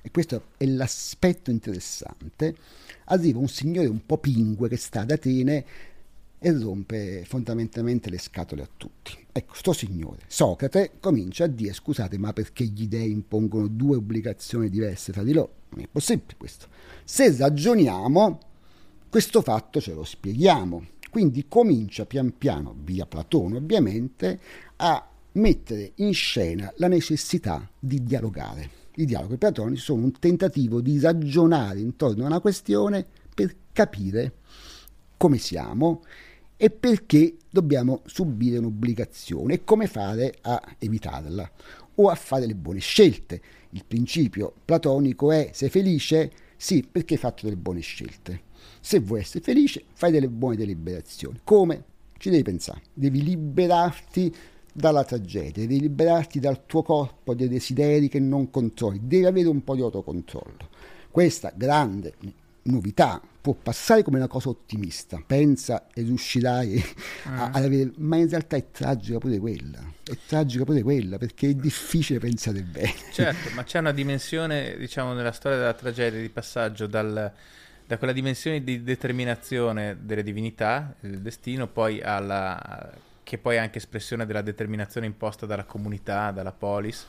e 0.00 0.10
questo 0.10 0.44
è 0.56 0.64
l'aspetto 0.64 1.50
interessante, 1.50 2.54
arriva 3.06 3.38
un 3.38 3.48
signore 3.48 3.86
un 3.86 4.06
po' 4.06 4.18
pingue 4.18 4.68
che 4.68 4.76
sta 4.76 5.00
ad 5.00 5.10
Atene 5.10 5.64
e 6.42 6.58
rompe 6.58 7.24
fondamentalmente 7.26 8.08
le 8.08 8.18
scatole 8.18 8.62
a 8.62 8.68
tutti. 8.74 9.12
Ecco, 9.30 9.54
sto 9.54 9.72
signore, 9.74 10.20
Socrate, 10.26 10.92
comincia 10.98 11.44
a 11.44 11.48
dire 11.48 11.74
scusate, 11.74 12.16
ma 12.16 12.32
perché 12.32 12.64
gli 12.64 12.88
dei 12.88 13.10
impongono 13.10 13.68
due 13.68 13.96
obbligazioni 13.96 14.70
diverse 14.70 15.12
tra 15.12 15.22
di 15.22 15.34
loro? 15.34 15.52
Non 15.70 15.84
è 15.84 15.88
possibile 15.90 16.34
questo. 16.38 16.66
Se 17.04 17.36
ragioniamo, 17.36 18.38
questo 19.08 19.42
fatto 19.42 19.80
ce 19.80 19.92
lo 19.92 20.02
spieghiamo. 20.02 20.86
Quindi 21.10 21.46
comincia 21.46 22.06
pian 22.06 22.36
piano, 22.38 22.74
via 22.84 23.04
Platone 23.04 23.58
ovviamente, 23.58 24.40
a 24.76 25.08
mettere 25.32 25.92
in 25.96 26.14
scena 26.14 26.72
la 26.76 26.88
necessità 26.88 27.68
di 27.78 28.02
dialogare. 28.02 28.78
I 28.94 29.04
dialoghi 29.04 29.36
platonici 29.36 29.82
sono 29.82 30.04
un 30.04 30.12
tentativo 30.18 30.80
di 30.80 30.98
ragionare 30.98 31.80
intorno 31.80 32.24
a 32.24 32.26
una 32.26 32.40
questione 32.40 33.06
per 33.34 33.54
capire 33.72 34.34
come 35.16 35.38
siamo 35.38 36.02
e 36.62 36.68
perché 36.68 37.36
dobbiamo 37.48 38.02
subire 38.04 38.58
un'obbligazione 38.58 39.54
e 39.54 39.64
come 39.64 39.86
fare 39.86 40.34
a 40.42 40.60
evitarla 40.78 41.50
o 41.94 42.10
a 42.10 42.14
fare 42.14 42.44
le 42.44 42.54
buone 42.54 42.80
scelte. 42.80 43.40
Il 43.70 43.82
principio 43.86 44.52
platonico 44.66 45.32
è 45.32 45.52
sei 45.54 45.70
felice? 45.70 46.30
Sì, 46.58 46.86
perché 46.86 47.14
hai 47.14 47.20
fatto 47.20 47.46
delle 47.46 47.56
buone 47.56 47.80
scelte. 47.80 48.42
Se 48.78 49.00
vuoi 49.00 49.20
essere 49.20 49.42
felice, 49.42 49.84
fai 49.94 50.12
delle 50.12 50.28
buone 50.28 50.56
deliberazioni. 50.56 51.40
Come? 51.44 51.84
Ci 52.18 52.28
devi 52.28 52.42
pensare, 52.42 52.82
devi 52.92 53.22
liberarti 53.22 54.30
dalla 54.70 55.04
tragedia, 55.04 55.66
devi 55.66 55.80
liberarti 55.80 56.40
dal 56.40 56.66
tuo 56.66 56.82
corpo, 56.82 57.32
dei 57.32 57.48
desideri 57.48 58.08
che 58.08 58.20
non 58.20 58.50
controlli, 58.50 59.00
devi 59.02 59.24
avere 59.24 59.48
un 59.48 59.64
po' 59.64 59.76
di 59.76 59.80
autocontrollo. 59.80 60.68
Questa 61.10 61.54
grande 61.56 62.12
novità. 62.70 63.20
Può 63.40 63.54
passare 63.54 64.02
come 64.02 64.18
una 64.18 64.28
cosa 64.28 64.50
ottimista, 64.50 65.22
pensa 65.26 65.86
e 65.94 66.02
riuscirai 66.02 66.84
a, 67.24 67.50
ad 67.52 67.64
avere, 67.64 67.92
ma 67.96 68.16
in 68.16 68.28
realtà 68.28 68.56
è 68.56 68.70
tragica 68.70 69.18
pure 69.18 69.38
quella, 69.38 69.78
è 70.04 70.16
tragica 70.26 70.64
pure 70.64 70.82
quella 70.82 71.18
perché 71.18 71.48
è 71.48 71.54
difficile 71.54 72.18
pensare 72.18 72.62
bene. 72.62 72.94
Certo, 73.12 73.50
ma 73.54 73.64
c'è 73.64 73.78
una 73.78 73.92
dimensione, 73.92 74.76
diciamo, 74.76 75.12
nella 75.12 75.32
storia 75.32 75.58
della 75.58 75.74
tragedia 75.74 76.20
di 76.20 76.28
passaggio 76.28 76.86
dal, 76.86 77.32
da 77.86 77.98
quella 77.98 78.12
dimensione 78.12 78.62
di 78.62 78.82
determinazione 78.82 79.96
delle 80.00 80.22
divinità, 80.22 80.94
del 81.00 81.20
destino, 81.20 81.66
poi 81.66 82.00
alla, 82.02 82.92
che 83.22 83.38
poi 83.38 83.56
è 83.56 83.58
anche 83.58 83.78
espressione 83.78 84.26
della 84.26 84.42
determinazione 84.42 85.06
imposta 85.06 85.46
dalla 85.46 85.64
comunità, 85.64 86.30
dalla 86.30 86.52
polis, 86.52 87.06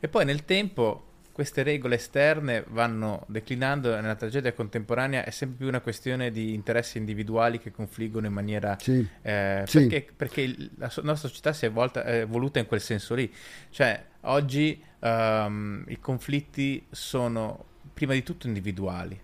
e 0.00 0.08
poi 0.08 0.24
nel 0.24 0.44
tempo 0.44 1.12
queste 1.34 1.64
regole 1.64 1.96
esterne 1.96 2.64
vanno 2.68 3.24
declinando 3.26 3.92
nella 3.92 4.14
tragedia 4.14 4.52
contemporanea 4.52 5.24
è 5.24 5.30
sempre 5.30 5.56
più 5.56 5.66
una 5.66 5.80
questione 5.80 6.30
di 6.30 6.54
interessi 6.54 6.96
individuali 6.96 7.58
che 7.58 7.72
confliggono 7.72 8.26
in 8.26 8.32
maniera 8.32 8.78
sì. 8.80 9.04
Eh, 9.20 9.64
sì. 9.66 9.80
perché, 9.80 10.12
perché, 10.14 10.54
la 10.76 10.92
nostra 11.02 11.28
società 11.28 11.52
si 11.52 11.66
è 11.66 11.72
volta, 11.72 12.04
è 12.04 12.20
evoluta 12.20 12.60
in 12.60 12.66
quel 12.66 12.80
senso 12.80 13.16
lì 13.16 13.34
cioè 13.70 14.00
oggi 14.20 14.80
um, 15.00 15.84
i 15.88 15.98
conflitti 15.98 16.86
sono 16.90 17.64
prima 17.92 18.12
di 18.12 18.22
tutto 18.22 18.46
individuali 18.46 19.20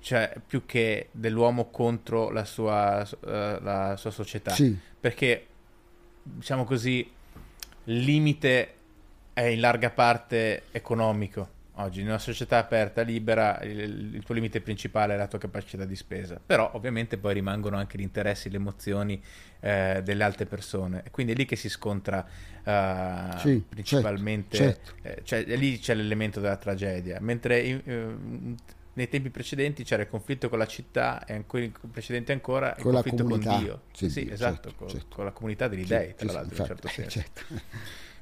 cioè 0.00 0.34
più 0.46 0.66
che 0.66 1.08
dell'uomo 1.10 1.70
contro 1.70 2.28
la 2.28 2.44
sua, 2.44 3.00
uh, 3.00 3.26
la 3.62 3.94
sua 3.96 4.10
società 4.10 4.50
sì. 4.50 4.76
perché 5.00 5.46
diciamo 6.22 6.64
così 6.64 7.10
il 7.84 7.98
limite 7.98 8.74
è 9.40 9.46
in 9.46 9.60
larga 9.60 9.90
parte 9.90 10.64
economico. 10.70 11.58
Oggi 11.74 12.02
in 12.02 12.08
una 12.08 12.18
società 12.18 12.58
aperta, 12.58 13.00
libera, 13.00 13.58
il, 13.62 14.14
il, 14.16 14.22
tuo 14.22 14.34
limite 14.34 14.60
principale 14.60 15.14
è 15.14 15.16
la 15.16 15.28
tua 15.28 15.38
capacità 15.38 15.86
di 15.86 15.96
spesa, 15.96 16.38
però 16.44 16.70
ovviamente 16.74 17.16
poi 17.16 17.32
rimangono 17.32 17.78
anche 17.78 17.96
gli 17.96 18.02
interessi, 18.02 18.50
le 18.50 18.56
emozioni 18.56 19.22
eh, 19.60 20.02
delle 20.04 20.24
altre 20.24 20.44
persone. 20.44 21.04
Quindi 21.10 21.32
è 21.32 21.36
lì 21.36 21.46
che 21.46 21.56
si 21.56 21.70
scontra 21.70 22.18
uh, 22.18 23.38
sì, 23.38 23.48
certo, 23.48 23.64
principalmente, 23.70 24.56
certo, 24.56 24.92
certo. 25.02 25.20
Eh, 25.20 25.24
cioè, 25.24 25.56
lì 25.56 25.78
c'è 25.78 25.94
l'elemento 25.94 26.40
della 26.40 26.58
tragedia, 26.58 27.16
mentre 27.20 27.60
in, 27.60 27.80
eh, 27.82 28.78
nei 28.92 29.08
tempi 29.08 29.30
precedenti 29.30 29.84
c'era 29.84 30.02
il 30.02 30.08
conflitto 30.10 30.50
con 30.50 30.58
la 30.58 30.66
città 30.66 31.24
e 31.24 31.32
ancora, 31.32 31.62
in 31.62 31.72
precedenti 31.90 32.32
ancora 32.32 32.74
il 32.76 32.82
con 32.82 32.92
conflitto 32.92 33.24
con 33.24 33.38
Dio. 33.38 33.82
Sì, 33.92 34.10
sì 34.10 34.28
esatto, 34.30 34.68
certo, 34.68 34.74
con, 34.76 34.88
certo. 34.88 35.16
con, 35.16 35.24
la 35.24 35.30
comunità 35.30 35.66
degli 35.66 35.86
dei, 35.86 36.14
tra 36.14 36.30
l'altro, 36.30 36.56
in 36.56 36.60
un 36.60 36.66
certo 36.66 36.88
senso. 36.88 37.22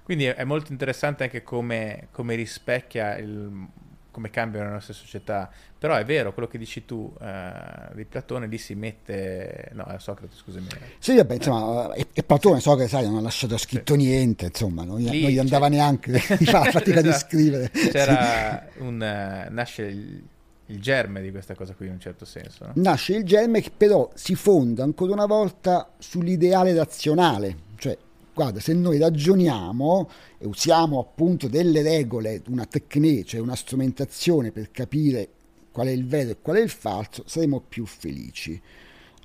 Quindi 0.08 0.24
è 0.24 0.44
molto 0.44 0.72
interessante 0.72 1.24
anche 1.24 1.42
come, 1.42 2.08
come 2.12 2.34
rispecchia 2.34 3.18
il, 3.18 3.68
come 4.10 4.30
cambiano 4.30 4.68
le 4.68 4.72
nostre 4.72 4.94
società. 4.94 5.50
Però 5.78 5.94
è 5.96 6.04
vero, 6.06 6.32
quello 6.32 6.48
che 6.48 6.56
dici 6.56 6.86
tu 6.86 7.12
eh, 7.20 7.94
di 7.94 8.06
Platone 8.06 8.46
lì 8.46 8.56
si 8.56 8.74
mette... 8.74 9.68
No, 9.74 9.84
è 9.84 9.98
Socrate, 9.98 10.34
scusami. 10.34 10.66
Sì, 10.98 11.14
vabbè, 11.14 11.34
insomma, 11.34 11.92
e, 11.92 12.06
e 12.14 12.22
Platone, 12.22 12.60
Socrate, 12.60 12.88
sai, 12.88 13.04
non 13.04 13.18
ha 13.18 13.20
lasciato 13.20 13.58
scritto 13.58 13.92
sì. 13.92 13.98
niente, 13.98 14.46
insomma, 14.46 14.82
non, 14.82 14.96
lì, 14.96 15.20
non 15.20 15.30
gli 15.30 15.38
andava 15.38 15.68
neanche 15.68 16.12
la 16.50 16.64
fatica 16.64 17.00
esatto. 17.00 17.02
di 17.02 17.12
scrivere. 17.12 17.70
C'era 17.70 18.66
un... 18.78 18.94
Uh, 18.94 19.52
nasce 19.52 19.82
il, 19.82 20.22
il 20.64 20.80
germe 20.80 21.20
di 21.20 21.30
questa 21.30 21.54
cosa 21.54 21.74
qui 21.74 21.84
in 21.84 21.92
un 21.92 22.00
certo 22.00 22.24
senso. 22.24 22.64
No? 22.64 22.72
Nasce 22.76 23.14
il 23.14 23.24
germe 23.24 23.60
che 23.60 23.72
però 23.76 24.08
si 24.14 24.34
fonda 24.36 24.84
ancora 24.84 25.12
una 25.12 25.26
volta 25.26 25.92
sull'ideale 25.98 26.74
razionale, 26.74 27.56
cioè 27.76 27.94
guarda, 28.38 28.60
se 28.60 28.72
noi 28.72 28.98
ragioniamo 28.98 30.08
e 30.38 30.46
usiamo 30.46 31.00
appunto 31.00 31.48
delle 31.48 31.82
regole, 31.82 32.40
una 32.46 32.66
tecnica, 32.66 33.30
cioè 33.30 33.40
una 33.40 33.56
strumentazione 33.56 34.52
per 34.52 34.70
capire 34.70 35.28
qual 35.72 35.88
è 35.88 35.90
il 35.90 36.06
vero 36.06 36.30
e 36.30 36.36
qual 36.40 36.58
è 36.58 36.60
il 36.60 36.68
falso, 36.68 37.24
saremo 37.26 37.60
più 37.68 37.84
felici. 37.84 38.60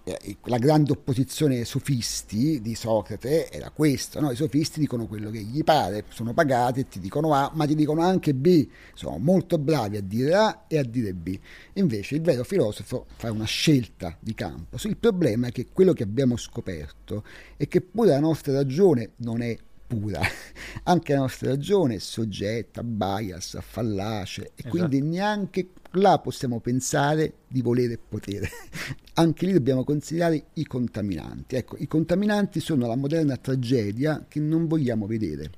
Eh, 0.05 0.35
la 0.45 0.57
grande 0.57 0.91
opposizione 0.91 1.59
ai 1.59 1.65
sofisti 1.65 2.59
di 2.59 2.75
Socrate 2.75 3.49
era 3.49 3.69
questa, 3.69 4.19
no? 4.19 4.31
i 4.31 4.35
sofisti 4.35 4.81
dicono 4.81 5.07
quello 5.07 5.29
che 5.29 5.39
gli 5.39 5.63
pare, 5.63 6.03
sono 6.09 6.33
pagati 6.33 6.81
e 6.81 6.87
ti 6.89 6.99
dicono 6.99 7.33
A, 7.33 7.49
ma 7.53 7.65
ti 7.65 7.73
dicono 7.73 8.01
anche 8.01 8.33
B, 8.33 8.67
sono 8.93 9.17
molto 9.17 9.57
bravi 9.57 9.95
a 9.95 10.01
dire 10.01 10.33
A 10.35 10.65
e 10.67 10.77
a 10.77 10.83
dire 10.83 11.13
B. 11.13 11.39
Invece 11.73 12.15
il 12.15 12.21
vero 12.21 12.43
filosofo 12.43 13.05
fa 13.15 13.31
una 13.31 13.45
scelta 13.45 14.17
di 14.19 14.35
campo. 14.35 14.75
Il 14.83 14.97
problema 14.97 15.47
è 15.47 15.51
che 15.53 15.67
quello 15.71 15.93
che 15.93 16.03
abbiamo 16.03 16.35
scoperto 16.35 17.23
è 17.55 17.65
che 17.69 17.79
pure 17.79 18.09
la 18.09 18.19
nostra 18.19 18.51
ragione 18.51 19.11
non 19.17 19.41
è 19.41 19.57
pura. 19.93 20.21
Anche 20.83 21.13
la 21.13 21.19
nostra 21.19 21.49
ragione 21.49 21.95
è 21.95 21.99
soggetta 21.99 22.81
a 22.81 22.83
bias, 22.83 23.55
a 23.55 23.61
fallace 23.61 24.41
e 24.41 24.51
esatto. 24.55 24.69
quindi 24.69 25.01
neanche 25.01 25.69
là 25.91 26.19
possiamo 26.19 26.59
pensare 26.59 27.33
di 27.47 27.61
volere 27.61 27.97
potere. 27.97 28.49
Anche 29.15 29.45
lì 29.45 29.53
dobbiamo 29.53 29.83
considerare 29.83 30.45
i 30.53 30.65
contaminanti. 30.65 31.55
Ecco, 31.55 31.75
i 31.77 31.87
contaminanti 31.87 32.59
sono 32.59 32.87
la 32.87 32.95
moderna 32.95 33.37
tragedia 33.37 34.25
che 34.27 34.39
non 34.39 34.67
vogliamo 34.67 35.05
vedere. 35.05 35.51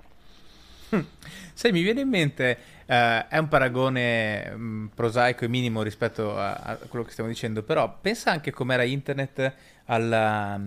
Sai, 1.54 1.72
mi 1.72 1.82
viene 1.82 2.02
in 2.02 2.10
mente, 2.10 2.58
uh, 2.86 3.28
è 3.30 3.38
un 3.38 3.48
paragone 3.48 4.52
um, 4.54 4.90
prosaico 4.94 5.46
e 5.46 5.48
minimo 5.48 5.82
rispetto 5.82 6.38
a, 6.38 6.54
a, 6.54 6.76
quello 6.76 7.06
che 7.06 7.12
stiamo 7.12 7.30
dicendo, 7.30 7.64
però 7.64 7.98
pensa 8.02 8.32
anche 8.32 8.52
com'era 8.52 8.84
internet 8.84 9.54
alla... 9.86 10.60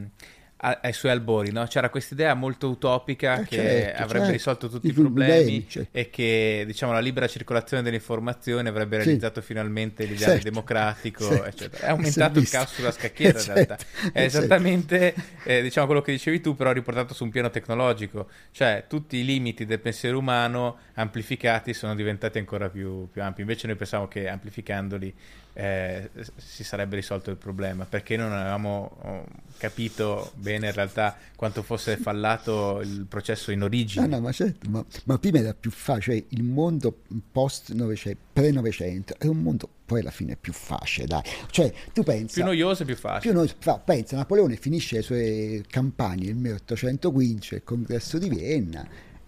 Ai 0.60 0.92
suoi 0.92 1.12
albori, 1.12 1.52
no? 1.52 1.64
c'era 1.68 1.88
questa 1.88 2.14
idea 2.14 2.34
molto 2.34 2.68
utopica 2.68 3.40
eh 3.40 3.44
che 3.44 3.56
certo, 3.56 4.02
avrebbe 4.02 4.18
certo. 4.18 4.32
risolto 4.32 4.68
tutti 4.68 4.88
i, 4.88 4.90
i 4.90 4.92
problemi 4.92 5.68
certo. 5.68 5.96
e 5.96 6.10
che 6.10 6.64
diciamo, 6.66 6.92
la 6.92 6.98
libera 6.98 7.28
circolazione 7.28 7.80
delle 7.84 7.96
informazioni 7.96 8.66
avrebbe 8.66 8.96
realizzato 8.96 9.40
sì. 9.40 9.46
finalmente 9.46 10.04
l'ideale 10.04 10.32
certo. 10.32 10.48
democratico, 10.48 11.28
certo. 11.28 11.44
eccetera. 11.44 11.86
È 11.86 11.90
aumentato 11.90 12.40
il 12.40 12.48
caos 12.48 12.72
sulla 12.72 12.90
scacchiera 12.90 13.38
in 13.38 13.44
certo. 13.44 13.52
realtà. 13.54 13.78
È 14.12 14.20
esattamente 14.20 15.14
eh, 15.44 15.62
diciamo, 15.62 15.86
quello 15.86 16.02
che 16.02 16.10
dicevi 16.10 16.40
tu, 16.40 16.56
però 16.56 16.72
riportato 16.72 17.14
su 17.14 17.22
un 17.22 17.30
piano 17.30 17.50
tecnologico, 17.50 18.28
cioè 18.50 18.86
tutti 18.88 19.18
i 19.18 19.24
limiti 19.24 19.64
del 19.64 19.78
pensiero 19.78 20.18
umano 20.18 20.78
amplificati 20.94 21.72
sono 21.72 21.94
diventati 21.94 22.38
ancora 22.38 22.68
più, 22.68 23.08
più 23.12 23.22
ampi. 23.22 23.42
Invece 23.42 23.68
noi 23.68 23.76
pensavamo 23.76 24.08
che 24.08 24.28
amplificandoli 24.28 25.14
eh, 25.60 26.08
si 26.36 26.62
sarebbe 26.62 26.94
risolto 26.94 27.30
il 27.30 27.36
problema 27.36 27.84
perché 27.84 28.16
non 28.16 28.30
avevamo 28.30 28.96
oh, 29.02 29.24
capito 29.56 30.30
bene 30.36 30.68
in 30.68 30.72
realtà 30.72 31.16
quanto 31.34 31.64
fosse 31.64 31.96
fallato 31.96 32.80
il 32.80 33.06
processo 33.08 33.50
in 33.50 33.62
origine. 33.62 34.06
No, 34.06 34.16
no, 34.16 34.22
ma 34.22 34.30
certo, 34.30 34.70
ma, 34.70 34.84
ma 35.06 35.18
prima 35.18 35.40
era 35.40 35.54
più 35.54 35.72
facile, 35.72 36.18
cioè 36.18 36.24
il 36.28 36.44
mondo 36.44 37.00
post-Novecento, 37.32 38.20
pre-Novecento, 38.32 39.16
è 39.18 39.26
un 39.26 39.38
mondo 39.38 39.68
poi 39.84 40.00
alla 40.00 40.12
fine 40.12 40.36
più 40.36 40.52
facile, 40.52 41.08
dai. 41.08 41.22
Cioè, 41.50 41.72
tu 41.92 42.04
pensi... 42.04 42.34
Più 42.34 42.44
noioso 42.44 42.84
e 42.84 42.86
più 42.86 42.94
facile. 42.94 43.32
Più 43.32 43.56
no, 43.64 43.82
pensa, 43.84 44.14
Napoleone 44.14 44.54
finisce 44.54 44.96
le 44.96 45.02
sue 45.02 45.64
campagne 45.66 46.26
nel 46.26 46.36
1815, 46.36 47.54
il 47.54 47.64
congresso 47.64 48.18
di 48.18 48.28
Vienna, 48.28 48.86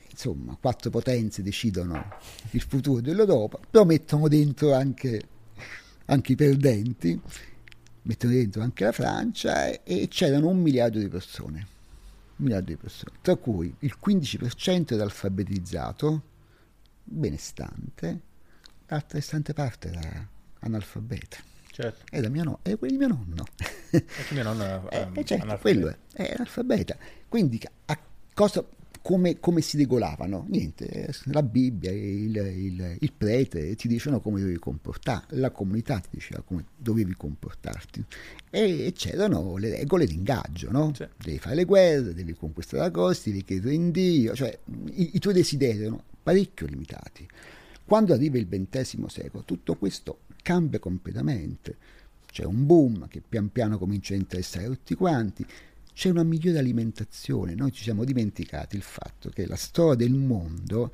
insomma, 0.09 0.57
quattro 0.61 0.91
potenze 0.91 1.43
decidono 1.43 2.19
il 2.51 2.61
futuro 2.61 3.01
dello 3.01 3.25
dopo, 3.25 3.59
però 3.69 3.85
mettono 3.85 4.29
dentro 4.29 4.75
anche 4.75 5.39
anche 6.11 6.33
i 6.33 6.37
perdenti, 6.37 7.21
mettono 8.03 8.33
dentro 8.33 8.63
anche 8.63 8.85
la 8.85 8.93
Francia 8.93 9.83
e 9.83 10.09
c'erano 10.09 10.49
un 10.49 10.59
miliardo 10.61 10.99
di 10.99 11.09
persone, 11.09 11.67
un 12.37 12.45
miliardo 12.45 12.67
di 12.67 12.77
persone, 12.77 13.17
tra 13.21 13.37
cui 13.37 13.75
il 13.81 13.97
15% 14.05 14.95
era 14.95 15.05
alfabetizzato, 15.05 16.23
benestante, 17.05 18.21
l'altra 18.87 19.19
restante 19.19 19.55
parte 19.55 19.89
era 19.89 20.29
analfabeta. 20.61 21.39
Certo. 21.71 22.05
Era, 22.11 22.29
mio 22.29 22.43
no, 22.43 22.59
era 22.63 22.77
quello 22.77 22.93
di 22.93 22.99
mio 22.99 23.09
nonno. 23.09 23.45
E 23.91 24.05
mio 24.31 24.43
nonno 24.43 24.65
era, 24.65 24.89
eh, 24.91 25.09
eh 25.15 25.25
certo, 25.25 25.59
quello 25.59 25.89
è, 25.89 25.97
è 26.13 26.33
analfabeta. 26.35 26.97
Quindi 27.29 27.61
a 27.87 27.99
cosa 28.35 28.65
come, 29.03 29.41
come, 29.41 29.61
si 29.61 29.77
regolavano? 29.77 30.45
Niente, 30.49 31.13
la 31.25 31.43
Bibbia, 31.43 31.91
il, 31.91 32.37
il, 32.37 32.97
il, 32.99 33.13
prete 33.17 33.75
ti 33.75 33.89
dicevano 33.89 34.21
come 34.21 34.41
dovevi 34.41 34.59
comportarti, 34.59 35.37
la 35.37 35.51
comunità 35.51 35.99
ti 35.99 36.09
diceva 36.11 36.43
come 36.43 36.65
dovevi 36.77 37.15
comportarti 37.15 38.05
e 38.51 38.93
c'erano 38.95 39.57
le 39.57 39.71
regole 39.71 40.07
di 40.07 40.15
ingaggio, 40.15 40.71
no? 40.71 40.93
Sì. 40.95 41.07
Devi 41.17 41.39
fare 41.39 41.55
le 41.55 41.65
guerre, 41.65 42.15
devi 42.15 42.35
conquistare 42.35 42.83
la 42.83 42.91
costa, 42.91 43.31
devi 43.31 43.45
credere 43.45 43.75
in 43.75 43.91
Dio, 43.91 44.35
cioè 44.35 44.57
i, 44.93 45.11
i 45.15 45.19
tuoi 45.19 45.35
desideri 45.35 45.81
erano 45.81 46.05
parecchio 46.23 46.67
limitati. 46.67 47.27
Quando 47.85 48.13
arriva 48.13 48.39
il 48.39 48.47
XX 48.49 49.07
secolo 49.07 49.45
tutto 49.45 49.77
questo 49.77 50.21
cambia 50.43 50.79
completamente, 50.79 51.77
c'è 52.31 52.45
un 52.45 52.65
boom 52.65 53.09
che 53.09 53.21
pian 53.27 53.51
piano 53.51 53.79
comincia 53.79 54.15
a 54.15 54.17
interessare 54.17 54.67
tutti 54.67 54.95
quanti, 54.95 55.45
c'è 55.95 56.11
una 56.11 56.23
migliore 56.23 56.59
alimentazione. 56.59 57.55
Noi 57.55 57.73
ci 57.73 57.83
siamo 57.83 58.05
dimenticati 58.05 58.77
il 58.77 58.83
fatto 58.83 59.31
che 59.31 59.47
la 59.47 59.57
storia 59.57 59.95
del 59.95 60.13
mondo 60.15 60.93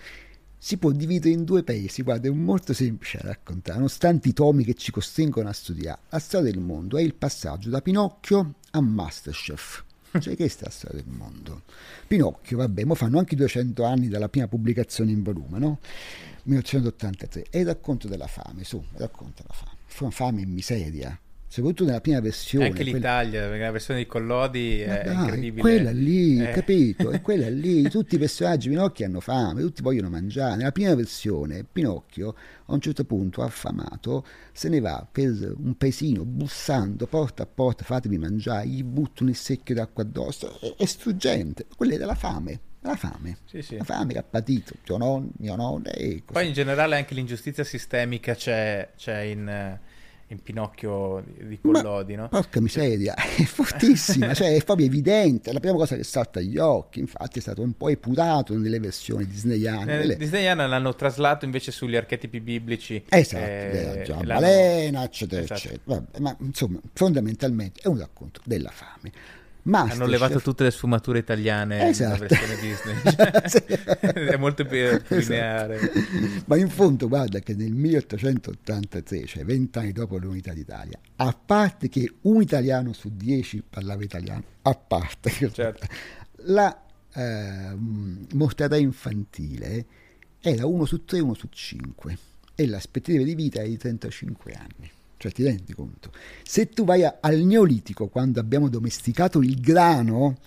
si 0.59 0.79
può 0.79 0.91
dividere 0.91 1.35
in 1.35 1.45
due 1.45 1.63
paesi. 1.63 2.03
Guarda, 2.03 2.29
è 2.29 2.31
molto 2.31 2.73
semplice 2.73 3.19
da 3.23 3.29
raccontare, 3.29 3.77
nonostante 3.77 4.29
i 4.29 4.33
tomi 4.33 4.65
che 4.65 4.75
ci 4.75 4.91
costringono 4.91 5.49
a 5.49 5.53
studiare. 5.53 6.01
La 6.09 6.19
storia 6.19 6.51
del 6.51 6.61
mondo 6.61 6.97
è 6.97 7.03
il 7.03 7.15
passaggio 7.15 7.71
da 7.71 7.81
Pinocchio 7.81 8.55
a 8.71 8.81
Masterchef. 8.81 9.85
Cioè, 10.19 10.35
questa 10.35 10.63
è 10.63 10.65
la 10.65 10.71
storia 10.71 11.03
del 11.03 11.13
mondo. 11.13 11.63
Pinocchio, 12.07 12.57
vabbè, 12.57 12.85
mo 12.85 12.95
fanno 12.95 13.19
anche 13.19 13.37
200 13.37 13.85
anni 13.85 14.09
dalla 14.09 14.29
prima 14.29 14.49
pubblicazione 14.49 15.11
in 15.11 15.23
volume, 15.23 15.59
no? 15.59 15.79
1983. 16.45 17.47
È 17.51 17.59
il 17.59 17.67
racconto 17.67 18.09
della 18.09 18.27
fame, 18.27 18.65
su, 18.65 18.77
il 18.77 18.99
racconto 18.99 19.43
della 19.43 19.55
fame. 19.55 20.11
Fame 20.11 20.43
e 20.43 20.47
miseria 20.47 21.19
soprattutto 21.47 21.85
nella 21.85 22.01
prima 22.01 22.21
versione. 22.21 22.67
Anche 22.67 22.83
l'Italia, 22.83 23.49
quella... 23.49 23.65
la 23.65 23.71
versione 23.71 24.01
di 24.01 24.07
Collodi 24.07 24.81
è 24.81 25.03
dai, 25.05 25.15
incredibile. 25.15 25.61
Quella 25.61 25.91
lì, 25.91 26.43
eh. 26.43 26.51
capito? 26.51 27.11
È 27.11 27.21
quella 27.23 27.49
lì, 27.49 27.89
tutti 27.89 28.17
i 28.17 28.19
personaggi 28.19 28.69
Pinocchio 28.69 29.07
hanno 29.07 29.21
fame, 29.21 29.61
tutti 29.61 29.83
vogliono 29.83 30.09
mangiare. 30.09 30.57
Nella 30.57 30.73
prima 30.73 30.95
versione 30.95 31.65
Pinocchio 31.71 32.35
a 32.67 32.73
un 32.73 32.81
certo 32.81 33.05
punto, 33.05 33.43
affamato, 33.43 34.27
se 34.53 34.69
ne 34.69 34.81
va 34.81 35.07
per 35.11 35.55
un 35.57 35.77
paesino 35.77 36.25
bussando 36.25 37.07
porta 37.07 37.45
a 37.45 37.47
porta, 37.47 37.85
fatemi 37.85 38.19
mangiare, 38.19 38.67
gli 38.67 38.83
buttano 38.83 39.31
il 39.31 39.37
secchio 39.37 39.75
d'acqua 39.75 40.03
addosso, 40.03 40.59
è, 40.61 40.75
è 40.77 40.85
struggente. 40.85 41.67
Quella 41.77 41.95
era 41.95 42.07
la 42.07 42.15
fame 42.15 42.61
la 42.87 42.95
fame, 42.95 43.39
sì, 43.47 43.63
sì. 43.63 43.77
la 43.77 43.85
fame 43.85 44.13
che 44.13 44.19
ha 44.19 44.23
patito 44.23 44.75
mio 44.87 44.97
nonno, 44.97 45.31
mio 45.39 45.57
nonno 45.57 45.89
e 45.89 46.23
così. 46.25 46.33
Poi 46.33 46.47
in 46.47 46.53
generale 46.53 46.97
anche 46.97 47.15
l'ingiustizia 47.15 47.65
sistemica 47.65 48.35
c'è, 48.35 48.91
c'è 48.97 49.21
in, 49.23 49.79
in 50.29 50.43
Pinocchio 50.43 51.23
di 51.39 51.61
Collodi, 51.61 52.17
Ma, 52.17 52.23
no? 52.23 52.29
Porca 52.29 52.61
miseria, 52.61 53.15
è 53.15 53.45
fortissima, 53.45 54.35
cioè 54.35 54.55
è 54.57 54.65
proprio 54.65 54.87
evidente, 54.87 55.51
è 55.51 55.53
la 55.53 55.61
prima 55.61 55.77
cosa 55.77 55.95
che 55.97 56.03
salta 56.03 56.41
agli 56.41 56.59
occhi, 56.59 57.01
infatti 57.01 57.39
è 57.39 57.43
stato 57.43 57.63
un 57.63 57.77
po' 57.77 57.89
epurato 57.89 58.57
nelle 58.59 58.81
versioni 58.81 59.27
disneyane. 59.27 59.95
Eh, 59.95 59.99
nelle... 59.99 60.17
Disneyane 60.17 60.67
l'hanno 60.67 60.95
traslato 60.95 61.45
invece 61.45 61.71
sugli 61.71 61.95
archetipi 61.95 62.41
biblici. 62.41 63.05
Esatto, 63.09 63.45
eh, 63.45 64.03
Gian 64.05 64.27
Balena, 64.27 65.05
eccetera, 65.05 65.43
esatto. 65.43 65.61
eccetera. 65.61 65.83
Vabbè, 65.85 66.19
ma 66.19 66.37
insomma, 66.41 66.81
fondamentalmente 66.93 67.81
è 67.83 67.87
un 67.87 67.99
racconto 67.99 68.41
della 68.45 68.71
fame. 68.71 69.13
Masterchef. 69.67 70.01
Hanno 70.01 70.11
levato 70.11 70.41
tutte 70.41 70.65
le 70.65 70.71
sfumature 70.71 71.19
italiane 71.19 71.89
esatto. 71.89 72.25
nella 72.25 72.55
versione 72.55 72.57
Disney. 72.61 74.23
è 74.33 74.37
molto 74.37 74.65
più 74.65 74.79
esatto. 74.79 75.17
lineare. 75.17 75.75
Esatto. 75.77 76.45
Ma 76.47 76.57
in 76.57 76.69
fondo, 76.69 77.09
guarda 77.09 77.41
che 77.41 77.55
nel 77.55 77.73
1883, 77.73 79.27
cioè 79.27 79.45
vent'anni 79.45 79.93
dopo 79.93 80.19
l'unità 80.19 80.53
d'Italia, 80.53 80.99
a 81.17 81.37
parte 81.45 81.89
che 81.89 82.13
un 82.23 82.41
italiano 82.41 82.93
su 82.93 83.11
dieci 83.13 83.63
parlava 83.69 84.05
italiano, 84.05 84.43
a 84.63 84.75
parte 84.75 85.31
certo. 85.53 85.87
la 86.45 86.83
eh, 87.13 87.75
mortalità 88.33 88.77
infantile 88.77 89.87
era 90.41 90.67
uno 90.67 90.85
su 90.85 91.05
tre, 91.05 91.19
uno 91.19 91.35
su 91.35 91.49
cinque 91.51 92.17
e 92.55 92.67
l'aspettativa 92.67 93.25
di 93.25 93.35
vita 93.35 93.61
è 93.61 93.69
di 93.69 93.77
35 93.77 94.53
anni. 94.53 94.91
Cioè 95.17 95.33
ti 95.33 95.43
rendi 95.43 95.73
conto? 95.73 96.11
Se 96.43 96.69
tu 96.69 96.85
vai 96.85 97.05
a, 97.05 97.19
al 97.21 97.39
Neolitico, 97.41 98.09
quando 98.09 98.41
abbiamo 98.41 98.69
domesticato 98.69 99.41
il 99.41 99.59
grano, 99.61 100.39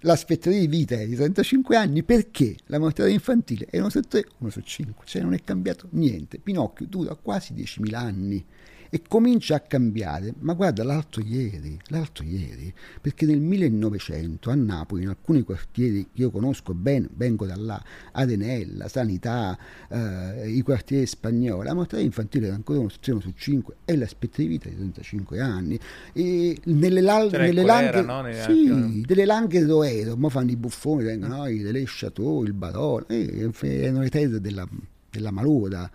l'aspettativa 0.00 0.60
di 0.60 0.66
vita 0.66 0.94
è 0.96 1.06
di 1.06 1.14
35 1.14 1.76
anni 1.76 2.02
perché 2.02 2.56
la 2.66 2.78
mortalità 2.78 3.14
infantile 3.14 3.66
è 3.70 3.78
1 3.78 3.88
su 3.88 4.00
3, 4.00 4.24
1 4.38 4.50
su 4.50 4.60
5, 4.60 5.04
cioè 5.06 5.22
non 5.22 5.34
è 5.34 5.40
cambiato 5.42 5.88
niente. 5.92 6.38
Pinocchio 6.38 6.86
dura 6.86 7.14
quasi 7.14 7.54
10.000 7.54 7.94
anni 7.94 8.44
e 8.90 9.02
comincia 9.06 9.56
a 9.56 9.60
cambiare, 9.60 10.32
ma 10.38 10.54
guarda 10.54 10.82
l'altro 10.84 11.22
ieri, 11.22 11.78
l'altro 11.88 12.24
ieri, 12.24 12.72
perché 13.00 13.26
nel 13.26 13.40
1900 13.40 14.50
a 14.50 14.54
Napoli, 14.54 15.02
in 15.02 15.08
alcuni 15.08 15.42
quartieri 15.42 16.04
che 16.04 16.22
io 16.22 16.30
conosco 16.30 16.74
bene, 16.74 17.08
vengo 17.14 17.46
da 17.46 17.56
là, 17.56 17.82
Adenella, 18.12 18.88
Sanità, 18.88 19.58
eh, 19.90 20.50
i 20.50 20.62
quartieri 20.62 21.06
spagnoli, 21.06 21.66
la 21.66 21.74
mortalità 21.74 22.06
infantile 22.06 22.46
era 22.46 22.54
ancora 22.54 22.78
uno 22.80 22.88
su 22.88 23.32
5 23.34 23.74
e 23.84 23.96
l'aspettativa 23.96 24.48
di 24.48 24.54
vita 24.54 24.68
di 24.68 24.76
35 24.76 25.40
anni. 25.40 25.78
E 26.12 26.58
nelle, 26.64 27.00
la- 27.00 27.28
nelle 27.30 27.62
langhe, 27.62 28.02
no? 28.02 28.22
sì, 28.42 29.02
delle 29.04 29.24
langhe 29.24 29.64
d'Oero, 29.64 30.16
ma 30.16 30.28
fanno 30.28 30.50
i 30.50 30.56
buffoni, 30.56 31.04
vengono 31.04 31.36
no? 31.36 31.44
delle 31.44 31.82
Chateau, 31.86 32.44
il 32.44 32.52
Barone, 32.52 33.04
eh, 33.08 33.50
erano 33.60 34.00
le 34.00 34.08
tese 34.10 34.40
della, 34.40 34.66
della 35.10 35.30
Maluda 35.30 35.90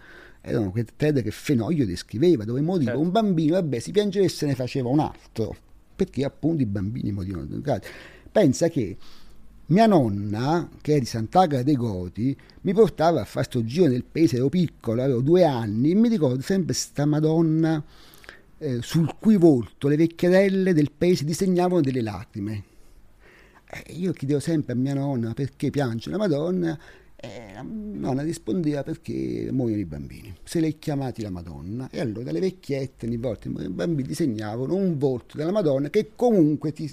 erano 0.45 0.71
quelle 0.71 0.87
tede 0.95 1.21
che 1.21 1.31
Fenoglio 1.31 1.85
descriveva, 1.85 2.43
dove 2.43 2.59
moriva 2.59 2.91
certo. 2.91 3.05
un 3.05 3.11
bambino, 3.11 3.53
vabbè, 3.53 3.79
si 3.79 3.91
piangeva 3.91 4.25
e 4.25 4.29
se 4.29 4.45
ne 4.45 4.55
faceva 4.55 4.89
un 4.89 4.99
altro, 4.99 5.55
perché 5.95 6.25
appunto 6.25 6.61
i 6.61 6.65
bambini 6.65 7.11
morivano 7.11 7.43
educati. 7.43 7.87
Pensa 8.29 8.67
che 8.67 8.97
mia 9.67 9.85
nonna, 9.85 10.69
che 10.81 10.95
è 10.95 10.99
di 10.99 11.05
Sant'Agra 11.05 11.63
dei 11.63 11.75
Goti, 11.75 12.35
mi 12.61 12.73
portava 12.73 13.21
a 13.21 13.25
fare 13.25 13.45
sto 13.45 13.63
giro 13.63 13.87
nel 13.87 14.03
paese, 14.03 14.35
ero 14.35 14.49
piccolo, 14.49 15.01
avevo 15.01 15.21
due 15.21 15.45
anni, 15.45 15.91
e 15.91 15.95
mi 15.95 16.09
ricordo 16.09 16.41
sempre 16.41 16.73
sta 16.73 17.05
Madonna 17.05 17.81
eh, 18.57 18.81
sul 18.81 19.15
cui 19.17 19.37
volto 19.37 19.87
le 19.87 19.95
vecchierelle 19.95 20.73
del 20.73 20.91
paese 20.91 21.23
disegnavano 21.23 21.79
delle 21.79 22.01
lacrime. 22.01 22.63
Eh, 23.65 23.93
io 23.93 24.11
chiedevo 24.11 24.41
sempre 24.41 24.73
a 24.73 24.75
mia 24.75 24.93
nonna 24.93 25.33
perché 25.33 25.69
piange 25.69 26.09
la 26.09 26.17
Madonna 26.17 26.77
e 27.25 27.53
la 27.53 27.65
nonna 27.65 28.21
rispondeva 28.21 28.83
perché 28.83 29.47
muoiono 29.49 29.79
i 29.79 29.85
bambini. 29.85 30.35
Se 30.43 30.59
li 30.59 30.77
chiamati 30.77 31.21
la 31.21 31.29
Madonna 31.29 31.87
e 31.89 32.01
allora 32.01 32.31
le 32.31 32.41
vecchiette 32.41 33.05
ogni 33.05 33.15
volta 33.15 33.47
i 33.47 33.69
bambini 33.69 34.09
disegnavano 34.09 34.75
un 34.75 34.97
volto 34.97 35.37
della 35.37 35.53
Madonna 35.53 35.89
che 35.89 36.11
comunque 36.17 36.73
ti, 36.73 36.91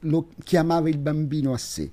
lo 0.00 0.28
chiamava 0.42 0.88
il 0.88 0.96
bambino 0.96 1.52
a 1.52 1.58
sé 1.58 1.90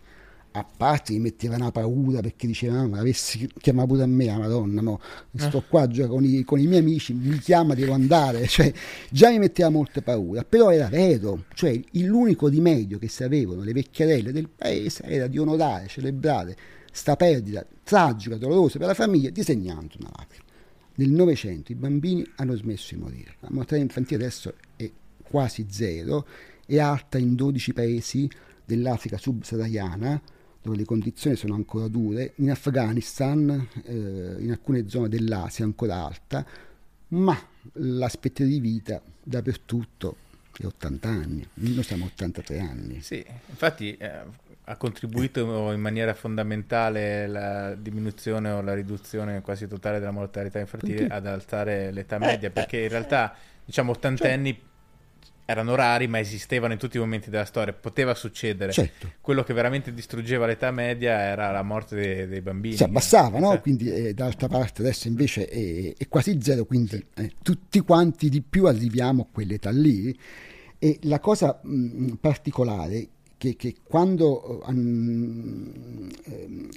a 0.58 0.66
parte 0.66 1.14
mi 1.14 1.20
metteva 1.20 1.56
una 1.56 1.72
paura 1.72 2.22
perché 2.22 2.48
diceva 2.48 2.80
ah, 2.80 2.88
ma 2.88 3.00
avessi 3.00 3.50
chiamato 3.60 3.88
pure 3.88 4.04
a 4.04 4.08
me 4.08 4.26
la 4.26 4.38
madonna 4.38 4.82
mo, 4.82 5.00
sto 5.36 5.64
qua 5.68 5.88
già 5.88 6.08
con 6.08 6.24
i, 6.24 6.44
con 6.44 6.60
i, 6.60 6.68
miei 6.68 6.80
amici 6.80 7.14
mi 7.14 7.38
chiama 7.40 7.74
devo 7.74 7.94
andare. 7.94 8.46
Cioè, 8.58 8.72
già 9.10 9.30
mi 9.30 9.40
metteva 9.40 9.70
molta 9.70 10.02
paura 10.02 10.44
però 10.44 10.72
era 10.72 10.88
vero 10.88 11.46
cioè 11.54 11.80
l'unico 11.92 12.48
rimedio 12.48 12.98
che 12.98 13.08
sapevano 13.08 13.62
le 13.62 13.72
vecchiarelle 13.72 14.32
del 14.32 14.50
paese 14.50 15.04
era 15.04 15.28
di 15.28 15.38
onorare 15.38 15.88
celebrare 15.88 16.56
sta 16.92 17.16
perdita 17.16 17.66
tragica 17.84 18.38
dolorosa 18.38 18.80
per 18.80 18.88
la 18.88 18.94
famiglia 18.94 19.30
disegnando 19.30 19.96
una 20.00 20.12
lacrima. 20.18 20.46
Nel 20.96 21.12
Novecento 21.12 21.72
i 21.72 21.76
bambini 21.76 22.28
hanno 22.38 22.56
smesso 22.56 22.96
di 22.96 23.02
morire. 23.02 23.36
La 23.42 23.50
mortalità 23.52 23.86
infantile 23.86 24.24
adesso 24.24 24.54
è 24.76 24.90
quasi 25.22 25.68
zero 25.70 26.26
è 26.66 26.80
alta 26.80 27.18
in 27.18 27.36
12 27.36 27.74
paesi 27.74 28.30
dell'Africa 28.66 29.18
subsahariana 29.18 30.22
dove 30.68 30.78
le 30.78 30.86
condizioni 30.86 31.38
sono 31.38 31.56
ancora 31.56 31.88
dure, 31.88 32.34
in 32.36 32.52
Afghanistan, 32.52 33.68
eh, 33.86 34.36
in 34.40 34.52
alcune 34.52 34.90
zone 34.90 35.08
dell'Asia 35.08 35.64
ancora 35.64 36.04
alta, 36.06 36.46
ma 37.10 37.40
l'aspettativa 37.74 38.50
di 38.50 38.60
vita 38.60 39.02
dappertutto 39.24 40.18
è 40.58 40.66
80 40.66 41.08
anni, 41.08 41.48
noi 41.54 41.84
siamo 41.84 42.06
83 42.06 42.60
anni. 42.60 43.02
Sì, 43.02 43.24
infatti 43.48 43.96
eh, 43.96 44.12
ha 44.66 44.76
contribuito 44.76 45.72
in 45.72 45.80
maniera 45.80 46.14
fondamentale 46.14 47.28
la 47.28 47.74
diminuzione 47.74 48.50
o 48.50 48.62
la 48.62 48.74
riduzione 48.74 49.42
quasi 49.42 49.68
totale 49.68 50.00
della 50.00 50.12
mortalità 50.12 50.60
infantile 50.60 51.08
ad 51.08 51.26
alzare 51.28 51.92
l'età 51.92 52.18
media, 52.18 52.50
perché 52.50 52.82
in 52.82 52.90
realtà 52.90 53.34
diciamo 53.64 53.92
ottantenni 53.92 54.54
cioè, 54.54 54.67
erano 55.50 55.76
rari, 55.76 56.08
ma 56.08 56.20
esistevano 56.20 56.74
in 56.74 56.80
tutti 56.80 56.98
i 56.98 57.00
momenti 57.00 57.30
della 57.30 57.46
storia. 57.46 57.72
Poteva 57.72 58.14
succedere. 58.16 58.74
Certo. 58.74 59.14
Quello 59.22 59.44
che 59.44 59.54
veramente 59.54 59.94
distruggeva 59.94 60.46
l'età 60.46 60.72
media 60.72 61.18
era 61.18 61.52
la 61.52 61.64
morte 61.64 61.96
dei, 61.96 62.28
dei 62.28 62.42
bambini. 62.42 62.76
Si 62.76 62.84
abbassava, 62.84 63.40
no? 63.40 63.58
Quindi, 63.62 63.90
eh, 63.90 64.14
d'altra 64.14 64.50
parte, 64.50 64.82
adesso 64.82 65.08
invece 65.08 65.48
è, 65.48 65.94
è 65.98 66.08
quasi 66.10 66.38
zero. 66.42 66.66
Quindi, 66.66 67.02
eh, 67.16 67.32
tutti 67.42 67.80
quanti 67.80 68.28
di 68.28 68.42
più 68.42 68.66
arriviamo 68.66 69.22
a 69.22 69.28
quell'età 69.32 69.70
lì. 69.70 70.14
E 70.78 71.00
la 71.04 71.22
cosa 71.22 71.58
mh, 71.64 72.16
particolare 72.20 73.08
che, 73.38 73.56
che, 73.56 73.76
quando 73.84 74.62
um, 74.66 76.10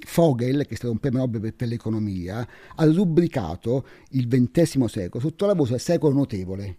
Fogel, 0.07 0.65
che 0.65 0.75
è 0.75 0.77
stato 0.77 0.93
un 0.93 0.99
premio 0.99 1.19
Nobel 1.19 1.41
per, 1.41 1.55
per, 1.55 1.67
l'economia, 1.67 2.47
ha 2.77 2.85
rubricato 2.85 3.85
il 4.11 4.29
XX 4.29 4.85
secolo 4.85 5.25
sotto 5.25 5.47
la 5.47 5.55
voce 5.55 5.77
secolo 5.79 6.15
notevole 6.15 6.77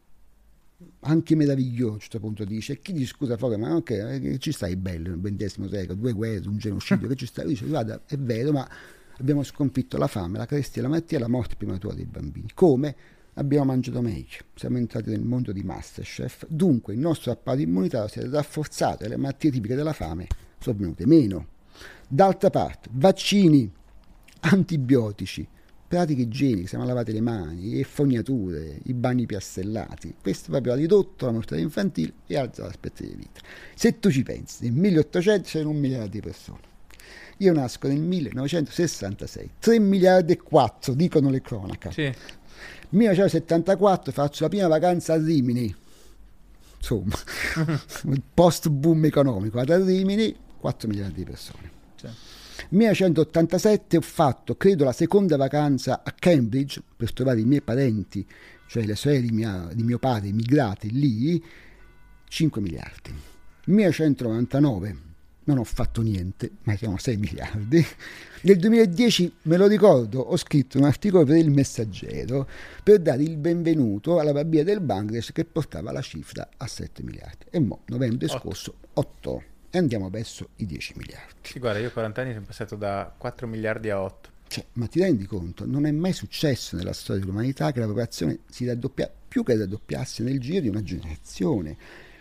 anche 1.02 1.36
meraviglioso 1.36 1.94
a 1.94 1.98
questo 1.98 2.20
punto 2.20 2.46
dice 2.46 2.80
chi 2.80 2.94
dice 2.94 3.08
scusa 3.08 3.38
Foga 3.38 3.58
ma 3.58 3.76
ok 3.76 3.90
eh, 3.90 4.38
ci 4.40 4.52
stai 4.52 4.76
bello 4.76 5.10
nel 5.10 5.20
XX 5.20 5.68
secolo 5.68 5.96
due 5.96 6.14
guerre 6.14 6.48
un 6.48 6.58
genocidio 6.58 7.08
che 7.08 7.16
ci 7.16 7.26
sta 7.26 7.44
dice 7.44 7.66
guarda 7.66 8.02
è 8.06 8.18
vero 8.18 8.52
ma 8.52 8.68
abbiamo 9.18 9.44
sconfitto 9.44 9.98
la 9.98 10.08
fame 10.08 10.38
la 10.38 10.46
carestia 10.46 10.82
la 10.82 10.90
malattia 10.90 11.20
la 11.20 11.28
morte 11.28 11.56
prematura 11.56 11.94
dei 11.94 12.06
bambini. 12.06 12.50
Come? 12.54 12.96
Abbiamo 13.36 13.66
mangiato 13.66 14.02
meglio. 14.02 14.40
Siamo 14.56 14.78
entrati 14.78 15.10
nel 15.10 15.22
mondo 15.22 15.54
di 15.54 15.64
Masterchef. 15.64 16.48
Dunque 16.50 16.94
il 16.94 17.00
nostro 17.00 17.32
apparato 17.32 17.62
immunitario 17.62 18.10
si 18.10 18.20
è 18.20 18.28
rafforzato 18.28 19.06
e 19.06 19.08
le 19.08 19.16
malattie 19.16 19.52
tipiche 19.52 19.76
della 19.76 19.94
fame 19.94 20.28
sono 20.60 20.78
venute 20.78 21.06
meno. 21.06 21.48
D'altra 22.10 22.50
parte 22.50 22.90
vaccini 22.92 23.72
antibiotici 24.42 25.48
pratiche 25.92 26.22
igieniche, 26.22 26.68
siamo 26.68 26.86
lavate 26.86 27.12
le 27.12 27.20
mani, 27.20 27.76
le 27.76 27.84
fognature, 27.84 28.80
i 28.84 28.94
bagni 28.94 29.26
piastellati. 29.26 30.16
Questo 30.22 30.50
proprio 30.50 30.72
ha 30.72 30.78
ridotto 30.78 31.26
la 31.26 31.34
mortalità 31.34 31.68
infantile 31.68 32.14
e 32.28 32.38
alza 32.38 32.64
l'aspettativa 32.64 33.10
di 33.10 33.18
vita. 33.18 33.42
Se 33.76 34.00
tu 34.00 34.10
ci 34.10 34.24
pensi, 34.24 34.64
nel 34.64 34.72
1800 34.72 35.50
c'erano 35.50 35.72
un 35.72 35.80
miliardo 35.80 36.08
di 36.08 36.22
persone. 36.22 36.60
Io 37.40 37.52
nasco 37.52 37.90
nel 37.90 38.00
1966, 38.00 39.50
3 39.60 39.80
miliardi 39.80 40.32
e 40.32 40.38
4, 40.42 40.94
dicono 40.94 41.30
le 41.30 41.42
cronache. 41.42 41.92
Sì. 41.92 42.14
1974 42.92 44.14
faccio 44.14 44.44
la 44.44 44.50
prima 44.50 44.68
vacanza 44.68 45.12
a 45.12 45.18
Rimini, 45.18 45.76
insomma, 46.78 47.18
post 48.34 48.70
boom 48.70 49.04
economico, 49.04 49.60
ad 49.60 49.70
Rimini, 49.70 50.34
4 50.58 50.88
miliardi 50.88 51.16
di 51.16 51.24
persone. 51.26 51.71
Sì. 52.70 52.76
1987 52.76 53.98
ho 53.98 54.02
fatto, 54.02 54.56
credo, 54.56 54.84
la 54.84 54.92
seconda 54.92 55.38
vacanza 55.38 56.02
a 56.04 56.12
Cambridge 56.12 56.82
per 56.96 57.14
trovare 57.14 57.40
i 57.40 57.46
miei 57.46 57.62
parenti, 57.62 58.26
cioè 58.68 58.86
le 58.86 58.96
sorelle 58.96 59.28
di, 59.28 59.32
mia, 59.32 59.70
di 59.74 59.84
mio 59.84 60.00
padre 60.00 60.30
immigrati 60.30 60.92
lì, 60.92 61.44
5 62.28 62.62
miliardi. 62.62 63.14
1999 63.66 65.10
non 65.44 65.58
ho 65.58 65.64
fatto 65.64 66.02
niente, 66.02 66.52
ma 66.64 66.76
siamo 66.76 66.98
6 66.98 67.18
miliardi. 67.18 67.86
Nel 68.44 68.58
2010, 68.58 69.34
me 69.44 69.58
lo 69.58 69.68
ricordo, 69.68 70.20
ho 70.20 70.38
scritto 70.38 70.78
un 70.78 70.86
articolo 70.86 71.26
per 71.26 71.38
il 71.38 71.50
Messaggero 71.50 72.48
per 72.84 73.00
dare 73.00 73.24
il 73.24 73.38
benvenuto 73.38 74.20
alla 74.20 74.32
bambina 74.32 74.64
del 74.64 74.82
Bangladesh 74.82 75.32
che 75.32 75.46
portava 75.46 75.92
la 75.92 76.02
cifra 76.02 76.48
a 76.58 76.68
7 76.68 77.04
miliardi. 77.04 77.46
E 77.50 77.60
mo, 77.60 77.82
novembre 77.88 78.28
scorso, 78.28 78.76
8 78.94 79.44
e 79.72 79.78
andiamo 79.78 80.10
verso 80.10 80.50
i 80.58 80.66
10 80.66 80.94
miliardi. 80.98 81.34
Sì, 81.42 81.60
guarda, 81.60 81.80
io 81.80 81.92
40 81.92 82.22
anni 82.22 82.34
sono 82.34 82.46
passato 82.46 82.76
da 82.76 83.12
4 83.18 83.48
miliardi 83.48 83.90
a 83.90 84.02
8. 84.02 84.30
Cioè, 84.48 84.66
ma 84.74 84.88
ti 84.88 85.00
rendi 85.00 85.26
conto? 85.26 85.66
Non 85.66 85.86
è 85.86 85.92
mai 85.92 86.12
successo 86.12 86.76
nella 86.76 86.92
storia 86.92 87.22
dell'umanità 87.22 87.72
che 87.72 87.80
la 87.80 87.86
popolazione 87.86 88.40
si 88.50 88.66
raddoppia 88.66 89.10
più 89.28 89.44
che 89.44 89.56
raddoppiasse 89.56 90.24
nel 90.24 90.42
giro 90.42 90.60
di 90.60 90.68
una 90.68 90.84
generazione. 90.84 91.78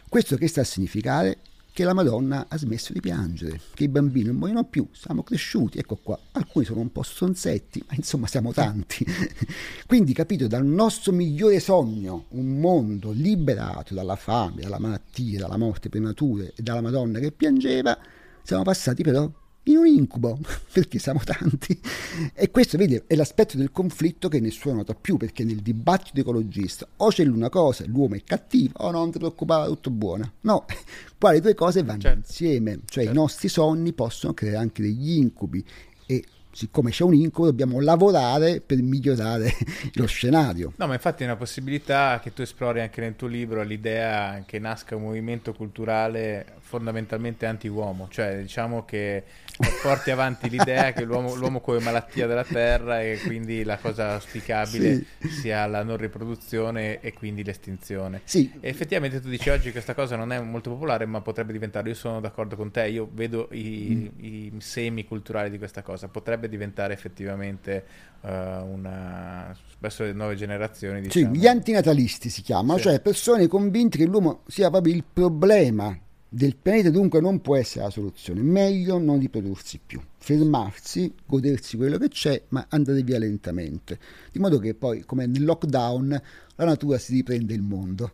Questo 0.09 0.37
che 0.37 0.47
sta 0.47 0.61
a 0.61 0.65
significare? 0.65 1.39
Che 1.81 1.87
la 1.87 1.95
Madonna 1.95 2.45
ha 2.47 2.59
smesso 2.59 2.93
di 2.93 3.01
piangere, 3.01 3.59
che 3.73 3.85
i 3.85 3.89
bambini 3.89 4.27
non 4.27 4.37
muoiono 4.37 4.65
più, 4.65 4.87
siamo 4.93 5.23
cresciuti, 5.23 5.79
ecco 5.79 5.97
qua, 5.97 6.19
alcuni 6.33 6.67
sono 6.67 6.81
un 6.81 6.93
po' 6.93 7.03
stronzetti, 7.03 7.83
ma 7.89 7.95
insomma 7.95 8.27
siamo 8.27 8.53
tanti. 8.53 9.03
Quindi 9.89 10.13
capito, 10.13 10.47
dal 10.47 10.67
nostro 10.67 11.11
migliore 11.13 11.59
sogno, 11.59 12.27
un 12.33 12.61
mondo 12.61 13.13
liberato 13.13 13.95
dalla 13.95 14.17
fame, 14.17 14.61
dalla 14.61 14.79
malattia, 14.79 15.39
dalla 15.39 15.57
morte 15.57 15.89
prematura 15.89 16.45
e 16.45 16.63
dalla 16.63 16.83
Madonna 16.83 17.19
che 17.19 17.33
piangeva, 17.33 17.97
siamo 18.43 18.63
passati 18.63 19.03
però 19.03 19.31
in 19.65 19.77
un 19.77 19.87
incubo, 19.87 20.39
perché 20.73 20.99
siamo 20.99 21.21
tanti. 21.25 21.79
E 22.35 22.51
questo, 22.51 22.77
vedi, 22.77 23.01
è 23.07 23.15
l'aspetto 23.15 23.57
del 23.57 23.71
conflitto 23.71 24.29
che 24.29 24.41
nessuno 24.41 24.77
nota 24.77 24.95
più, 24.95 25.17
perché 25.17 25.45
nel 25.45 25.61
dibattito 25.61 26.21
ecologista 26.21 26.87
o 26.97 27.09
c'è 27.09 27.25
l'una 27.25 27.49
cosa, 27.49 27.85
l'uomo 27.87 28.15
è 28.15 28.23
cattivo, 28.25 28.73
o 28.79 28.91
non 28.91 29.11
ti 29.11 29.19
preoccupare, 29.19 29.69
tutto 29.69 29.91
buono. 29.91 30.33
No, 30.43 30.65
qua 31.19 31.33
le 31.33 31.41
due 31.41 31.55
cose 31.55 31.83
vanno 31.83 32.01
certo. 32.01 32.19
insieme, 32.19 32.81
cioè 32.87 33.05
certo. 33.05 33.11
i 33.11 33.15
nostri 33.15 33.49
sogni 33.49 33.93
possono 33.93 34.33
creare 34.35 34.59
anche 34.59 34.83
degli 34.83 35.13
incubi 35.13 35.65
e 36.07 36.25
siccome 36.53 36.91
c'è 36.91 37.05
un 37.05 37.15
incubo 37.15 37.47
dobbiamo 37.47 37.81
lavorare 37.81 38.61
per 38.61 38.83
migliorare 38.83 39.53
lo 39.95 40.07
scenario. 40.07 40.73
No, 40.77 40.87
ma 40.87 40.95
infatti 40.95 41.23
è 41.23 41.27
una 41.27 41.37
possibilità 41.37 42.21
che 42.23 42.33
tu 42.33 42.43
esplori 42.43 42.81
anche 42.81 43.01
nel 43.01 43.17
tuo 43.17 43.29
libro, 43.29 43.63
l'idea 43.63 44.43
che 44.47 44.59
nasca 44.59 44.97
un 44.97 45.03
movimento 45.03 45.53
culturale 45.53 46.55
fondamentalmente 46.59 47.47
anti-uomo, 47.47 48.09
cioè 48.11 48.41
diciamo 48.41 48.85
che 48.85 49.25
porti 49.83 50.11
avanti 50.11 50.49
l'idea 50.49 50.93
che 50.93 51.05
l'uomo, 51.05 51.35
l'uomo 51.35 51.61
come 51.61 51.81
malattia 51.81 52.27
della 52.27 52.45
terra 52.45 53.03
e 53.03 53.19
quindi 53.25 53.63
la 53.63 53.77
cosa 53.79 54.15
auspicabile 54.15 55.05
sì. 55.19 55.29
sia 55.29 55.67
la 55.67 55.83
non 55.83 55.97
riproduzione 55.97 57.01
e 57.01 57.13
quindi 57.13 57.45
l'estinzione. 57.45 58.23
Sì. 58.25 58.51
E 58.61 58.69
effettivamente 58.69 59.21
tu 59.21 59.29
dici 59.29 59.51
oggi 59.51 59.71
questa 59.71 59.95
cosa 59.95 60.17
non 60.17 60.33
è 60.33 60.41
molto 60.41 60.71
popolare 60.71 61.07
ma 61.07 61.21
potrebbe 61.21 61.53
diventare, 61.53 61.89
io 61.89 61.95
sono 61.95 62.21
d'accordo 62.21 62.57
con 62.57 62.71
te, 62.71 62.89
io 62.89 63.09
vedo 63.13 63.49
i, 63.53 64.13
mm. 64.15 64.25
i 64.25 64.53
semi 64.59 65.05
culturali 65.05 65.51
di 65.51 65.59
questa 65.59 65.83
cosa, 65.83 66.09
potrebbe 66.09 66.49
diventare 66.49 66.93
effettivamente 66.95 67.85
uh, 68.21 68.29
una, 68.29 69.55
spesso 69.71 70.05
le 70.05 70.13
nuove 70.13 70.37
generazioni. 70.37 71.03
Diciamo. 71.03 71.35
Sì, 71.35 71.39
gli 71.41 71.47
antinatalisti 71.47 72.31
si 72.31 72.43
chiamano, 72.43 72.79
sì. 72.79 72.85
cioè 72.85 73.01
persone 73.01 73.47
convinte 73.47 73.99
che 73.99 74.07
l'uomo 74.07 74.43
sia 74.47 74.71
proprio 74.71 74.95
il 74.95 75.05
problema 75.11 75.97
del 76.33 76.55
pianeta 76.55 76.91
dunque 76.91 77.21
non 77.21 77.41
può 77.41 77.57
essere 77.57 77.85
la 77.85 77.91
soluzione, 77.91 78.41
meglio 78.41 78.99
non 78.99 79.19
riprodursi 79.19 79.81
più, 79.85 80.01
fermarsi, 80.17 81.13
godersi 81.27 81.77
quello 81.77 81.99
che 81.99 82.09
c'è, 82.09 82.41
ma 82.49 82.65
andare 82.69 83.03
via 83.03 83.19
lentamente, 83.19 83.99
di 84.31 84.39
modo 84.39 84.61
che 84.61 84.75
poi, 84.75 85.05
come 85.05 85.27
nel 85.27 85.45
lockdown, 85.45 86.23
la 86.55 86.65
natura 86.65 86.99
si 86.99 87.15
riprende 87.15 87.53
il 87.53 87.63
mondo. 87.63 88.13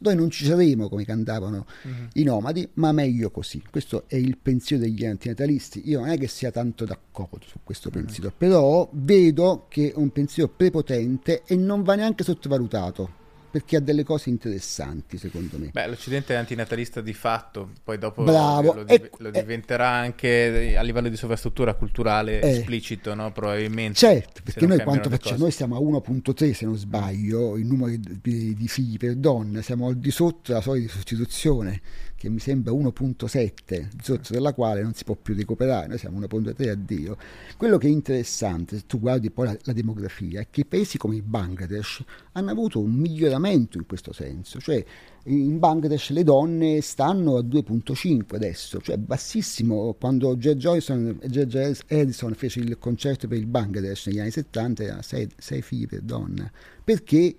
Noi 0.00 0.14
non 0.14 0.30
ci 0.30 0.46
saremo 0.46 0.88
come 0.88 1.04
cantavano 1.04 1.66
uh-huh. 1.82 1.90
i 2.14 2.22
nomadi, 2.22 2.66
ma 2.74 2.92
meglio 2.92 3.30
così. 3.30 3.60
Questo 3.68 4.04
è 4.06 4.14
il 4.14 4.38
pensiero 4.38 4.84
degli 4.84 5.04
antinatalisti. 5.04 5.82
Io 5.90 5.98
non 5.98 6.08
è 6.08 6.16
che 6.16 6.28
sia 6.28 6.52
tanto 6.52 6.84
d'accordo 6.84 7.44
su 7.44 7.58
questo 7.64 7.90
pensiero, 7.90 8.28
uh-huh. 8.28 8.34
però 8.38 8.88
vedo 8.92 9.66
che 9.68 9.90
è 9.90 9.92
un 9.96 10.10
pensiero 10.10 10.48
prepotente 10.48 11.42
e 11.44 11.56
non 11.56 11.82
va 11.82 11.96
neanche 11.96 12.22
sottovalutato 12.22 13.26
perché 13.50 13.76
ha 13.76 13.80
delle 13.80 14.04
cose 14.04 14.28
interessanti 14.30 15.16
secondo 15.18 15.58
me. 15.58 15.70
Beh, 15.72 15.86
l'Occidente 15.88 16.34
è 16.34 16.36
antinatalista 16.36 17.00
di 17.00 17.12
fatto, 17.14 17.70
poi 17.82 17.98
dopo 17.98 18.22
Bravo. 18.24 18.72
lo, 18.74 18.86
E- 18.86 19.10
lo 19.18 19.28
e- 19.28 19.32
diventerà 19.32 19.88
anche 19.88 20.76
a 20.76 20.82
livello 20.82 21.08
di 21.08 21.16
sovrastruttura 21.16 21.74
culturale 21.74 22.40
Eh. 22.40 22.48
esplicito, 22.58 23.14
no? 23.14 23.32
Probabilmente. 23.32 23.98
Certo, 23.98 24.40
perché 24.44 24.66
noi 24.66 24.80
quanto 24.82 25.08
facciamo? 25.10 25.38
Noi 25.38 25.50
siamo 25.50 25.76
a 25.76 25.80
1.3 25.80 26.52
se 26.52 26.64
non 26.64 26.76
sbaglio, 26.76 27.56
il 27.56 27.66
numero 27.66 27.90
di, 27.96 28.18
di- 28.22 28.54
di 28.54 28.68
figli 28.68 28.96
per 28.96 29.14
donna, 29.16 29.62
siamo 29.62 29.88
al 29.88 29.96
di 29.96 30.10
sotto 30.10 30.52
della 30.52 30.60
soglia 30.60 30.82
di 30.82 30.88
sostituzione, 30.88 31.80
che 32.18 32.28
mi 32.28 32.40
sembra 32.40 32.72
1.7, 32.72 33.88
di 33.94 34.02
sotto 34.02 34.32
della 34.32 34.52
quale 34.52 34.82
non 34.82 34.92
si 34.92 35.04
può 35.04 35.14
più 35.14 35.36
recuperare, 35.36 35.86
noi 35.86 35.98
siamo 35.98 36.18
1.3 36.18 36.68
addio. 36.68 37.16
Quello 37.56 37.78
che 37.78 37.86
è 37.86 37.90
interessante, 37.90 38.76
se 38.76 38.86
tu 38.86 38.98
guardi 38.98 39.30
poi 39.30 39.46
la, 39.46 39.56
la 39.62 39.72
demografia, 39.72 40.40
è 40.40 40.48
che 40.50 40.64
paesi 40.64 40.98
come 40.98 41.14
il 41.14 41.22
Bangladesh 41.22 42.02
hanno 42.32 42.50
avuto 42.50 42.80
un 42.80 42.92
miglioramento 42.92 43.78
in 43.78 43.86
questo 43.86 44.12
senso, 44.12 44.58
cioè 44.58 44.84
in 45.26 45.58
Bangladesh 45.60 46.10
le 46.10 46.24
donne 46.24 46.80
stanno 46.80 47.36
a 47.36 47.42
2.5 47.42 48.34
adesso, 48.34 48.80
cioè 48.80 48.96
bassissimo. 48.96 49.94
Quando 49.98 50.36
George 50.36 50.76
e 51.20 51.28
George 51.28 51.76
Edison 51.86 52.34
fece 52.34 52.58
il 52.58 52.78
concerto 52.78 53.28
per 53.28 53.38
il 53.38 53.46
Bangladesh 53.46 54.06
negli 54.06 54.18
anni 54.18 54.32
70 54.32 54.82
era 54.82 55.02
6, 55.02 55.62
figli 55.62 55.86
per 55.86 56.00
donna. 56.00 56.50
Perché? 56.82 57.34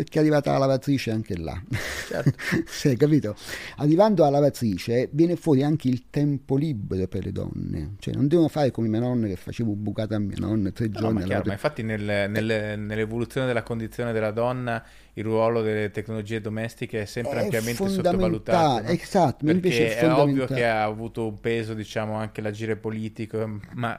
Perché 0.00 0.18
è 0.18 0.22
arrivata 0.22 0.52
la 0.52 0.58
lavatrice 0.58 1.10
anche 1.10 1.36
là. 1.36 1.60
Certo. 2.08 2.32
Sì, 2.66 2.96
capito? 2.96 3.36
Arrivando 3.76 4.22
alla 4.24 4.38
lavatrice 4.38 5.08
viene 5.12 5.36
fuori 5.36 5.62
anche 5.62 5.88
il 5.88 6.08
tempo 6.08 6.56
libero 6.56 7.06
per 7.06 7.24
le 7.24 7.32
donne, 7.32 7.94
cioè 7.98 8.14
non 8.14 8.26
devono 8.26 8.48
fare 8.48 8.70
come 8.70 8.88
mia 8.88 9.00
nonna 9.00 9.26
che 9.26 9.36
facevo 9.36 9.72
bucata 9.74 10.16
a 10.16 10.18
mia 10.18 10.36
nonna 10.38 10.70
tre 10.70 10.86
No, 10.86 10.92
giorni 10.98 11.12
ma, 11.12 11.18
alla 11.20 11.26
chiaro, 11.28 11.44
ma 11.46 11.52
infatti 11.52 11.82
nel- 11.82 12.30
nel- 12.30 12.78
nell'evoluzione 12.78 13.46
della 13.46 13.62
condizione 13.62 14.12
della 14.12 14.30
donna 14.30 14.82
il 15.14 15.24
ruolo 15.24 15.60
delle 15.60 15.90
tecnologie 15.90 16.40
domestiche 16.40 17.02
è 17.02 17.04
sempre 17.04 17.40
È 17.40 17.42
ampiamente 17.44 17.76
sottovalutato. 17.88 18.82
no? 18.82 18.88
esatto, 18.88 19.44
ma 19.44 19.52
invece 19.52 19.78
Perché 19.84 19.96
è 19.98 20.04
è, 20.06 20.12
ovvio 20.12 20.46
che 20.46 20.64
ha 20.66 20.82
avuto 20.84 21.26
un 21.26 21.40
peso, 21.40 21.74
diciamo, 21.74 22.14
anche 22.14 22.40
l'agire 22.40 22.76
politico, 22.76 23.60
ma 23.74 23.98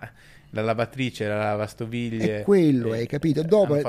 la 0.52 0.62
lavatrice, 0.62 1.28
la 1.28 1.38
lavastoviglie... 1.38 2.40
È 2.40 2.44
quello, 2.44 2.94
eh, 2.94 3.00
hai 3.00 3.08
capito? 3.08 3.42
Dopo, 3.42 3.76
le, 3.76 3.84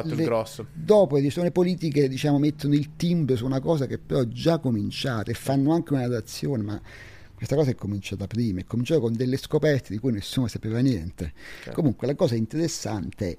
dopo 0.73 1.17
le 1.17 1.21
decisioni 1.21 1.51
politiche 1.51 2.09
diciamo, 2.09 2.39
mettono 2.39 2.75
il 2.75 2.97
timbro 2.97 3.37
su 3.37 3.45
una 3.45 3.61
cosa 3.61 3.87
che 3.87 3.99
però 3.99 4.21
è 4.21 4.29
già 4.29 4.59
cominciata 4.59 5.31
e 5.31 5.35
fanno 5.35 5.73
anche 5.73 5.93
una 5.93 6.03
redazione, 6.03 6.63
ma 6.63 6.81
questa 7.35 7.57
cosa 7.57 7.71
è 7.71 7.75
cominciata 7.75 8.27
prima, 8.29 8.61
è 8.61 8.65
cominciata 8.65 9.01
con 9.01 9.13
delle 9.15 9.37
scoperte 9.37 9.93
di 9.93 9.99
cui 9.99 10.13
nessuno 10.13 10.47
sapeva 10.47 10.79
niente. 10.79 11.33
Certo. 11.63 11.73
Comunque 11.73 12.07
la 12.07 12.15
cosa 12.15 12.37
interessante 12.37 13.31
è 13.31 13.37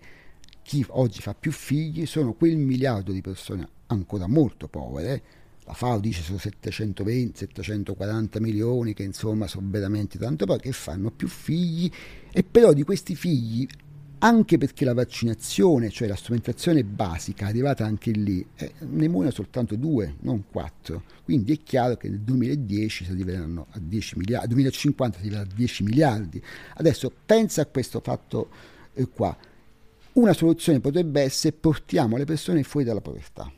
chi 0.61 0.86
oggi 0.89 1.21
fa 1.21 1.34
più 1.34 1.51
figli 1.51 2.05
sono 2.05 2.34
quel 2.34 2.57
miliardo 2.57 3.11
di 3.13 3.21
persone 3.21 3.67
ancora 3.88 4.28
molto 4.28 4.67
povere. 4.67 5.21
La 5.66 5.74
FAO 5.74 5.99
dice 5.99 6.22
sono 6.22 6.38
720, 6.38 7.38
740 7.38 8.39
milioni, 8.41 8.93
che 8.93 9.03
insomma 9.03 9.47
sono 9.47 9.68
veramente 9.70 10.18
tanto 10.18 10.45
pochi, 10.45 10.64
che 10.64 10.72
fanno 10.74 11.09
più 11.09 11.28
figli, 11.28 11.89
e 12.32 12.43
però 12.43 12.74
di 12.74 12.84
questi 12.84 13.16
figli, 13.16 13.66
anche 14.20 14.57
perché 14.57 14.86
la 14.86 14.93
vaccinazione, 14.93 15.89
cioè 15.89 16.07
la 16.07 16.16
strumentazione 16.16 16.84
basica, 16.84 17.45
arrivata 17.45 17.86
anche 17.86 18.11
lì, 18.11 18.45
eh, 18.55 18.72
ne 18.80 19.07
muoiono 19.09 19.34
soltanto 19.34 19.76
due, 19.76 20.16
non 20.22 20.45
quattro. 20.49 21.03
Quindi 21.26 21.53
è 21.53 21.59
chiaro 21.61 21.97
che 21.97 22.07
nel 22.07 22.20
2010 22.20 23.05
si 23.05 23.11
arriveranno 23.11 23.68
a 23.72 23.80
10 23.80 24.18
miliardi, 24.18 24.47
2050 24.47 25.18
si 25.18 25.26
arriverà 25.26 25.49
a 25.49 25.53
10 25.53 25.84
miliardi. 25.84 26.41
Adesso 26.76 27.11
pensa 27.26 27.64
a 27.64 27.66
questo 27.66 27.99
fatto 27.99 28.49
eh, 28.93 29.07
qua. 29.09 29.36
Una 30.14 30.34
soluzione 30.34 30.80
potrebbe 30.80 31.22
essere 31.22 31.53
portiamo 31.53 32.16
le 32.16 32.26
persone 32.26 32.64
fuori 32.64 32.86
dalla 32.86 33.01
povertà, 33.01 33.51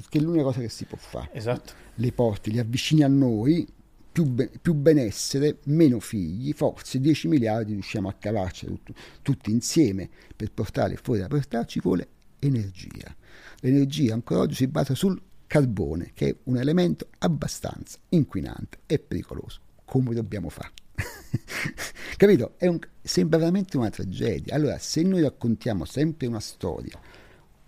perché 0.00 0.18
è 0.18 0.22
l'unica 0.22 0.44
cosa 0.44 0.60
che 0.60 0.68
si 0.68 0.84
può 0.86 0.96
fare. 0.98 1.28
Esatto. 1.32 1.72
Le 1.94 2.12
porti, 2.12 2.50
li 2.50 2.58
avvicini 2.58 3.02
a 3.02 3.08
noi, 3.08 3.66
più, 4.10 4.24
be- 4.24 4.50
più 4.60 4.74
benessere, 4.74 5.58
meno 5.64 6.00
figli, 6.00 6.52
forse 6.52 6.98
10 7.00 7.28
miliardi 7.28 7.72
riusciamo 7.72 8.08
a 8.08 8.14
cavarci 8.14 8.66
tut- 8.66 8.92
tutti 9.22 9.50
insieme. 9.50 10.08
Per 10.34 10.50
portarli 10.52 10.96
fuori 10.96 11.20
dalla 11.20 11.30
povertà 11.30 11.64
ci 11.64 11.80
vuole 11.80 12.08
energia. 12.38 13.14
L'energia 13.60 14.14
ancora 14.14 14.40
oggi 14.40 14.54
si 14.54 14.66
basa 14.66 14.94
sul 14.94 15.20
carbone, 15.46 16.12
che 16.14 16.28
è 16.28 16.36
un 16.44 16.56
elemento 16.56 17.08
abbastanza 17.18 17.98
inquinante 18.10 18.78
e 18.86 18.98
pericoloso. 18.98 19.60
Come 19.84 20.14
dobbiamo 20.14 20.48
fare? 20.48 20.72
Capito? 22.16 22.54
È 22.56 22.66
un- 22.66 22.78
sembra 23.02 23.38
veramente 23.38 23.76
una 23.76 23.90
tragedia. 23.90 24.54
Allora, 24.54 24.78
se 24.78 25.02
noi 25.02 25.20
raccontiamo 25.20 25.84
sempre 25.84 26.26
una 26.26 26.40
storia, 26.40 26.98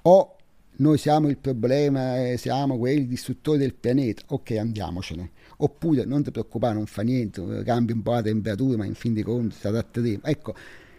o 0.04 0.36
noi 0.76 0.98
siamo 0.98 1.28
il 1.28 1.38
problema, 1.38 2.26
eh, 2.26 2.36
siamo 2.36 2.78
quelli 2.78 3.06
distruttori 3.06 3.58
del 3.58 3.74
pianeta, 3.74 4.22
ok, 4.28 4.52
andiamocene. 4.52 5.30
Oppure 5.58 6.04
non 6.04 6.22
ti 6.22 6.30
preoccupare, 6.30 6.74
non 6.74 6.86
fa 6.86 7.02
niente, 7.02 7.62
cambia 7.64 7.94
un 7.94 8.02
po' 8.02 8.12
la 8.12 8.22
temperatura, 8.22 8.78
ma 8.78 8.84
in 8.84 8.94
fin 8.94 9.12
dei 9.12 9.22
conti 9.22 9.56
ci 9.60 9.66
adatteremo. 9.66 10.20
Ecco, 10.24 10.54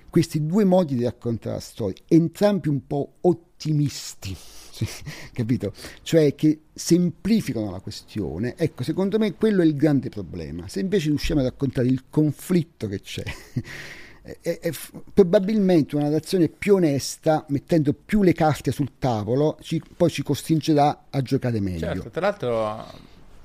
questi 0.09 0.45
due 0.45 0.63
modi 0.63 0.95
di 0.95 1.03
raccontare 1.03 1.55
la 1.55 1.61
storia, 1.61 1.95
entrambi 2.07 2.69
un 2.69 2.85
po' 2.85 3.13
ottimisti, 3.21 4.37
capito? 5.33 5.73
Cioè 6.03 6.35
che 6.35 6.59
semplificano 6.71 7.71
la 7.71 7.79
questione. 7.79 8.55
Ecco, 8.55 8.83
secondo 8.83 9.17
me 9.17 9.33
quello 9.33 9.63
è 9.63 9.65
il 9.65 9.75
grande 9.75 10.09
problema. 10.09 10.67
Se 10.67 10.79
invece 10.79 11.09
riusciamo 11.09 11.41
a 11.41 11.43
raccontare 11.45 11.87
il 11.87 12.03
conflitto 12.09 12.87
che 12.87 13.01
c'è, 13.01 13.23
è, 14.23 14.59
è- 14.59 14.71
probabilmente 15.13 15.95
una 15.95 16.05
narrazione 16.05 16.47
più 16.47 16.75
onesta, 16.75 17.45
mettendo 17.49 17.93
più 17.93 18.23
le 18.23 18.33
carte 18.33 18.71
sul 18.71 18.93
tavolo, 18.97 19.57
ci- 19.61 19.83
poi 19.95 20.09
ci 20.09 20.23
costringerà 20.23 21.05
a 21.09 21.21
giocare 21.21 21.59
meglio. 21.59 21.79
Certo, 21.79 22.09
tra 22.09 22.21
l'altro 22.21 22.85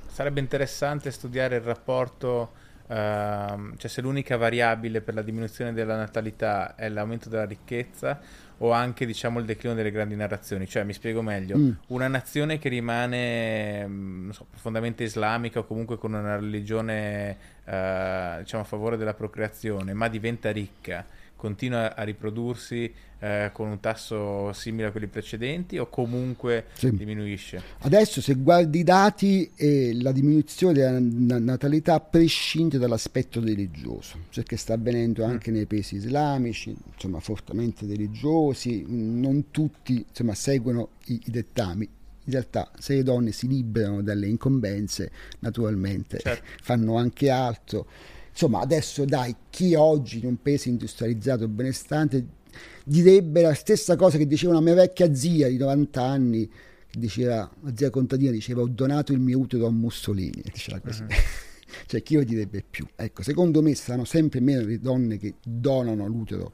sarebbe 0.06 0.40
interessante 0.40 1.10
studiare 1.10 1.56
il 1.56 1.62
rapporto, 1.62 2.52
ehm, 2.86 3.76
cioè 3.76 3.90
se 3.90 4.00
l'unica 4.00 4.36
variabile 4.36 5.00
per 5.00 5.14
la 5.14 5.22
diminuzione 5.22 5.72
della 5.72 5.96
natalità 5.96 6.76
è 6.76 6.88
l'aumento 6.88 7.28
della 7.28 7.44
ricchezza 7.44 8.46
o 8.58 8.72
anche 8.72 9.06
diciamo 9.06 9.38
il 9.38 9.44
declino 9.44 9.74
delle 9.74 9.90
grandi 9.90 10.16
narrazioni, 10.16 10.66
cioè 10.66 10.84
mi 10.84 10.92
spiego 10.92 11.22
meglio, 11.22 11.56
Mm. 11.56 11.70
una 11.88 12.08
nazione 12.08 12.58
che 12.58 12.68
rimane 12.68 13.86
mm, 13.86 14.24
non 14.24 14.32
so, 14.32 14.46
profondamente 14.50 15.04
islamica 15.04 15.60
o 15.60 15.64
comunque 15.64 15.96
con 15.98 16.12
una 16.14 16.36
religione 16.36 17.36
eh, 17.64 18.36
diciamo 18.40 18.62
a 18.62 18.66
favore 18.66 18.96
della 18.96 19.14
procreazione, 19.14 19.92
ma 19.92 20.08
diventa 20.08 20.50
ricca, 20.50 21.04
continua 21.38 21.94
a 21.94 22.02
riprodursi 22.02 22.92
eh, 23.20 23.50
con 23.52 23.68
un 23.68 23.78
tasso 23.80 24.52
simile 24.52 24.88
a 24.88 24.90
quelli 24.90 25.06
precedenti 25.06 25.78
o 25.78 25.88
comunque 25.88 26.66
Sì. 26.74 26.94
diminuisce? 26.94 27.62
Adesso 27.78 28.20
se 28.20 28.34
guardi 28.34 28.80
i 28.80 28.84
dati 28.84 29.48
eh, 29.54 29.96
la 30.00 30.10
diminuzione 30.12 30.72
della 30.74 30.98
na- 31.00 31.38
natalità 31.38 32.00
prescinde 32.00 32.76
dall'aspetto 32.76 33.40
religioso, 33.40 34.18
cioè 34.30 34.42
che 34.42 34.56
sta 34.56 34.74
avvenendo 34.74 35.24
anche 35.24 35.50
nei 35.52 35.66
paesi 35.66 35.94
islamici, 35.96 36.74
insomma 36.94 37.20
fortemente 37.20 37.86
religiosi, 37.86 38.84
non 38.88 39.50
tutti 39.52 40.04
insomma, 40.08 40.34
seguono 40.34 40.90
i, 41.06 41.20
i 41.26 41.30
dettami. 41.30 41.88
In 42.24 42.32
realtà 42.34 42.70
se 42.78 42.94
le 42.96 43.02
donne 43.04 43.32
si 43.32 43.46
liberano 43.48 44.02
dalle 44.02 44.26
incombenze, 44.26 45.10
naturalmente 45.38 46.18
Certo. 46.18 46.44
fanno 46.62 46.96
anche 46.98 47.30
altro. 47.30 47.86
Insomma, 48.40 48.60
adesso 48.60 49.04
dai, 49.04 49.34
chi 49.50 49.74
oggi 49.74 50.20
in 50.20 50.26
un 50.26 50.40
paese 50.40 50.68
industrializzato 50.68 51.48
benestante 51.48 52.24
direbbe 52.84 53.42
la 53.42 53.52
stessa 53.52 53.96
cosa 53.96 54.16
che 54.16 54.28
diceva 54.28 54.52
una 54.52 54.60
mia 54.60 54.74
vecchia 54.74 55.12
zia 55.12 55.48
di 55.48 55.56
90 55.56 56.00
anni, 56.00 56.48
che 56.48 57.00
diceva, 57.00 57.50
la 57.62 57.72
zia 57.74 57.90
contadina 57.90 58.30
diceva 58.30 58.60
ho 58.60 58.68
donato 58.68 59.12
il 59.12 59.18
mio 59.18 59.40
utero 59.40 59.66
a 59.66 59.72
Mussolini, 59.72 60.40
e 60.40 60.50
diceva 60.54 60.78
così. 60.78 61.04
cioè 61.86 62.00
chi 62.04 62.14
lo 62.14 62.22
direbbe 62.22 62.62
più? 62.62 62.86
Ecco, 62.94 63.24
secondo 63.24 63.60
me 63.60 63.74
saranno 63.74 64.04
sempre 64.04 64.38
meno 64.38 64.64
le 64.64 64.78
donne 64.78 65.18
che 65.18 65.34
donano 65.42 66.06
l'utero 66.06 66.52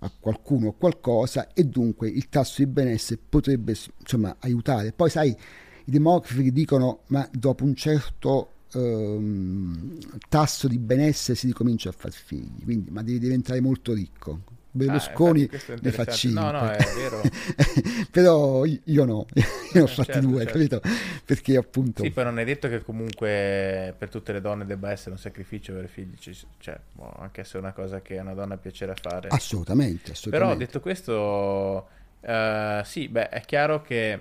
a 0.00 0.10
qualcuno 0.18 0.70
o 0.70 0.72
qualcosa 0.72 1.52
e 1.52 1.62
dunque 1.66 2.08
il 2.08 2.28
tasso 2.30 2.64
di 2.64 2.66
benessere 2.66 3.20
potrebbe 3.28 3.76
insomma 4.00 4.38
aiutare. 4.40 4.90
Poi 4.90 5.08
sai, 5.08 5.28
i 5.28 5.36
demografi 5.84 6.50
dicono 6.50 7.02
ma 7.06 7.28
dopo 7.32 7.62
un 7.62 7.76
certo 7.76 8.48
ehm, 8.74 9.98
tasso 10.28 10.68
di 10.68 10.78
benessere 10.78 11.36
si 11.36 11.46
ricomincia 11.46 11.88
a 11.90 11.92
far 11.92 12.12
figli, 12.12 12.62
quindi 12.64 12.90
ma 12.90 13.02
devi 13.02 13.18
diventare 13.18 13.60
molto 13.60 13.92
ricco. 13.92 14.42
Berlusconi 14.70 15.48
Ah, 15.48 15.48
è 15.50 15.72
ne 15.80 15.90
fa 15.92 16.04
interessante. 16.04 16.06
5 16.06 16.30
No, 16.30 16.50
no, 16.50 16.68
è 16.70 16.90
vero. 16.92 17.34
però 18.10 18.64
io 18.64 19.04
no 19.04 19.26
io 19.34 19.44
ne 19.72 19.80
ho 19.80 19.86
Eh, 19.86 19.98
fatti 19.98 20.18
certo, 20.18 20.20
due 20.20 20.44
certo. 20.44 20.46
capito 20.46 20.80
perché 21.24 21.56
appunto 21.56 22.04
Sì, 22.04 22.10
poi 22.10 22.24
non 22.24 22.38
è 22.40 22.44
detto 22.44 22.68
che 22.68 22.82
comunque 22.82 23.94
per 23.96 24.08
tutte 24.08 24.32
le 24.32 24.40
donne 24.40 24.64
debba 24.64 24.90
essere 24.90 25.10
un 25.12 25.18
sacrificio 25.18 25.72
avere 25.72 25.86
figli, 25.88 26.16
ci- 26.16 26.36
cioè 26.58 26.80
può 26.92 27.12
anche 27.18 27.42
essere 27.42 27.58
una 27.60 27.72
cosa 27.72 28.00
che 28.02 28.18
a 28.18 28.22
una 28.22 28.34
donna 28.34 28.56
piacerà 28.56 28.96
fare. 28.96 29.36
assolutamente 29.36 30.12
Però 30.28 30.54
assolutamente 30.54 30.56
detto 30.56 30.80
questo, 30.80 31.88
eh, 32.20 32.82
sì, 32.84 33.08
beh, 33.08 33.28
è 33.28 33.40
chiaro 33.42 33.82
che 33.82 34.20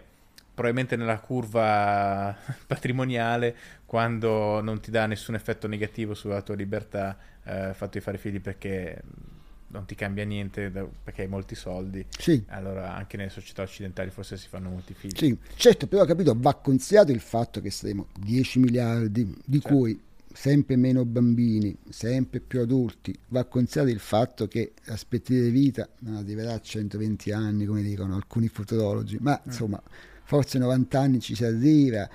probabilmente 0.53 0.95
nella 0.95 1.19
curva 1.19 2.35
patrimoniale, 2.67 3.55
quando 3.85 4.61
non 4.61 4.79
ti 4.79 4.91
dà 4.91 5.05
nessun 5.05 5.35
effetto 5.35 5.67
negativo 5.67 6.13
sulla 6.13 6.41
tua 6.41 6.55
libertà, 6.55 7.17
eh, 7.43 7.71
fatto 7.73 7.97
di 7.97 7.99
fare 8.01 8.17
figli 8.17 8.39
perché 8.39 9.01
non 9.67 9.85
ti 9.85 9.95
cambia 9.95 10.25
niente 10.25 10.69
da, 10.69 10.85
perché 11.03 11.21
hai 11.21 11.27
molti 11.29 11.55
soldi, 11.55 12.05
Sì. 12.17 12.43
allora 12.47 12.93
anche 12.93 13.15
nelle 13.15 13.29
società 13.29 13.61
occidentali 13.61 14.09
forse 14.09 14.35
si 14.35 14.49
fanno 14.49 14.69
molti 14.69 14.93
figli. 14.93 15.15
Sì, 15.15 15.37
certo, 15.55 15.87
però 15.87 16.03
capito, 16.05 16.33
va 16.37 16.53
considerato 16.55 17.11
il 17.13 17.21
fatto 17.21 17.61
che 17.61 17.71
saremo 17.71 18.07
10 18.19 18.59
miliardi, 18.59 19.23
di 19.45 19.61
Certo. 19.61 19.75
cui 19.77 19.99
sempre 20.33 20.75
meno 20.75 21.03
bambini, 21.05 21.75
sempre 21.89 22.39
più 22.41 22.59
adulti, 22.61 23.17
va 23.29 23.45
considerato 23.45 23.91
il 23.93 23.99
fatto 23.99 24.47
che 24.47 24.73
l'aspettativa 24.85 25.41
di 25.43 25.49
vita 25.51 25.87
non 25.99 26.15
arriverà 26.15 26.53
a 26.53 26.59
120 26.59 27.31
anni, 27.31 27.65
come 27.65 27.81
dicono 27.81 28.15
alcuni 28.15 28.49
futurologi, 28.49 29.17
ma 29.21 29.39
Mm. 29.41 29.45
insomma, 29.49 29.81
forse 30.31 30.59
90 30.59 30.97
anni 30.97 31.19
ci 31.19 31.35
si 31.35 31.43
arriva. 31.43 32.09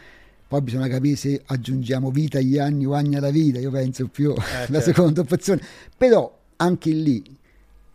Poi 0.49 0.63
bisogna 0.63 0.89
capire 0.89 1.17
se 1.17 1.43
aggiungiamo 1.45 2.11
vita 2.11 2.39
agli 2.39 2.57
anni 2.57 2.87
o 2.87 2.95
anni 2.95 3.17
alla 3.17 3.29
vita, 3.29 3.59
io 3.59 3.71
penso 3.71 4.09
più 4.09 4.33
la 4.33 4.43
certo. 4.43 4.81
seconda 4.81 5.21
opzione. 5.21 5.61
Però 5.95 6.35
anche 6.57 6.91
lì, 6.91 7.23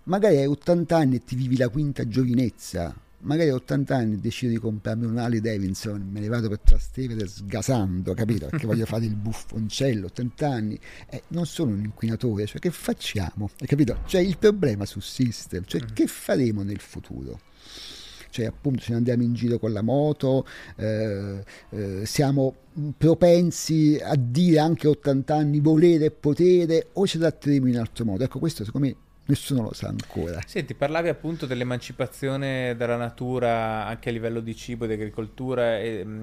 magari 0.03 0.37
hai 0.37 0.45
80 0.45 0.95
anni 0.95 1.15
e 1.15 1.23
ti 1.23 1.35
vivi 1.35 1.57
la 1.57 1.69
quinta 1.69 2.07
giovinezza, 2.07 2.93
magari 3.21 3.49
a 3.49 3.55
80 3.55 3.95
anni 3.95 4.19
decido 4.19 4.51
di 4.51 4.59
comprarmi 4.59 5.07
un 5.07 5.17
Harley 5.17 5.39
Davidson, 5.39 6.07
me 6.11 6.19
ne 6.19 6.27
vado 6.27 6.49
per 6.49 6.59
Trastevere 6.59 7.25
sgasando, 7.25 8.13
capito? 8.13 8.45
Perché 8.45 8.67
voglio 8.67 8.85
fare 8.85 9.05
il 9.05 9.15
buffoncello, 9.15 10.05
80 10.05 10.47
anni, 10.47 10.79
eh, 11.09 11.23
non 11.29 11.47
sono 11.47 11.71
un 11.71 11.79
inquinatore, 11.79 12.45
cioè 12.45 12.59
che 12.59 12.69
facciamo? 12.69 13.49
Hai 13.59 13.65
capito? 13.65 14.01
Cioè 14.05 14.21
il 14.21 14.37
problema 14.37 14.85
sussiste, 14.85 15.63
cioè 15.65 15.81
che 15.81 16.05
faremo 16.05 16.61
nel 16.61 16.79
futuro? 16.79 17.39
Cioè 18.31 18.45
appunto 18.45 18.81
se 18.81 18.93
andiamo 18.93 19.21
in 19.23 19.33
giro 19.33 19.59
con 19.59 19.71
la 19.73 19.81
moto, 19.81 20.47
eh, 20.77 21.43
eh, 21.69 22.05
siamo 22.05 22.55
propensi 22.97 23.99
a 24.01 24.15
dire 24.17 24.59
anche 24.59 24.87
a 24.87 24.91
80 24.91 25.35
anni 25.35 25.59
volere 25.59 26.05
e 26.05 26.11
potere 26.11 26.87
o 26.93 27.05
ci 27.05 27.17
adatteremo 27.17 27.67
in 27.67 27.77
altro 27.77 28.05
modo? 28.05 28.23
Ecco 28.23 28.39
questo 28.39 28.63
secondo 28.63 28.87
me 28.87 28.95
nessuno 29.25 29.63
lo 29.63 29.73
sa 29.73 29.89
ancora. 29.89 30.39
Senti, 30.45 30.73
parlavi 30.73 31.09
appunto 31.09 31.45
dell'emancipazione 31.45 32.75
dalla 32.75 32.97
natura 32.97 33.85
anche 33.85 34.09
a 34.09 34.11
livello 34.11 34.39
di 34.39 34.55
cibo 34.55 34.85
di 34.85 34.93
agricoltura 34.93 35.79
e, 35.79 36.03
mm, 36.05 36.21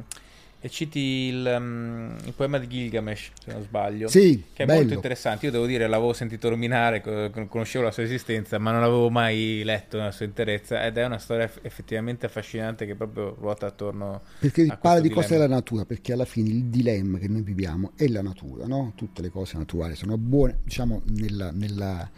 e 0.60 0.68
citi 0.68 0.98
il, 0.98 1.56
mm, 1.60 2.16
il 2.24 2.32
poema 2.34 2.58
di 2.58 2.66
Gilgamesh, 2.66 3.30
se 3.44 3.52
non 3.52 3.62
sbaglio, 3.62 4.08
Sì, 4.08 4.42
che 4.52 4.64
è 4.64 4.66
bello. 4.66 4.80
molto 4.80 4.94
interessante. 4.94 5.46
Io 5.46 5.52
devo 5.52 5.66
dire, 5.66 5.86
l'avevo 5.86 6.12
sentito 6.12 6.50
nominare, 6.50 7.00
co- 7.00 7.30
conoscevo 7.48 7.84
la 7.84 7.90
sua 7.92 8.02
esistenza, 8.02 8.58
ma 8.58 8.72
non 8.72 8.80
l'avevo 8.80 9.08
mai 9.08 9.62
letto 9.64 9.96
nella 9.98 10.10
sua 10.10 10.26
interezza 10.26 10.84
ed 10.84 10.96
è 10.96 11.04
una 11.04 11.18
storia 11.18 11.44
eff- 11.44 11.60
effettivamente 11.62 12.26
affascinante 12.26 12.86
che 12.86 12.96
proprio 12.96 13.36
ruota 13.38 13.66
attorno 13.66 14.22
Perché 14.40 14.66
a 14.68 14.76
parla 14.76 15.00
di 15.00 15.10
cose 15.10 15.26
dilemma. 15.28 15.44
della 15.44 15.54
natura, 15.58 15.84
perché 15.84 16.12
alla 16.12 16.24
fine 16.24 16.48
il 16.48 16.64
dilemma 16.64 17.18
che 17.18 17.28
noi 17.28 17.42
viviamo 17.42 17.92
è 17.94 18.08
la 18.08 18.22
natura, 18.22 18.66
no? 18.66 18.92
Tutte 18.96 19.22
le 19.22 19.28
cose 19.30 19.56
naturali 19.56 19.94
sono 19.94 20.18
buone, 20.18 20.58
diciamo 20.64 21.02
nella, 21.06 21.52
nella- 21.52 22.10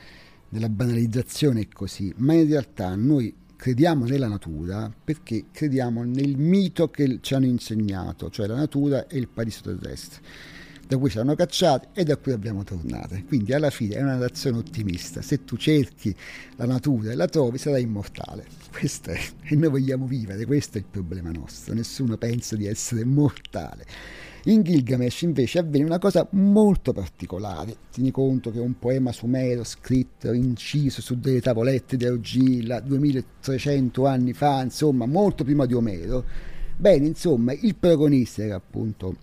nella 0.52 0.68
banalizzazione 0.68 1.60
è 1.60 1.68
così, 1.72 2.12
ma 2.16 2.32
in 2.32 2.48
realtà 2.48 2.94
noi 2.96 3.32
crediamo 3.60 4.06
nella 4.06 4.26
natura 4.26 4.90
perché 5.04 5.44
crediamo 5.52 6.02
nel 6.02 6.38
mito 6.38 6.88
che 6.88 7.18
ci 7.20 7.34
hanno 7.34 7.44
insegnato, 7.44 8.30
cioè 8.30 8.46
la 8.46 8.54
natura 8.54 9.06
è 9.06 9.16
il 9.16 9.28
paradiso 9.28 9.60
terrestre, 9.60 10.22
da 10.86 10.96
cui 10.96 11.10
ci 11.10 11.18
hanno 11.18 11.34
cacciati 11.34 11.88
e 11.92 12.04
da 12.04 12.16
cui 12.16 12.32
abbiamo 12.32 12.64
tornate. 12.64 13.22
Quindi 13.24 13.52
alla 13.52 13.68
fine 13.68 13.96
è 13.96 14.00
una 14.00 14.14
narrazione 14.14 14.56
ottimista, 14.56 15.20
se 15.20 15.44
tu 15.44 15.58
cerchi 15.58 16.16
la 16.56 16.64
natura 16.64 17.12
e 17.12 17.14
la 17.14 17.26
trovi 17.26 17.58
sarai 17.58 17.82
immortale. 17.82 18.46
Questo 18.70 19.10
è, 19.10 19.20
e 19.42 19.54
noi 19.56 19.68
vogliamo 19.68 20.06
vivere, 20.06 20.46
questo 20.46 20.78
è 20.78 20.80
il 20.80 20.86
problema 20.90 21.30
nostro, 21.30 21.74
nessuno 21.74 22.16
pensa 22.16 22.56
di 22.56 22.64
essere 22.64 23.04
mortale. 23.04 23.84
In 24.44 24.62
Gilgamesh 24.62 25.22
invece 25.22 25.58
avviene 25.58 25.86
una 25.86 25.98
cosa 25.98 26.26
molto 26.30 26.92
particolare. 26.92 27.76
Tieni 27.90 28.10
conto 28.10 28.50
che 28.50 28.58
è 28.58 28.62
un 28.62 28.78
poema 28.78 29.12
sumero 29.12 29.64
scritto, 29.64 30.32
inciso 30.32 31.02
su 31.02 31.18
delle 31.18 31.40
tavolette 31.40 31.96
di 31.96 32.06
argilla 32.06 32.80
2300 32.80 34.06
anni 34.06 34.32
fa, 34.32 34.62
insomma, 34.62 35.04
molto 35.06 35.44
prima 35.44 35.66
di 35.66 35.74
Omero. 35.74 36.24
Bene, 36.76 37.06
insomma, 37.06 37.52
il 37.52 37.74
protagonista 37.74 38.42
era 38.42 38.54
appunto 38.54 39.14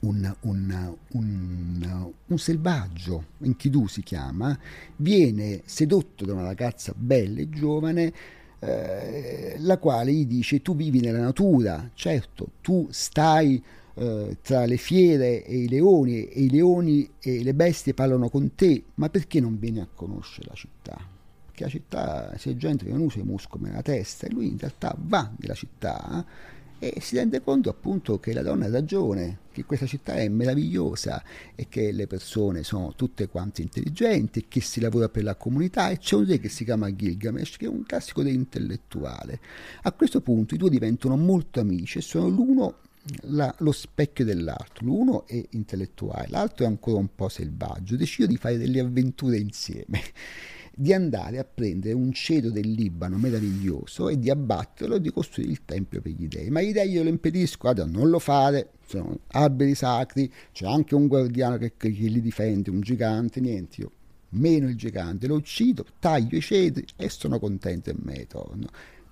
un, 0.00 0.34
un- 0.40 0.94
un- 1.12 2.12
un 2.26 2.38
selvaggio, 2.38 3.24
Enkidu 3.42 3.86
si 3.86 4.02
chiama, 4.02 4.58
viene 4.96 5.60
sedotto 5.66 6.24
da 6.24 6.32
una 6.32 6.42
ragazza 6.44 6.94
bella 6.96 7.40
e 7.40 7.48
giovane 7.50 8.12
eh, 8.58 9.56
la 9.58 9.76
quale 9.78 10.12
gli 10.12 10.26
dice 10.26 10.62
tu 10.62 10.74
vivi 10.74 11.00
nella 11.00 11.20
natura, 11.20 11.90
certo, 11.92 12.52
tu 12.62 12.88
stai 12.90 13.62
eh, 13.98 14.36
tra 14.42 14.66
le 14.66 14.76
fiere 14.76 15.42
e 15.44 15.56
i 15.56 15.68
leoni 15.68 16.26
e 16.26 16.42
i 16.42 16.50
leoni 16.50 17.08
e 17.18 17.42
le 17.42 17.54
bestie 17.54 17.94
parlano 17.94 18.28
con 18.28 18.54
te, 18.54 18.84
ma 18.94 19.08
perché 19.08 19.40
non 19.40 19.58
vieni 19.58 19.80
a 19.80 19.88
conoscere 19.92 20.48
la 20.48 20.54
città? 20.54 20.98
Perché 21.46 21.64
la 21.64 21.70
città, 21.70 22.32
c'è 22.36 22.54
gente 22.56 22.84
che 22.84 22.90
non 22.90 23.00
usa 23.00 23.20
i 23.20 23.22
muscoli 23.22 23.64
nella 23.64 23.80
testa 23.80 24.26
e 24.26 24.30
lui 24.30 24.48
in 24.48 24.58
realtà 24.58 24.94
va 24.98 25.32
nella 25.38 25.54
città 25.54 26.24
e 26.78 26.98
si 27.00 27.16
rende 27.16 27.40
conto 27.40 27.70
appunto 27.70 28.20
che 28.20 28.34
la 28.34 28.42
donna 28.42 28.66
ha 28.66 28.70
ragione, 28.70 29.38
che 29.50 29.64
questa 29.64 29.86
città 29.86 30.16
è 30.16 30.28
meravigliosa 30.28 31.22
e 31.54 31.68
che 31.70 31.90
le 31.90 32.06
persone 32.06 32.64
sono 32.64 32.92
tutte 32.94 33.28
quante 33.28 33.62
intelligenti, 33.62 34.44
che 34.46 34.60
si 34.60 34.80
lavora 34.80 35.08
per 35.08 35.22
la 35.22 35.36
comunità 35.36 35.88
e 35.88 35.96
c'è 35.96 36.16
un 36.16 36.26
re 36.26 36.38
che 36.38 36.50
si 36.50 36.64
chiama 36.64 36.94
Gilgamesh 36.94 37.56
che 37.56 37.64
è 37.64 37.68
un 37.68 37.82
classico 37.84 38.20
intellettuale. 38.20 39.40
A 39.82 39.92
questo 39.92 40.20
punto 40.20 40.54
i 40.54 40.58
due 40.58 40.68
diventano 40.68 41.16
molto 41.16 41.60
amici 41.60 41.96
e 41.96 42.02
sono 42.02 42.28
l'uno 42.28 42.74
la- 43.22 43.54
lo 43.58 43.72
specchio 43.72 44.24
dell'altro. 44.24 44.84
L'uno 44.84 45.26
è 45.26 45.42
intellettuale, 45.50 46.26
l'altro 46.28 46.64
è 46.64 46.68
ancora 46.68 46.98
un 46.98 47.14
po' 47.14 47.28
selvaggio. 47.28 47.96
Decido 47.96 48.26
di 48.26 48.36
fare 48.36 48.58
delle 48.58 48.80
avventure 48.80 49.38
insieme 49.38 50.00
di 50.74 50.92
andare 50.92 51.38
a 51.38 51.44
prendere 51.44 51.94
un 51.94 52.12
cedo 52.12 52.50
del 52.50 52.70
Libano 52.70 53.16
meraviglioso 53.16 54.08
e 54.08 54.18
di 54.18 54.28
abbatterlo 54.30 54.96
e 54.96 55.00
di 55.00 55.10
costruire 55.10 55.52
il 55.52 55.64
tempio 55.64 56.00
per 56.00 56.12
gli 56.12 56.28
dei. 56.28 56.50
Ma 56.50 56.60
gli 56.60 56.72
dei 56.72 56.90
io 56.90 57.02
lo 57.02 57.08
impedisco, 57.08 57.58
guarda, 57.60 57.84
non 57.86 58.10
lo 58.10 58.18
fare, 58.18 58.72
sono 58.86 59.20
alberi 59.28 59.74
sacri, 59.74 60.30
c'è 60.52 60.66
anche 60.66 60.94
un 60.94 61.06
guardiano 61.06 61.56
che, 61.56 61.74
che 61.76 61.88
li 61.88 62.20
difende, 62.20 62.70
un 62.70 62.80
gigante, 62.80 63.40
niente, 63.40 63.80
io 63.80 63.90
meno 64.30 64.68
il 64.68 64.76
gigante, 64.76 65.26
lo 65.26 65.36
uccido, 65.36 65.86
taglio 65.98 66.36
i 66.36 66.42
cedri 66.42 66.84
e 66.96 67.08
sono 67.08 67.38
contento 67.38 67.90
e 67.90 67.94
me 67.96 68.16
ne 68.16 68.26
torno. 68.26 68.66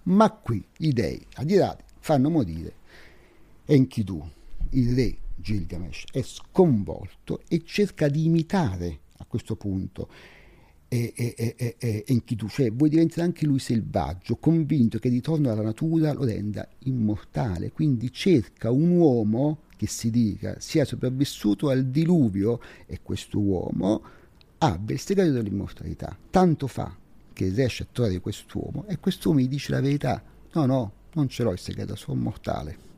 Ma 0.04 0.30
qui 0.30 0.62
i 0.78 0.92
dei, 0.92 1.24
adirati, 1.34 1.82
fanno 2.00 2.28
morire 2.28 2.82
Enkidu, 3.66 4.22
il 4.70 4.94
re 4.94 5.16
Gilgamesh, 5.36 6.04
è 6.12 6.22
sconvolto 6.22 7.40
e 7.48 7.62
cerca 7.64 8.08
di 8.08 8.24
imitare 8.24 9.00
a 9.18 9.24
questo 9.24 9.56
punto 9.56 10.08
e, 10.88 11.12
e, 11.16 11.76
e, 11.78 12.04
Enkidu, 12.06 12.46
cioè 12.48 12.70
vuoi 12.70 12.90
diventare 12.90 13.22
anche 13.22 13.46
lui 13.46 13.58
selvaggio, 13.58 14.36
convinto 14.36 14.98
che 14.98 15.08
il 15.08 15.14
ritorno 15.14 15.50
alla 15.50 15.62
natura 15.62 16.12
lo 16.12 16.24
renda 16.24 16.68
immortale, 16.80 17.72
quindi 17.72 18.12
cerca 18.12 18.70
un 18.70 18.90
uomo 18.90 19.60
che 19.76 19.86
si 19.86 20.10
dica 20.10 20.56
sia 20.60 20.84
sopravvissuto 20.84 21.68
al 21.68 21.86
diluvio 21.86 22.60
e 22.86 23.00
questo 23.02 23.40
uomo 23.40 24.02
abbia 24.58 24.94
il 24.94 25.00
segreto 25.00 25.32
dell'immortalità. 25.32 26.16
Tanto 26.30 26.66
fa 26.66 26.96
che 27.32 27.48
riesce 27.48 27.82
a 27.82 27.86
trovare 27.90 28.20
quest'uomo 28.20 28.84
e 28.86 28.98
quest'uomo 28.98 29.40
gli 29.40 29.48
dice 29.48 29.72
la 29.72 29.80
verità, 29.80 30.22
no 30.52 30.66
no, 30.66 30.92
non 31.14 31.28
ce 31.28 31.42
l'ho 31.42 31.52
il 31.52 31.58
segreto, 31.58 31.96
sono 31.96 32.20
mortale. 32.20 32.92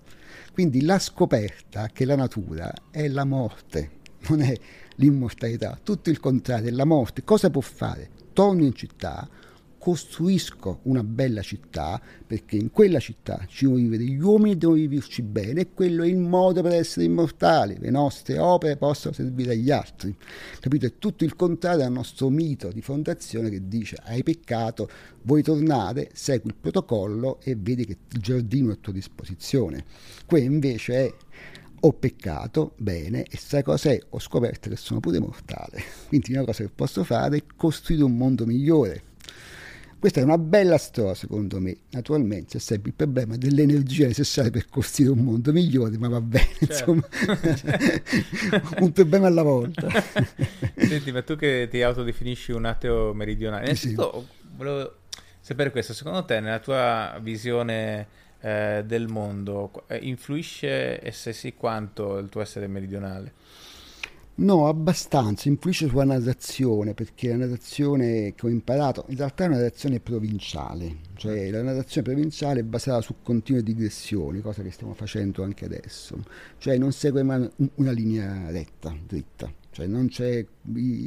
Quindi 0.52 0.82
la 0.82 0.98
scoperta 0.98 1.88
che 1.92 2.04
la 2.04 2.16
natura 2.16 2.72
è 2.90 3.08
la 3.08 3.24
morte, 3.24 3.90
non 4.28 4.40
è 4.42 4.54
l'immortalità, 4.96 5.78
tutto 5.82 6.10
il 6.10 6.20
contrario, 6.20 6.68
è 6.68 6.72
la 6.72 6.84
morte. 6.84 7.24
Cosa 7.24 7.50
può 7.50 7.60
fare? 7.60 8.10
Torno 8.32 8.64
in 8.64 8.74
città, 8.74 9.28
costruisco 9.86 10.80
una 10.82 11.04
bella 11.04 11.42
città, 11.42 12.02
perché 12.26 12.56
in 12.56 12.72
quella 12.72 12.98
città 12.98 13.44
ci 13.46 13.66
devono 13.66 13.84
vivere 13.84 14.02
gli 14.02 14.18
uomini 14.18 14.50
e 14.50 14.56
devono 14.56 14.80
viverci 14.80 15.22
bene, 15.22 15.60
e 15.60 15.68
quello 15.72 16.02
è 16.02 16.08
il 16.08 16.16
modo 16.16 16.60
per 16.60 16.72
essere 16.72 17.06
immortali. 17.06 17.76
Le 17.78 17.90
nostre 17.90 18.36
opere 18.36 18.76
possono 18.76 19.14
servire 19.14 19.52
agli 19.52 19.70
altri. 19.70 20.12
Capito? 20.58 20.86
È 20.86 20.94
tutto 20.98 21.22
il 21.22 21.36
contrario 21.36 21.84
al 21.84 21.92
nostro 21.92 22.30
mito 22.30 22.72
di 22.72 22.82
fondazione 22.82 23.48
che 23.48 23.68
dice 23.68 23.96
hai 24.02 24.24
peccato, 24.24 24.90
vuoi 25.22 25.44
tornare, 25.44 26.10
segui 26.14 26.50
il 26.50 26.56
protocollo 26.60 27.38
e 27.44 27.54
vedi 27.54 27.86
che 27.86 27.96
il 28.10 28.20
giardino 28.20 28.70
è 28.70 28.72
a 28.72 28.78
tua 28.80 28.92
disposizione. 28.92 29.84
Qui 30.26 30.42
invece 30.42 30.94
è 30.94 31.14
ho 31.78 31.92
peccato, 31.92 32.72
bene, 32.76 33.22
e 33.22 33.36
sai 33.36 33.62
cos'è? 33.62 33.96
Ho 34.08 34.18
scoperto 34.18 34.68
che 34.68 34.74
sono 34.74 34.98
pure 34.98 35.20
mortale. 35.20 35.80
Quindi 36.08 36.32
una 36.32 36.44
cosa 36.44 36.64
che 36.64 36.70
posso 36.74 37.04
fare 37.04 37.36
è 37.36 37.42
costruire 37.54 38.02
un 38.02 38.16
mondo 38.16 38.46
migliore. 38.46 39.14
Questa 39.98 40.20
è 40.20 40.22
una 40.24 40.38
bella 40.38 40.78
storia, 40.78 41.14
secondo 41.14 41.58
me. 41.60 41.76
Naturalmente 41.90 42.52
c'è 42.52 42.58
sempre 42.58 42.90
il 42.90 42.94
problema 42.96 43.36
dell'energia 43.36 44.06
necessaria 44.06 44.50
per 44.50 44.68
costruire 44.68 45.12
un 45.12 45.20
mondo 45.20 45.52
migliore, 45.52 45.96
ma 45.98 46.08
va 46.08 46.20
bene, 46.20 46.48
Certo. 46.58 46.92
insomma, 46.92 47.08
un 48.80 48.92
problema 48.92 49.26
alla 49.26 49.42
volta. 49.42 49.88
Senti, 50.76 51.10
ma 51.12 51.22
tu 51.22 51.36
che 51.36 51.66
ti 51.70 51.82
autodefinisci 51.82 52.52
un 52.52 52.66
ateo 52.66 53.12
meridionale, 53.14 53.74
Sì. 53.74 53.94
volevo 54.56 54.96
sapere 55.40 55.70
questo, 55.70 55.92
secondo 55.94 56.24
te 56.24 56.40
nella 56.40 56.58
tua 56.60 57.18
visione 57.22 58.06
eh, 58.40 58.84
del 58.86 59.08
mondo 59.08 59.84
eh, 59.88 59.96
influisce 60.02 61.00
e 61.00 61.10
se 61.10 61.32
sì 61.32 61.54
quanto 61.54 62.18
il 62.18 62.28
tuo 62.28 62.42
essere 62.42 62.66
meridionale? 62.66 63.32
No, 64.38 64.68
abbastanza, 64.68 65.48
influisce 65.48 65.88
sulla 65.88 66.04
narrazione, 66.04 66.92
perché 66.92 67.28
la 67.28 67.36
narrazione 67.36 68.34
che 68.34 68.46
ho 68.46 68.50
imparato, 68.50 69.06
in 69.08 69.16
realtà 69.16 69.44
è 69.44 69.46
una 69.46 69.56
narrazione 69.56 69.98
provinciale, 69.98 70.96
cioè 71.14 71.50
la 71.50 71.62
narrazione 71.62 72.06
provinciale 72.06 72.60
è 72.60 72.62
basata 72.62 73.00
su 73.00 73.14
continue 73.22 73.62
digressioni, 73.62 74.42
cosa 74.42 74.62
che 74.62 74.70
stiamo 74.70 74.92
facendo 74.92 75.42
anche 75.42 75.64
adesso, 75.64 76.22
cioè 76.58 76.76
non 76.76 76.92
segue 76.92 77.22
mai 77.22 77.48
una 77.76 77.92
linea 77.92 78.50
retta, 78.50 78.94
dritta 79.06 79.50
cioè 79.76 79.86
non 79.86 80.08
c'è 80.08 80.46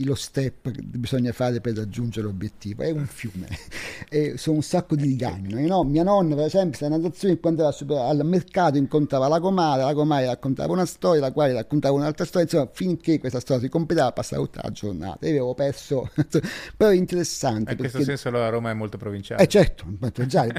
lo 0.04 0.16
step 0.16 0.72
che 0.72 0.82
bisogna 0.82 1.32
fare 1.32 1.62
per 1.62 1.76
raggiungere 1.76 2.26
l'obiettivo, 2.28 2.84
è 2.84 2.92
un 2.92 3.06
fiume, 3.06 3.48
e 4.10 4.38
sono 4.38 4.58
un 4.58 4.64
sacco 4.64 4.96
di 4.96 5.04
rigagni. 5.04 5.66
No? 5.66 5.84
Mia 5.84 6.04
nonna, 6.04 6.36
per 6.36 6.46
esempio, 6.46 6.78
se 6.78 6.88
nazione 6.88 7.40
quando 7.40 7.66
andava 7.66 8.08
al 8.08 8.26
mercato 8.26 8.78
incontrava 8.78 9.28
la 9.28 9.40
comare, 9.40 9.84
la 9.84 9.94
comare 9.94 10.26
raccontava 10.26 10.74
una 10.74 10.86
storia, 10.86 11.22
la 11.22 11.32
quale 11.32 11.54
raccontava 11.54 11.96
un'altra 11.96 12.26
storia, 12.26 12.44
insomma, 12.44 12.70
finché 12.72 13.20
questa 13.20 13.40
storia 13.40 13.64
si 13.64 13.70
completava 13.70 14.12
passava 14.12 14.44
tutta 14.44 14.62
la 14.64 14.72
giornata. 14.72 15.26
Io 15.26 15.32
avevo 15.32 15.54
perso, 15.54 16.10
però 16.78 16.92
è 16.92 16.96
interessante. 16.96 17.72
In 17.72 17.78
perché... 17.78 17.92
questo 17.92 18.04
senso 18.04 18.30
la 18.30 18.50
Roma 18.50 18.70
è 18.70 18.74
molto 18.74 18.98
provinciale. 18.98 19.44
Eh 19.44 19.48
certo, 19.48 19.86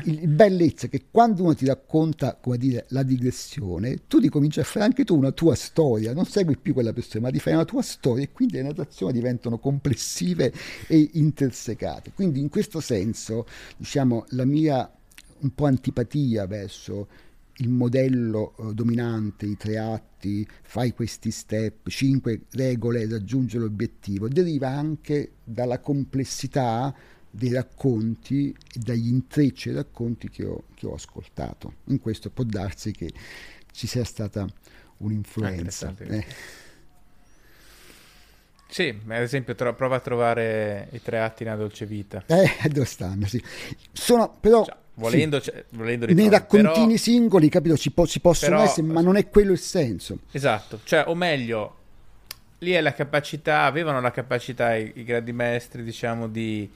il, 0.04 0.22
il 0.22 0.28
bellezza 0.28 0.86
è 0.86 0.88
che 0.88 1.06
quando 1.10 1.42
uno 1.42 1.54
ti 1.54 1.66
racconta, 1.66 2.36
come 2.40 2.56
dire, 2.56 2.86
la 2.88 3.02
digressione, 3.02 4.06
tu 4.06 4.20
ti 4.20 4.28
cominci 4.28 4.60
a 4.60 4.64
fare 4.64 4.84
anche 4.84 5.04
tu 5.04 5.16
una 5.16 5.32
tua 5.32 5.54
storia, 5.54 6.12
non 6.12 6.26
segui 6.26 6.56
più 6.56 6.72
quella 6.72 6.92
persona, 6.92 7.26
ma 7.26 7.30
ti 7.30 7.38
fai 7.38 7.54
una 7.54 7.64
tua 7.64 7.82
storia 7.82 8.24
e 8.24 8.32
quindi 8.32 8.56
le 8.56 8.62
narrazioni 8.90 9.12
diventano 9.12 9.58
complessive 9.58 10.52
e 10.88 11.10
intersecate. 11.14 12.12
Quindi 12.12 12.40
in 12.40 12.48
questo 12.48 12.80
senso, 12.80 13.46
diciamo, 13.76 14.26
la 14.30 14.44
mia 14.44 14.92
un 15.38 15.54
po' 15.54 15.64
antipatia 15.64 16.46
verso 16.46 17.08
il 17.58 17.68
modello 17.68 18.54
eh, 18.58 18.74
dominante, 18.74 19.46
i 19.46 19.56
tre 19.56 19.78
atti, 19.78 20.46
fai 20.62 20.92
questi 20.92 21.30
step, 21.30 21.88
cinque 21.88 22.42
regole, 22.50 23.08
raggiunge 23.08 23.58
l'obiettivo, 23.58 24.28
deriva 24.28 24.68
anche 24.68 25.32
dalla 25.44 25.78
complessità 25.78 26.94
dei 27.32 27.52
racconti 27.52 28.50
e 28.50 28.78
dagli 28.80 29.08
intrecci 29.08 29.68
dei 29.68 29.76
racconti 29.76 30.28
che 30.28 30.44
ho, 30.44 30.64
che 30.74 30.86
ho 30.86 30.94
ascoltato. 30.94 31.74
In 31.86 32.00
questo 32.00 32.28
può 32.30 32.44
darsi 32.44 32.92
che 32.92 33.12
ci 33.72 33.86
sia 33.86 34.04
stata 34.04 34.46
un'influenza. 34.98 35.94
Eh. 35.98 36.24
Sì, 38.70 38.96
ad 39.08 39.20
esempio 39.20 39.54
tro- 39.56 39.74
prova 39.74 39.96
a 39.96 40.00
trovare 40.00 40.88
i 40.92 41.02
tre 41.02 41.18
atti 41.18 41.42
nella 41.44 41.56
dolce 41.56 41.86
vita. 41.86 42.22
Eh, 42.26 42.68
dove 42.70 42.86
stanno, 42.86 43.26
sì. 43.26 43.42
Sono 43.92 44.36
però... 44.38 44.64
Cioè, 44.64 44.76
volendo, 44.94 45.40
sì, 45.40 45.52
volendo 45.70 46.06
nei 46.06 46.28
raccontini 46.28 46.86
però, 46.86 46.96
singoli, 46.96 47.48
capito, 47.48 47.76
ci, 47.76 47.90
po- 47.90 48.06
ci 48.06 48.20
possono 48.20 48.56
però, 48.56 48.68
essere, 48.68 48.86
ma 48.86 49.00
non 49.00 49.16
è 49.16 49.28
quello 49.28 49.52
il 49.52 49.58
senso. 49.58 50.20
Esatto, 50.30 50.80
cioè, 50.84 51.04
o 51.08 51.14
meglio, 51.16 51.76
lì 52.58 52.70
è 52.70 52.80
la 52.80 52.92
capacità, 52.92 53.62
avevano 53.64 54.00
la 54.00 54.12
capacità 54.12 54.76
i, 54.76 54.92
i 54.94 55.04
grandi 55.04 55.32
maestri, 55.32 55.82
diciamo, 55.82 56.28
di, 56.28 56.70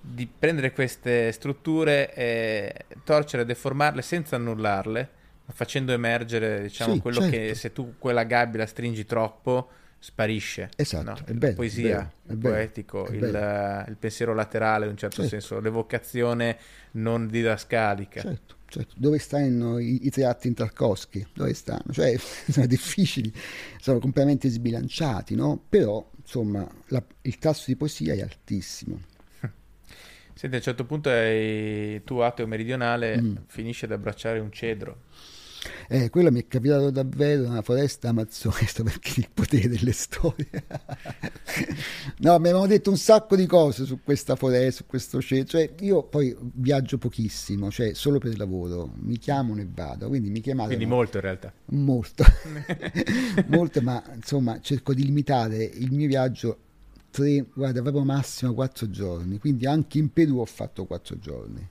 di 0.00 0.28
prendere 0.38 0.72
queste 0.72 1.32
strutture 1.32 2.14
e 2.14 2.74
torcere, 3.02 3.44
deformarle 3.44 4.02
senza 4.02 4.36
annullarle, 4.36 5.10
ma 5.46 5.52
facendo 5.52 5.90
emergere, 5.90 6.62
diciamo, 6.62 6.94
sì, 6.94 7.00
quello 7.00 7.20
certo. 7.22 7.36
che 7.36 7.54
se 7.54 7.72
tu 7.72 7.94
quella 7.98 8.22
gabbia 8.22 8.60
la 8.60 8.66
stringi 8.66 9.04
troppo 9.04 9.68
sparisce. 10.00 10.70
Esatto, 10.76 11.10
no? 11.10 11.18
è 11.26 11.32
bello, 11.32 11.54
poesia, 11.54 12.00
è 12.00 12.32
bello, 12.32 12.32
il 12.32 12.38
poetico, 12.38 13.06
il, 13.08 13.84
il, 13.88 13.96
pensiero 13.98 14.34
laterale 14.34 14.86
in 14.86 14.92
un 14.92 14.96
certo 14.96 15.22
certo. 15.22 15.30
senso, 15.30 15.60
l'evocazione 15.60 16.58
non 16.92 17.28
didascalica. 17.28 18.22
Certo, 18.22 18.56
certo. 18.66 18.94
Dove 18.96 19.18
stanno 19.18 19.78
i, 19.78 20.06
i 20.06 20.10
teatri 20.10 20.48
in 20.48 20.54
Tarkovsky? 20.54 21.26
Dove 21.34 21.52
stanno? 21.52 21.92
Cioè, 21.92 22.16
sono 22.18 22.66
difficili, 22.66 23.32
sono 23.78 23.98
completamente 23.98 24.48
sbilanciati, 24.48 25.34
no? 25.34 25.62
Però, 25.68 26.10
insomma, 26.16 26.66
la, 26.86 27.04
il 27.22 27.38
tasso 27.38 27.64
di 27.66 27.76
poesia 27.76 28.14
è 28.14 28.22
altissimo. 28.22 29.08
Senti, 30.32 30.56
a 30.56 30.58
un 30.58 30.64
certo 30.64 30.86
punto 30.86 31.10
è, 31.10 32.00
tu, 32.02 32.16
ateo 32.16 32.46
meridionale, 32.46 33.20
mm. 33.20 33.36
finisci 33.48 33.84
ad 33.84 33.92
abbracciare 33.92 34.38
un 34.38 34.50
cedro. 34.50 35.02
Eh, 35.88 36.08
quello 36.08 36.30
mi 36.30 36.40
è 36.40 36.46
capitato 36.46 36.90
davvero 36.90 37.48
nella 37.48 37.62
foresta 37.62 38.08
amazzonica 38.08 38.82
perché 38.84 39.20
il 39.20 39.28
potere 39.32 39.68
delle 39.68 39.92
storie. 39.92 40.48
no, 42.18 42.38
mi 42.38 42.48
avevano 42.48 42.66
detto 42.66 42.90
un 42.90 42.96
sacco 42.96 43.36
di 43.36 43.46
cose 43.46 43.84
su 43.84 44.00
questa 44.02 44.36
foresta, 44.36 44.82
su 44.82 44.86
questo 44.86 45.20
cielo. 45.20 45.44
Cioè, 45.44 45.74
io 45.80 46.02
poi 46.02 46.36
viaggio 46.40 46.98
pochissimo, 46.98 47.70
cioè 47.70 47.92
solo 47.94 48.18
per 48.18 48.36
lavoro. 48.38 48.90
Mi 49.00 49.18
chiamano 49.18 49.60
e 49.60 49.68
vado, 49.72 50.08
quindi 50.08 50.30
mi 50.30 50.40
chiamate. 50.40 50.68
Quindi 50.68 50.86
molto 50.86 51.16
in 51.18 51.22
realtà. 51.22 51.52
Molto. 51.66 52.24
molto, 53.48 53.82
ma 53.82 54.02
insomma 54.14 54.60
cerco 54.60 54.94
di 54.94 55.04
limitare 55.04 55.62
il 55.62 55.92
mio 55.92 56.06
viaggio 56.06 56.56
tre, 57.10 57.44
guarda, 57.52 57.82
proprio 57.82 58.04
massimo 58.04 58.54
quattro 58.54 58.88
giorni. 58.90 59.38
Quindi 59.38 59.66
anche 59.66 59.98
in 59.98 60.12
Perù 60.12 60.38
ho 60.38 60.46
fatto 60.46 60.86
quattro 60.86 61.18
giorni 61.18 61.68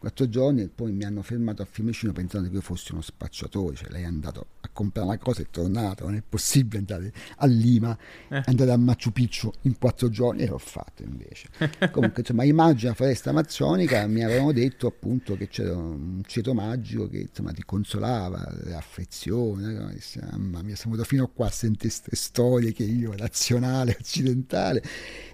quattro 0.00 0.26
giorni 0.30 0.62
e 0.62 0.68
poi 0.68 0.92
mi 0.92 1.04
hanno 1.04 1.20
fermato 1.20 1.60
a 1.60 1.66
Fiumicino 1.70 2.12
pensando 2.12 2.48
che 2.48 2.54
io 2.54 2.62
fossi 2.62 2.92
uno 2.92 3.02
spacciatore, 3.02 3.76
cioè 3.76 3.90
lei 3.90 4.02
è 4.02 4.06
andato 4.06 4.46
a 4.62 4.70
comprare 4.72 5.06
una 5.06 5.18
cosa 5.18 5.40
e 5.40 5.44
è 5.44 5.46
tornato, 5.50 6.04
non 6.04 6.14
è 6.14 6.22
possibile 6.26 6.78
andare 6.78 7.12
a 7.36 7.46
Lima, 7.46 7.96
eh. 8.28 8.40
andare 8.46 8.70
a 8.72 8.78
Machu 8.78 9.12
Picchu 9.12 9.52
in 9.62 9.76
quattro 9.76 10.08
giorni 10.08 10.42
e 10.42 10.46
l'ho 10.46 10.56
fatto 10.56 11.02
invece. 11.02 11.48
Comunque 11.92 12.22
insomma 12.22 12.44
immagina 12.44 12.94
foresta 12.94 13.28
amazzonica, 13.28 14.06
mi 14.06 14.24
avevano 14.24 14.52
detto 14.52 14.86
appunto 14.86 15.36
che 15.36 15.48
c'era 15.48 15.76
un 15.76 16.22
ceto 16.26 16.54
magico 16.54 17.06
che 17.06 17.18
insomma 17.18 17.52
ti 17.52 17.62
consolava, 17.62 18.50
l'affezione, 18.64 19.94
mamma 20.30 20.62
mia 20.62 20.76
siamo 20.76 20.96
fino 21.04 21.24
a 21.24 21.28
qua 21.28 21.46
a 21.46 21.50
sentire 21.50 21.88
queste 21.90 22.16
storie 22.16 22.72
che 22.72 22.84
io 22.84 23.14
razionale, 23.14 23.96
occidentale 24.00 24.82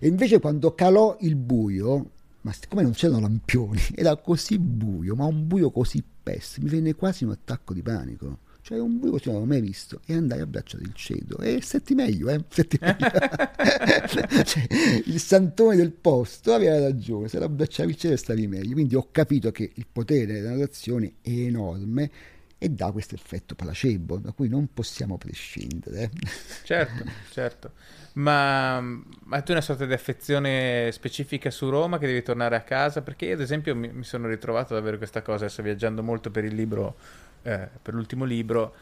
e 0.00 0.08
invece 0.08 0.40
quando 0.40 0.74
calò 0.74 1.16
il 1.20 1.36
buio 1.36 2.10
ma 2.46 2.52
siccome 2.52 2.82
non 2.82 2.92
c'erano 2.92 3.18
lampioni, 3.18 3.80
era 3.96 4.16
così 4.16 4.56
buio, 4.60 5.16
ma 5.16 5.24
un 5.24 5.48
buio 5.48 5.72
così 5.72 6.02
pessimo, 6.22 6.66
mi 6.66 6.70
venne 6.72 6.94
quasi 6.94 7.24
un 7.24 7.32
attacco 7.32 7.74
di 7.74 7.82
panico. 7.82 8.38
Cioè 8.62 8.80
un 8.80 8.98
buio 8.98 9.12
così 9.12 9.26
non 9.26 9.34
l'avevo 9.34 9.52
mai 9.52 9.60
visto 9.60 10.00
e 10.06 10.14
andai 10.14 10.40
a 10.40 10.42
abbracciare 10.42 10.82
il 10.82 10.92
cedo 10.92 11.38
e 11.38 11.60
setti 11.62 11.94
meglio, 11.94 12.28
eh? 12.30 12.44
Setti 12.48 12.78
meglio. 12.80 13.06
cioè, 14.44 14.66
il 15.04 15.20
santone 15.20 15.76
del 15.76 15.92
posto 15.92 16.52
aveva 16.52 16.80
ragione, 16.80 17.28
se 17.28 17.38
lo 17.38 17.44
abbracciavi 17.44 17.90
il 17.90 17.96
cedo 17.96 18.16
stavi 18.16 18.48
meglio. 18.48 18.72
Quindi 18.72 18.96
ho 18.96 19.08
capito 19.12 19.52
che 19.52 19.70
il 19.72 19.86
potere 19.90 20.26
delle 20.26 20.40
narrazioni 20.40 21.14
è 21.20 21.30
enorme 21.30 22.10
e 22.58 22.70
dà 22.70 22.90
questo 22.90 23.14
effetto 23.14 23.54
placebo 23.54 24.18
da 24.18 24.32
cui 24.32 24.48
non 24.48 24.72
possiamo 24.72 25.18
prescindere. 25.18 26.10
Certo, 26.62 27.04
certo. 27.30 27.72
Ma, 28.14 28.80
ma 28.80 29.40
tu 29.42 29.50
hai 29.50 29.56
una 29.56 29.60
sorta 29.60 29.84
di 29.84 29.92
affezione 29.92 30.90
specifica 30.90 31.50
su 31.50 31.68
Roma 31.68 31.98
che 31.98 32.06
devi 32.06 32.22
tornare 32.22 32.56
a 32.56 32.62
casa? 32.62 33.02
Perché 33.02 33.26
io 33.26 33.34
ad 33.34 33.40
esempio 33.40 33.76
mi, 33.76 33.92
mi 33.92 34.04
sono 34.04 34.26
ritrovato 34.26 34.74
ad 34.74 34.80
avere 34.80 34.96
questa 34.96 35.20
cosa, 35.20 35.44
adesso 35.44 35.62
viaggiando 35.62 36.02
molto 36.02 36.30
per 36.30 36.44
il 36.44 36.54
libro, 36.54 36.96
eh, 37.42 37.68
per 37.82 37.92
l'ultimo 37.92 38.24
libro, 38.24 38.74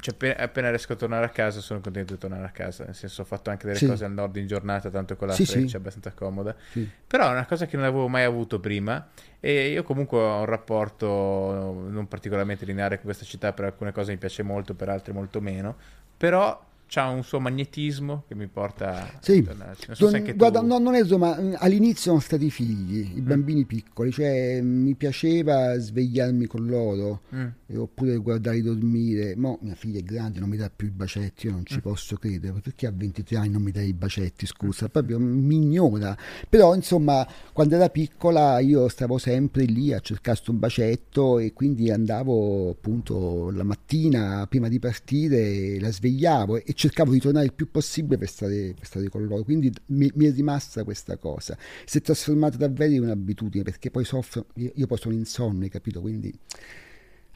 cioè, 0.00 0.14
appena, 0.14 0.36
appena, 0.36 0.68
riesco 0.68 0.92
a 0.92 0.96
tornare 0.96 1.24
a 1.24 1.30
casa 1.30 1.60
sono 1.60 1.80
contento 1.80 2.12
di 2.14 2.18
tornare 2.18 2.44
a 2.44 2.50
casa, 2.50 2.84
nel 2.84 2.94
senso 2.94 3.22
ho 3.22 3.24
fatto 3.24 3.50
anche 3.50 3.66
delle 3.66 3.78
sì. 3.78 3.86
cose 3.86 4.04
al 4.04 4.12
nord 4.12 4.36
in 4.36 4.46
giornata, 4.46 4.90
tanto 4.90 5.16
con 5.16 5.28
la 5.28 5.34
sì, 5.34 5.46
freccia 5.46 5.68
sì. 5.68 5.76
abbastanza 5.76 6.12
comoda, 6.12 6.54
sì. 6.70 6.88
però 7.06 7.28
è 7.28 7.30
una 7.30 7.46
cosa 7.46 7.66
che 7.66 7.76
non 7.76 7.86
avevo 7.86 8.08
mai 8.08 8.24
avuto 8.24 8.60
prima 8.60 9.08
e 9.40 9.68
io 9.68 9.82
comunque 9.82 10.18
ho 10.18 10.40
un 10.40 10.44
rapporto 10.44 11.86
non 11.88 12.06
particolarmente 12.08 12.64
lineare 12.64 12.96
con 12.96 13.04
questa 13.04 13.24
città, 13.24 13.52
per 13.52 13.64
alcune 13.66 13.92
cose 13.92 14.12
mi 14.12 14.18
piace 14.18 14.42
molto, 14.42 14.74
per 14.74 14.88
altre 14.88 15.12
molto 15.12 15.40
meno, 15.40 15.76
però 16.16 16.72
c'ha 16.86 17.08
un 17.08 17.22
suo 17.22 17.40
magnetismo 17.40 18.24
che 18.28 18.34
mi 18.34 18.46
porta 18.46 19.18
sì. 19.20 19.46
a 19.48 19.74
so 19.94 20.10
Don, 20.10 20.32
guarda, 20.36 20.60
no, 20.60 20.78
non 20.78 20.94
è 20.94 21.00
insomma 21.00 21.36
all'inizio 21.56 22.10
sono 22.10 22.20
stati 22.20 22.46
i 22.46 22.50
figli 22.50 23.16
i 23.16 23.20
mm. 23.20 23.26
bambini 23.26 23.64
piccoli 23.64 24.12
cioè 24.12 24.60
mi 24.60 24.94
piaceva 24.94 25.76
svegliarmi 25.78 26.46
con 26.46 26.66
loro 26.66 27.22
mm. 27.34 27.76
oppure 27.76 28.16
guardarli 28.16 28.62
dormire 28.62 29.34
mo 29.36 29.58
mia 29.62 29.74
figlia 29.74 29.98
è 29.98 30.02
grande 30.02 30.40
non 30.40 30.48
mi 30.48 30.56
dà 30.56 30.70
più 30.74 30.88
i 30.88 30.90
bacetti 30.90 31.46
io 31.46 31.52
non 31.52 31.64
ci 31.64 31.76
mm. 31.76 31.80
posso 31.80 32.16
credere 32.16 32.60
perché 32.60 32.86
a 32.86 32.92
23 32.94 33.36
anni 33.36 33.50
non 33.50 33.62
mi 33.62 33.70
dai 33.70 33.88
i 33.88 33.94
bacetti 33.94 34.46
scusa 34.46 34.88
proprio 34.88 35.18
mi 35.18 35.56
ignora 35.56 36.16
però 36.48 36.74
insomma 36.74 37.26
quando 37.52 37.76
era 37.76 37.88
piccola 37.88 38.58
io 38.60 38.88
stavo 38.88 39.18
sempre 39.18 39.64
lì 39.64 39.92
a 39.92 40.00
cercare 40.00 40.38
un 40.46 40.58
bacetto 40.58 41.38
e 41.38 41.52
quindi 41.52 41.90
andavo 41.90 42.70
appunto 42.70 43.50
la 43.50 43.62
mattina 43.62 44.46
prima 44.48 44.68
di 44.68 44.78
partire 44.78 45.78
la 45.80 45.90
svegliavo 45.90 46.56
e 46.64 46.73
cercavo 46.74 47.12
di 47.12 47.20
tornare 47.20 47.46
il 47.46 47.52
più 47.52 47.70
possibile 47.70 48.18
per 48.18 48.28
stare, 48.28 48.74
per 48.74 48.86
stare 48.86 49.08
con 49.08 49.24
loro. 49.24 49.42
Quindi 49.42 49.72
mi, 49.86 50.10
mi, 50.14 50.26
è 50.26 50.32
rimasta 50.32 50.84
questa 50.84 51.16
cosa. 51.16 51.56
Si 51.84 51.98
è 51.98 52.00
trasformata 52.00 52.56
davvero 52.56 52.92
in 52.92 53.02
un'abitudine 53.02 53.64
perché 53.64 53.90
poi 53.90 54.04
soffro, 54.04 54.46
io, 54.54 54.72
io 54.74 54.86
poi 54.86 54.98
sono 54.98 55.14
insonne, 55.14 55.68
capito? 55.68 56.00
Quindi 56.00 56.32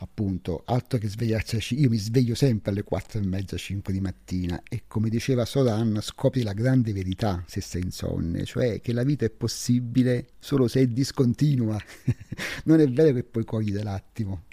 appunto, 0.01 0.63
altro 0.67 0.99
che 0.99 1.09
svegliarsi, 1.09 1.81
io 1.81 1.89
mi 1.89 1.99
sveglio 1.99 2.35
sempre 2.35 2.71
alle 2.71 2.83
quattro 2.83 3.19
e 3.21 3.27
mezza, 3.27 3.57
cinque 3.57 3.93
di 3.93 4.01
mattina 4.01 4.63
e 4.69 4.85
come 4.87 5.09
diceva 5.09 5.45
Soran, 5.45 5.99
scopri 6.01 6.43
la 6.43 6.53
grande 6.53 6.93
verità 6.93 7.43
se 7.47 7.61
sei 7.61 7.83
insonne, 7.83 8.45
cioè 8.45 8.81
che 8.81 8.93
la 8.93 9.03
vita 9.03 9.25
è 9.25 9.31
possibile 9.31 10.29
solo 10.39 10.69
se 10.69 10.83
è 10.83 10.87
discontinua. 10.87 11.77
non 12.65 12.81
è 12.81 12.89
vero 12.89 13.15
che 13.15 13.25
poi 13.25 13.45
cogli 13.45 13.73
dell'attimo 13.73 14.45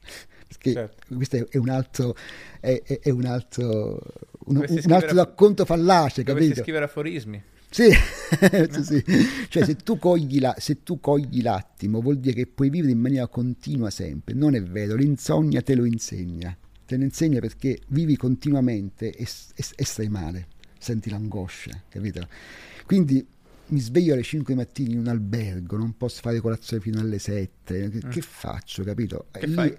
Perché 0.74 0.74
certo. 0.74 1.16
questo 1.16 1.48
è 1.50 1.58
un 1.58 1.70
altro, 1.70 2.16
è, 2.60 2.82
è 2.84 3.10
un 3.10 3.26
altro, 3.26 4.02
un, 4.46 4.66
un 4.68 4.92
altro 4.92 5.16
racconto 5.16 5.66
fallace, 5.66 6.24
capito? 6.24 6.62
scrivere 6.62 6.86
aforismi. 6.86 7.44
Sì, 7.70 7.90
sì, 8.72 8.84
sì. 8.84 9.04
cioè 9.50 9.66
se 9.66 9.76
tu, 9.76 10.00
cogli 10.00 10.40
la, 10.40 10.56
se 10.58 10.82
tu 10.84 11.02
cogli 11.02 11.42
l'attimo 11.42 12.00
vuol 12.00 12.20
dire 12.20 12.34
che 12.34 12.48
puoi 12.48 12.70
vivere 12.70 12.94
in 12.94 13.00
maniera 13.00 13.28
continua 13.28 13.90
sempre, 13.90 14.34
non 14.34 14.56
è 14.56 14.64
vero, 14.64 14.96
l'insonnia 14.96 15.62
te 15.62 15.76
lo 15.76 15.84
insegna, 15.84 16.58
te 16.86 16.96
lo 16.96 17.04
insegna 17.04 17.40
perché 17.42 17.80
vivi 17.88 18.16
continuamente 18.16 19.12
e, 19.12 19.24
e, 19.24 19.64
e 19.76 19.84
stai 19.84 20.08
male, 20.08 20.48
senti 20.78 21.10
l'angoscia, 21.10 21.82
capito? 21.90 22.26
Quindi 22.86 23.28
mi 23.68 23.80
sveglio 23.80 24.14
alle 24.14 24.24
5 24.24 24.54
di 24.54 24.60
mattina 24.60 24.92
in 24.94 25.00
un 25.00 25.08
albergo, 25.08 25.76
non 25.76 25.98
posso 25.98 26.22
fare 26.22 26.40
colazione 26.40 26.82
fino 26.82 27.00
alle 27.00 27.20
7, 27.20 27.90
che, 27.90 28.06
mm. 28.06 28.10
che 28.10 28.22
faccio, 28.22 28.84
capito? 28.84 29.28
Che 29.32 29.48
lì, 29.48 29.78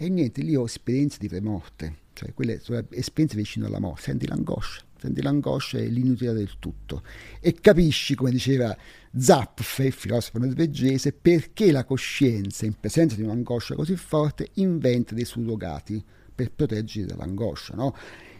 e 0.00 0.08
niente, 0.08 0.42
lì 0.42 0.54
ho 0.54 0.64
esperienze 0.64 1.18
di 1.18 1.28
premorte, 1.28 1.96
cioè 2.12 2.32
quelle 2.32 2.60
sono 2.60 2.84
esperienze 2.90 3.36
vicino 3.36 3.66
alla 3.66 3.80
morte, 3.80 4.02
senti 4.02 4.26
l'angoscia 4.26 4.86
senti 4.98 5.22
l'angoscia 5.22 5.78
e 5.78 5.86
l'inutilità 5.86 6.32
del 6.32 6.58
tutto 6.58 7.02
e 7.40 7.54
capisci, 7.54 8.14
come 8.14 8.30
diceva 8.30 8.76
Zapf, 9.16 9.88
filosofo 9.90 10.38
norvegese, 10.38 11.12
perché 11.12 11.72
la 11.72 11.84
coscienza, 11.84 12.66
in 12.66 12.74
presenza 12.78 13.16
di 13.16 13.22
un'angoscia 13.22 13.74
così 13.74 13.96
forte, 13.96 14.50
inventa 14.54 15.14
dei 15.14 15.24
surrogati 15.24 16.02
per 16.34 16.52
proteggere 16.52 17.06
dall'angoscia. 17.06 17.74
No? 17.74 17.96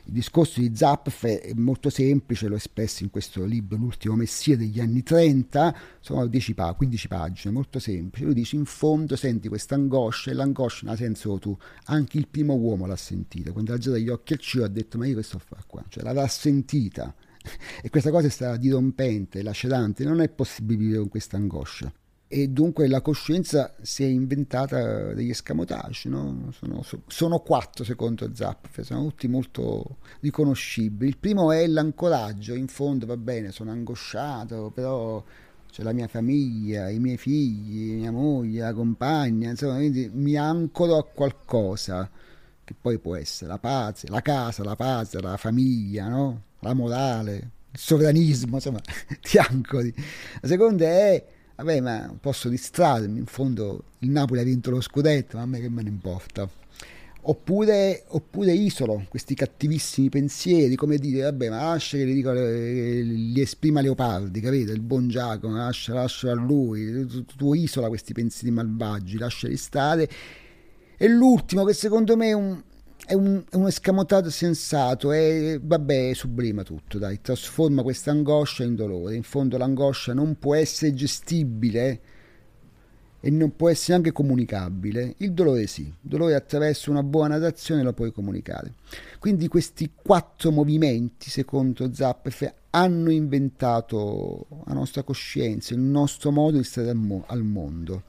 Il 0.09 0.15
discorso 0.15 0.61
di 0.61 0.75
Zapf 0.75 1.27
è 1.27 1.53
molto 1.55 1.91
semplice, 1.91 2.49
l'ho 2.49 2.57
espresso 2.57 3.03
in 3.03 3.11
questo 3.11 3.45
libro, 3.45 3.77
L'ultimo 3.77 4.15
messia 4.15 4.57
degli 4.57 4.81
anni 4.81 5.03
30, 5.03 5.77
sono 6.01 6.27
10 6.27 6.55
pa- 6.55 6.73
15 6.73 7.09
pagine, 7.09 7.53
molto 7.53 7.79
semplice. 7.79 8.25
Lui 8.25 8.33
dice, 8.33 8.57
in 8.57 8.65
fondo 8.65 9.17
senti 9.17 9.49
questa 9.49 9.75
angoscia 9.75 10.31
e 10.31 10.35
l'angoscia 10.35 10.87
non 10.87 10.95
ha 10.95 10.97
senso 10.97 11.39
tu, 11.39 11.55
anche 11.85 12.17
il 12.17 12.27
primo 12.27 12.55
uomo 12.55 12.87
l'ha 12.87 12.97
sentita. 12.97 13.53
Quando 13.53 13.75
ha 13.75 13.77
girato 13.77 14.01
gli 14.01 14.09
occhi 14.09 14.33
al 14.33 14.39
cielo 14.39 14.65
ha 14.65 14.69
detto, 14.69 14.97
ma 14.97 15.07
io 15.07 15.13
questo 15.13 15.39
fa 15.39 15.63
qua? 15.67 15.85
Cioè 15.87 16.03
l'avrà 16.03 16.27
sentita. 16.27 17.15
E 17.83 17.91
questa 17.91 18.11
cosa 18.11 18.29
è 18.29 18.31
stata 18.31 18.57
dirompente, 18.57 19.43
lacerante, 19.43 20.05
non 20.05 20.23
è 20.23 20.31
possibile 20.31 20.79
vivere 20.79 21.01
con 21.01 21.09
questa 21.09 21.37
angoscia 21.37 21.93
e 22.31 22.49
dunque 22.49 22.89
la 22.89 23.01
coscienza 23.01 23.75
si 23.81 24.05
è 24.05 24.07
inventata 24.07 25.15
degli 25.15 25.31
escamotage, 25.31 26.11
no? 26.11 26.53
sono, 26.53 26.85
sono, 27.07 27.39
quattro 27.39 27.85
secondo 27.85 28.29
Zapf, 28.35 28.83
sono 28.83 29.05
tutti 29.05 29.29
molto 29.29 29.97
riconoscibili. 30.21 31.09
Il 31.09 31.17
primo 31.17 31.53
è 31.53 31.67
l'ancoraggio, 31.67 32.53
in 32.55 32.69
fondo 32.69 33.07
va 33.07 33.17
bene, 33.17 33.51
sono 33.51 33.71
angosciato, 33.71 34.71
però 34.75 35.25
c'è 35.71 35.83
la 35.83 35.93
mia 35.93 36.07
famiglia, 36.07 36.91
i 36.91 36.99
miei 36.99 37.17
figli, 37.17 37.95
mia 37.95 38.13
moglie, 38.13 38.61
la 38.61 38.75
compagna, 38.75 39.49
insomma, 39.49 39.77
quindi 39.77 40.11
mi 40.13 40.37
ancoro 40.37 40.99
a 40.99 41.05
qualcosa 41.05 42.11
che 42.63 42.75
poi 42.79 42.99
può 42.99 43.17
essere 43.17 43.51
la 43.51 43.59
pace, 43.59 44.07
la 44.09 44.21
casa, 44.21 44.63
la 44.63 44.77
pace, 44.77 45.19
la 45.23 45.39
famiglia, 45.39 46.09
no? 46.09 46.43
la 46.59 46.75
morale, 46.75 47.51
il 47.73 47.79
sovranismo, 47.79 48.57
insomma, 48.57 48.81
ti 49.23 49.39
ancori. 49.39 49.95
La 50.43 50.49
seconda 50.49 50.85
è 50.85 51.37
vabbè 51.59 51.81
ma 51.81 52.17
posso 52.21 52.49
distrarmi, 52.49 53.19
in 53.19 53.27
fondo 53.27 53.83
il 53.99 54.11
Napoli 54.11 54.41
ha 54.41 54.45
vinto 54.45 54.71
lo 54.71 54.81
scudetto, 54.81 55.37
ma 55.37 55.43
a 55.43 55.47
me 55.47 55.61
che 55.61 55.69
me 55.69 55.83
ne 55.83 55.89
importa. 55.89 56.49
Oppure, 57.21 58.05
oppure 58.07 58.53
isolo 58.53 59.05
questi 59.09 59.35
cattivissimi 59.35 60.09
pensieri, 60.09 60.77
come 60.77 60.99
dire, 60.99 61.23
vabbè, 61.23 61.51
ma 61.51 61.65
lascia 61.65 61.99
che 61.99 62.05
li, 62.05 62.15
dico, 62.15 62.33
li 62.33 63.41
esprima 63.41 63.81
Leopardi, 63.81 64.41
capite? 64.41 64.73
Il 64.73 64.81
buon 64.81 65.09
Giacomo, 65.09 65.57
lascia, 65.57 65.95
lascia 65.95 66.31
a 66.31 66.35
lui, 66.35 67.07
tu, 67.07 67.25
tu 67.25 67.53
isola 67.55 67.89
questi 67.89 68.15
pensieri 68.15 68.55
malvagi, 68.55 69.19
lasciali 69.19 69.57
stare. 69.57 70.09
E 70.97 71.09
l'ultimo, 71.09 71.65
che 71.65 71.75
secondo 71.75 72.17
me 72.17 72.29
è 72.29 72.33
un, 72.33 72.63
è 73.09 73.15
un, 73.15 73.43
è 73.49 73.57
un 73.57 73.67
escamotato 73.67 74.29
sensato 74.29 75.13
e 75.13 75.59
vabbè 75.63 76.13
sublima 76.13 76.63
tutto 76.63 76.99
dai 76.99 77.23
trasforma 77.23 77.83
questa 77.83 78.11
angoscia 78.11 78.65
in 78.65 78.75
dolore. 78.75 79.17
In 79.17 79.23
fondo 79.23 79.57
l'angoscia 79.57 80.13
non 80.13 80.39
può 80.39 80.55
essere 80.55 80.93
gestibile 80.93 82.01
e 83.19 83.31
non 83.31 83.57
può 83.57 83.71
essere 83.71 83.95
anche 83.97 84.13
comunicabile. 84.13 85.15
Il 85.19 85.33
dolore 85.33 85.67
sì 85.67 85.85
il 85.85 85.95
dolore 86.03 86.35
attraverso 86.35 86.91
una 86.91 87.03
buona 87.03 87.39
narrazione 87.39 87.83
lo 87.83 87.95
puoi 87.95 88.13
comunicare. 88.13 88.75
Quindi 89.19 89.49
questi 89.49 89.91
quattro 89.95 90.51
movimenti 90.51 91.31
secondo 91.31 91.91
Zapf 91.91 92.53
hanno 92.69 93.11
inventato 93.11 94.49
la 94.67 94.75
nostra 94.75 95.03
coscienza 95.03 95.73
il 95.73 95.81
nostro 95.81 96.31
modo 96.31 96.59
di 96.59 96.65
stare 96.65 96.91
al, 96.91 96.97
mo- 96.97 97.25
al 97.27 97.43
mondo. 97.43 98.03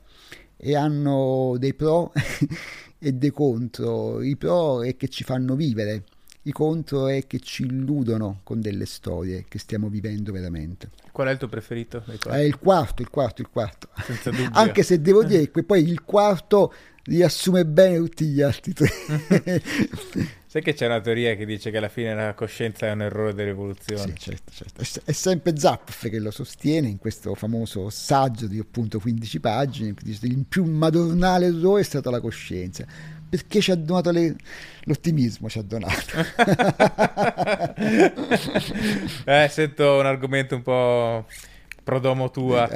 E 0.58 0.76
hanno 0.76 1.56
dei 1.58 1.74
pro 1.74 2.12
e 3.00 3.14
dei 3.14 3.32
contro. 3.32 4.22
I 4.22 4.36
pro 4.36 4.84
è 4.84 4.96
che 4.96 5.08
ci 5.08 5.24
fanno 5.24 5.56
vivere, 5.56 6.04
i 6.44 6.52
contro 6.52 7.08
è 7.08 7.26
che 7.26 7.40
ci 7.40 7.64
illudono 7.64 8.42
con 8.44 8.62
delle 8.62 8.86
storie 8.86 9.46
che 9.48 9.58
stiamo 9.60 9.90
vivendo 9.90 10.32
veramente. 10.32 10.90
Qual 11.12 11.28
è 11.28 11.32
il 11.32 11.38
tuo 11.38 11.48
preferito? 11.48 12.04
È 12.28 12.38
il 12.38 12.60
quarto, 12.60 13.02
il 13.02 13.10
quarto, 13.10 13.42
il 13.42 13.50
quarto. 13.50 13.90
Senza 14.04 14.30
dubbio. 14.30 14.50
Anche 14.54 14.84
se 14.84 15.02
devo 15.02 15.24
dire 15.24 15.50
che 15.50 15.64
poi 15.64 15.84
il 15.84 16.04
quarto 16.04 16.74
riassume 17.10 17.66
bene 17.66 17.98
tutti 17.98 18.26
gli 18.26 18.42
altri 18.42 18.74
tre. 18.74 18.90
Sai 20.50 20.64
che 20.64 20.74
c'è 20.74 20.88
una 20.88 21.00
teoria 21.00 21.36
che 21.36 21.46
dice 21.46 21.70
che 21.70 21.78
alla 21.78 21.90
fine 21.90 22.16
la 22.16 22.34
coscienza 22.34 22.88
è 22.88 22.92
un 22.92 23.04
errore 23.04 23.36
dell'evoluzione? 23.36 24.14
Sì, 24.18 24.18
certo, 24.18 24.52
certo. 24.52 24.82
È 25.04 25.12
sempre 25.12 25.56
Zapf 25.56 26.10
che 26.10 26.18
lo 26.18 26.32
sostiene 26.32 26.88
in 26.88 26.98
questo 26.98 27.36
famoso 27.36 27.92
saggio 27.92 28.48
di 28.48 28.58
appunto 28.58 29.00
15 29.00 29.40
pagine, 29.40 29.94
dice 30.02 30.26
il 30.26 30.44
più 30.50 30.66
madornale 30.66 31.46
errore 31.46 31.82
è 31.82 31.84
stata 31.84 32.10
la 32.10 32.20
coscienza. 32.20 32.84
Perché 33.30 33.62
ci 33.62 33.70
ha 33.70 33.76
donato 33.76 34.10
le... 34.10 34.36
l'ottimismo, 34.86 35.50
ci 35.50 35.60
ha 35.60 35.62
donato. 35.62 36.18
eh, 39.26 39.48
sento 39.52 40.00
un 40.00 40.06
argomento 40.08 40.56
un 40.56 40.64
po' 40.64 41.28
prodomo 41.90 42.30
tua. 42.30 42.70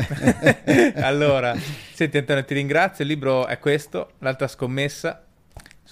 allora, 0.97 1.55
senti 1.93 2.17
Antonio, 2.17 2.43
ti 2.43 2.55
ringrazio. 2.55 3.03
Il 3.03 3.11
libro 3.11 3.45
è 3.45 3.59
questo, 3.59 4.13
L'altra 4.19 4.47
scommessa 4.47 5.23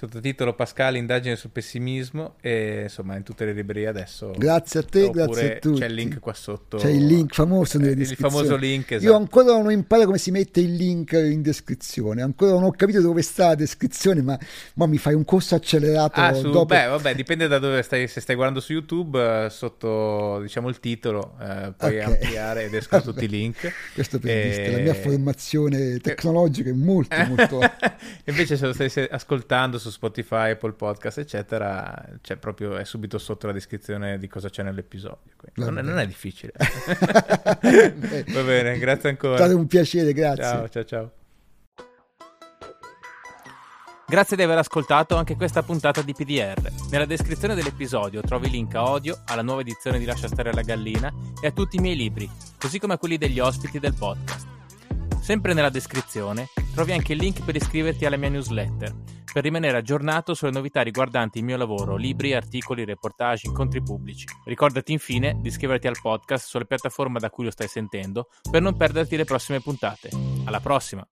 sottotitolo 0.01 0.55
Pascal 0.55 0.95
indagine 0.95 1.35
sul 1.35 1.51
pessimismo 1.51 2.33
e 2.41 2.83
insomma 2.83 3.15
in 3.17 3.23
tutte 3.23 3.45
le 3.45 3.53
librerie 3.53 3.87
adesso. 3.87 4.33
Grazie 4.35 4.79
a 4.79 4.83
te 4.83 5.11
grazie 5.11 5.57
a 5.57 5.59
tutti. 5.59 5.79
c'è 5.79 5.85
il 5.85 5.93
link 5.93 6.19
qua 6.19 6.33
sotto. 6.33 6.77
C'è 6.77 6.89
il 6.89 7.05
link 7.05 7.35
famoso 7.35 7.77
nelle 7.77 7.93
descrizioni 7.93 8.31
il 8.31 8.37
famoso 8.39 8.55
link 8.55 8.91
esatto. 8.91 9.11
io 9.11 9.15
ancora 9.15 9.51
non 9.51 9.67
ho 9.67 9.69
imparato 9.69 10.07
come 10.07 10.17
si 10.17 10.31
mette 10.31 10.59
il 10.59 10.73
link 10.73 11.11
in 11.11 11.43
descrizione. 11.43 12.23
Ancora 12.23 12.53
non 12.53 12.63
ho 12.63 12.71
capito 12.71 12.99
dove 12.99 13.21
sta 13.21 13.49
la 13.49 13.55
descrizione 13.55 14.23
ma, 14.23 14.39
ma 14.73 14.87
mi 14.87 14.97
fai 14.97 15.13
un 15.13 15.23
corso 15.23 15.53
accelerato 15.53 16.19
ah, 16.19 16.33
su, 16.33 16.49
dopo... 16.49 16.65
beh 16.65 16.87
vabbè 16.87 17.13
dipende 17.13 17.47
da 17.47 17.59
dove 17.59 17.83
stai 17.83 18.07
se 18.07 18.21
stai 18.21 18.33
guardando 18.33 18.59
su 18.59 18.73
YouTube 18.73 19.45
eh, 19.45 19.49
sotto 19.51 20.39
diciamo 20.41 20.67
il 20.67 20.79
titolo 20.79 21.37
eh, 21.39 21.73
puoi 21.77 21.97
okay. 21.97 21.99
ampliare 21.99 22.63
ed 22.63 22.73
escono 22.73 23.03
tutti 23.13 23.25
i 23.25 23.29
link. 23.29 23.71
Questo 23.93 24.17
per 24.17 24.31
e... 24.31 24.71
la 24.71 24.79
mia 24.79 24.95
formazione 24.95 25.99
tecnologica 25.99 26.71
è 26.71 26.73
molto 26.73 27.15
molto 27.27 27.59
invece 28.25 28.57
se 28.57 28.65
lo 28.65 28.73
stai 28.73 29.07
ascoltando 29.11 29.77
su 29.77 29.89
Spotify, 29.91 30.51
Apple 30.51 30.73
Podcast, 30.73 31.19
eccetera, 31.19 32.03
c'è 32.21 32.37
proprio, 32.37 32.77
è 32.77 32.83
subito 32.83 33.17
sotto 33.17 33.47
la 33.47 33.53
descrizione 33.53 34.17
di 34.17 34.27
cosa 34.27 34.49
c'è 34.49 34.63
nell'episodio. 34.63 35.31
Non, 35.55 35.73
non, 35.73 35.99
è 35.99 36.07
difficile. 36.07 36.53
Va 36.57 38.41
bene, 38.41 38.77
grazie 38.79 39.09
ancora. 39.09 39.35
È 39.35 39.37
stato 39.37 39.57
un 39.57 39.67
piacere, 39.67 40.13
grazie. 40.13 40.43
Ciao, 40.43 40.69
ciao, 40.69 40.83
ciao. 40.85 41.11
Grazie 44.11 44.35
di 44.35 44.43
aver 44.43 44.57
ascoltato 44.57 45.15
anche 45.15 45.37
questa 45.37 45.63
puntata 45.63 46.01
di 46.01 46.13
PDR. 46.13 46.69
Nella 46.89 47.05
descrizione 47.05 47.55
dell'episodio 47.55 48.19
trovi 48.21 48.49
link 48.49 48.75
a 48.75 48.89
Odio, 48.89 49.21
alla 49.27 49.41
nuova 49.41 49.61
edizione 49.61 49.99
di 49.99 50.05
Lascia 50.05 50.27
stare 50.27 50.51
la 50.51 50.63
gallina 50.63 51.09
e 51.41 51.47
a 51.47 51.51
tutti 51.51 51.77
i 51.77 51.79
miei 51.79 51.95
libri, 51.95 52.29
così 52.59 52.77
come 52.77 52.95
a 52.95 52.97
quelli 52.97 53.17
degli 53.17 53.39
ospiti 53.39 53.79
del 53.79 53.93
podcast. 53.93 54.60
Sempre 55.21 55.53
nella 55.53 55.69
descrizione 55.69 56.47
trovi 56.73 56.93
anche 56.93 57.13
il 57.13 57.19
link 57.19 57.45
per 57.45 57.55
iscriverti 57.55 58.05
alla 58.05 58.17
mia 58.17 58.29
newsletter, 58.29 58.91
per 59.31 59.43
rimanere 59.43 59.77
aggiornato 59.77 60.33
sulle 60.33 60.49
novità 60.49 60.81
riguardanti 60.81 61.37
il 61.37 61.45
mio 61.45 61.57
lavoro, 61.57 61.95
libri, 61.95 62.33
articoli, 62.33 62.85
reportage, 62.85 63.47
incontri 63.47 63.83
pubblici. 63.83 64.25
Ricordati 64.45 64.91
infine 64.91 65.37
di 65.39 65.49
iscriverti 65.49 65.85
al 65.85 65.99
podcast 66.01 66.47
sulle 66.47 66.65
piattaforme 66.65 67.19
da 67.19 67.29
cui 67.29 67.45
lo 67.45 67.51
stai 67.51 67.67
sentendo 67.67 68.29
per 68.49 68.63
non 68.63 68.75
perderti 68.75 69.15
le 69.15 69.25
prossime 69.25 69.61
puntate. 69.61 70.09
Alla 70.45 70.59
prossima! 70.59 71.07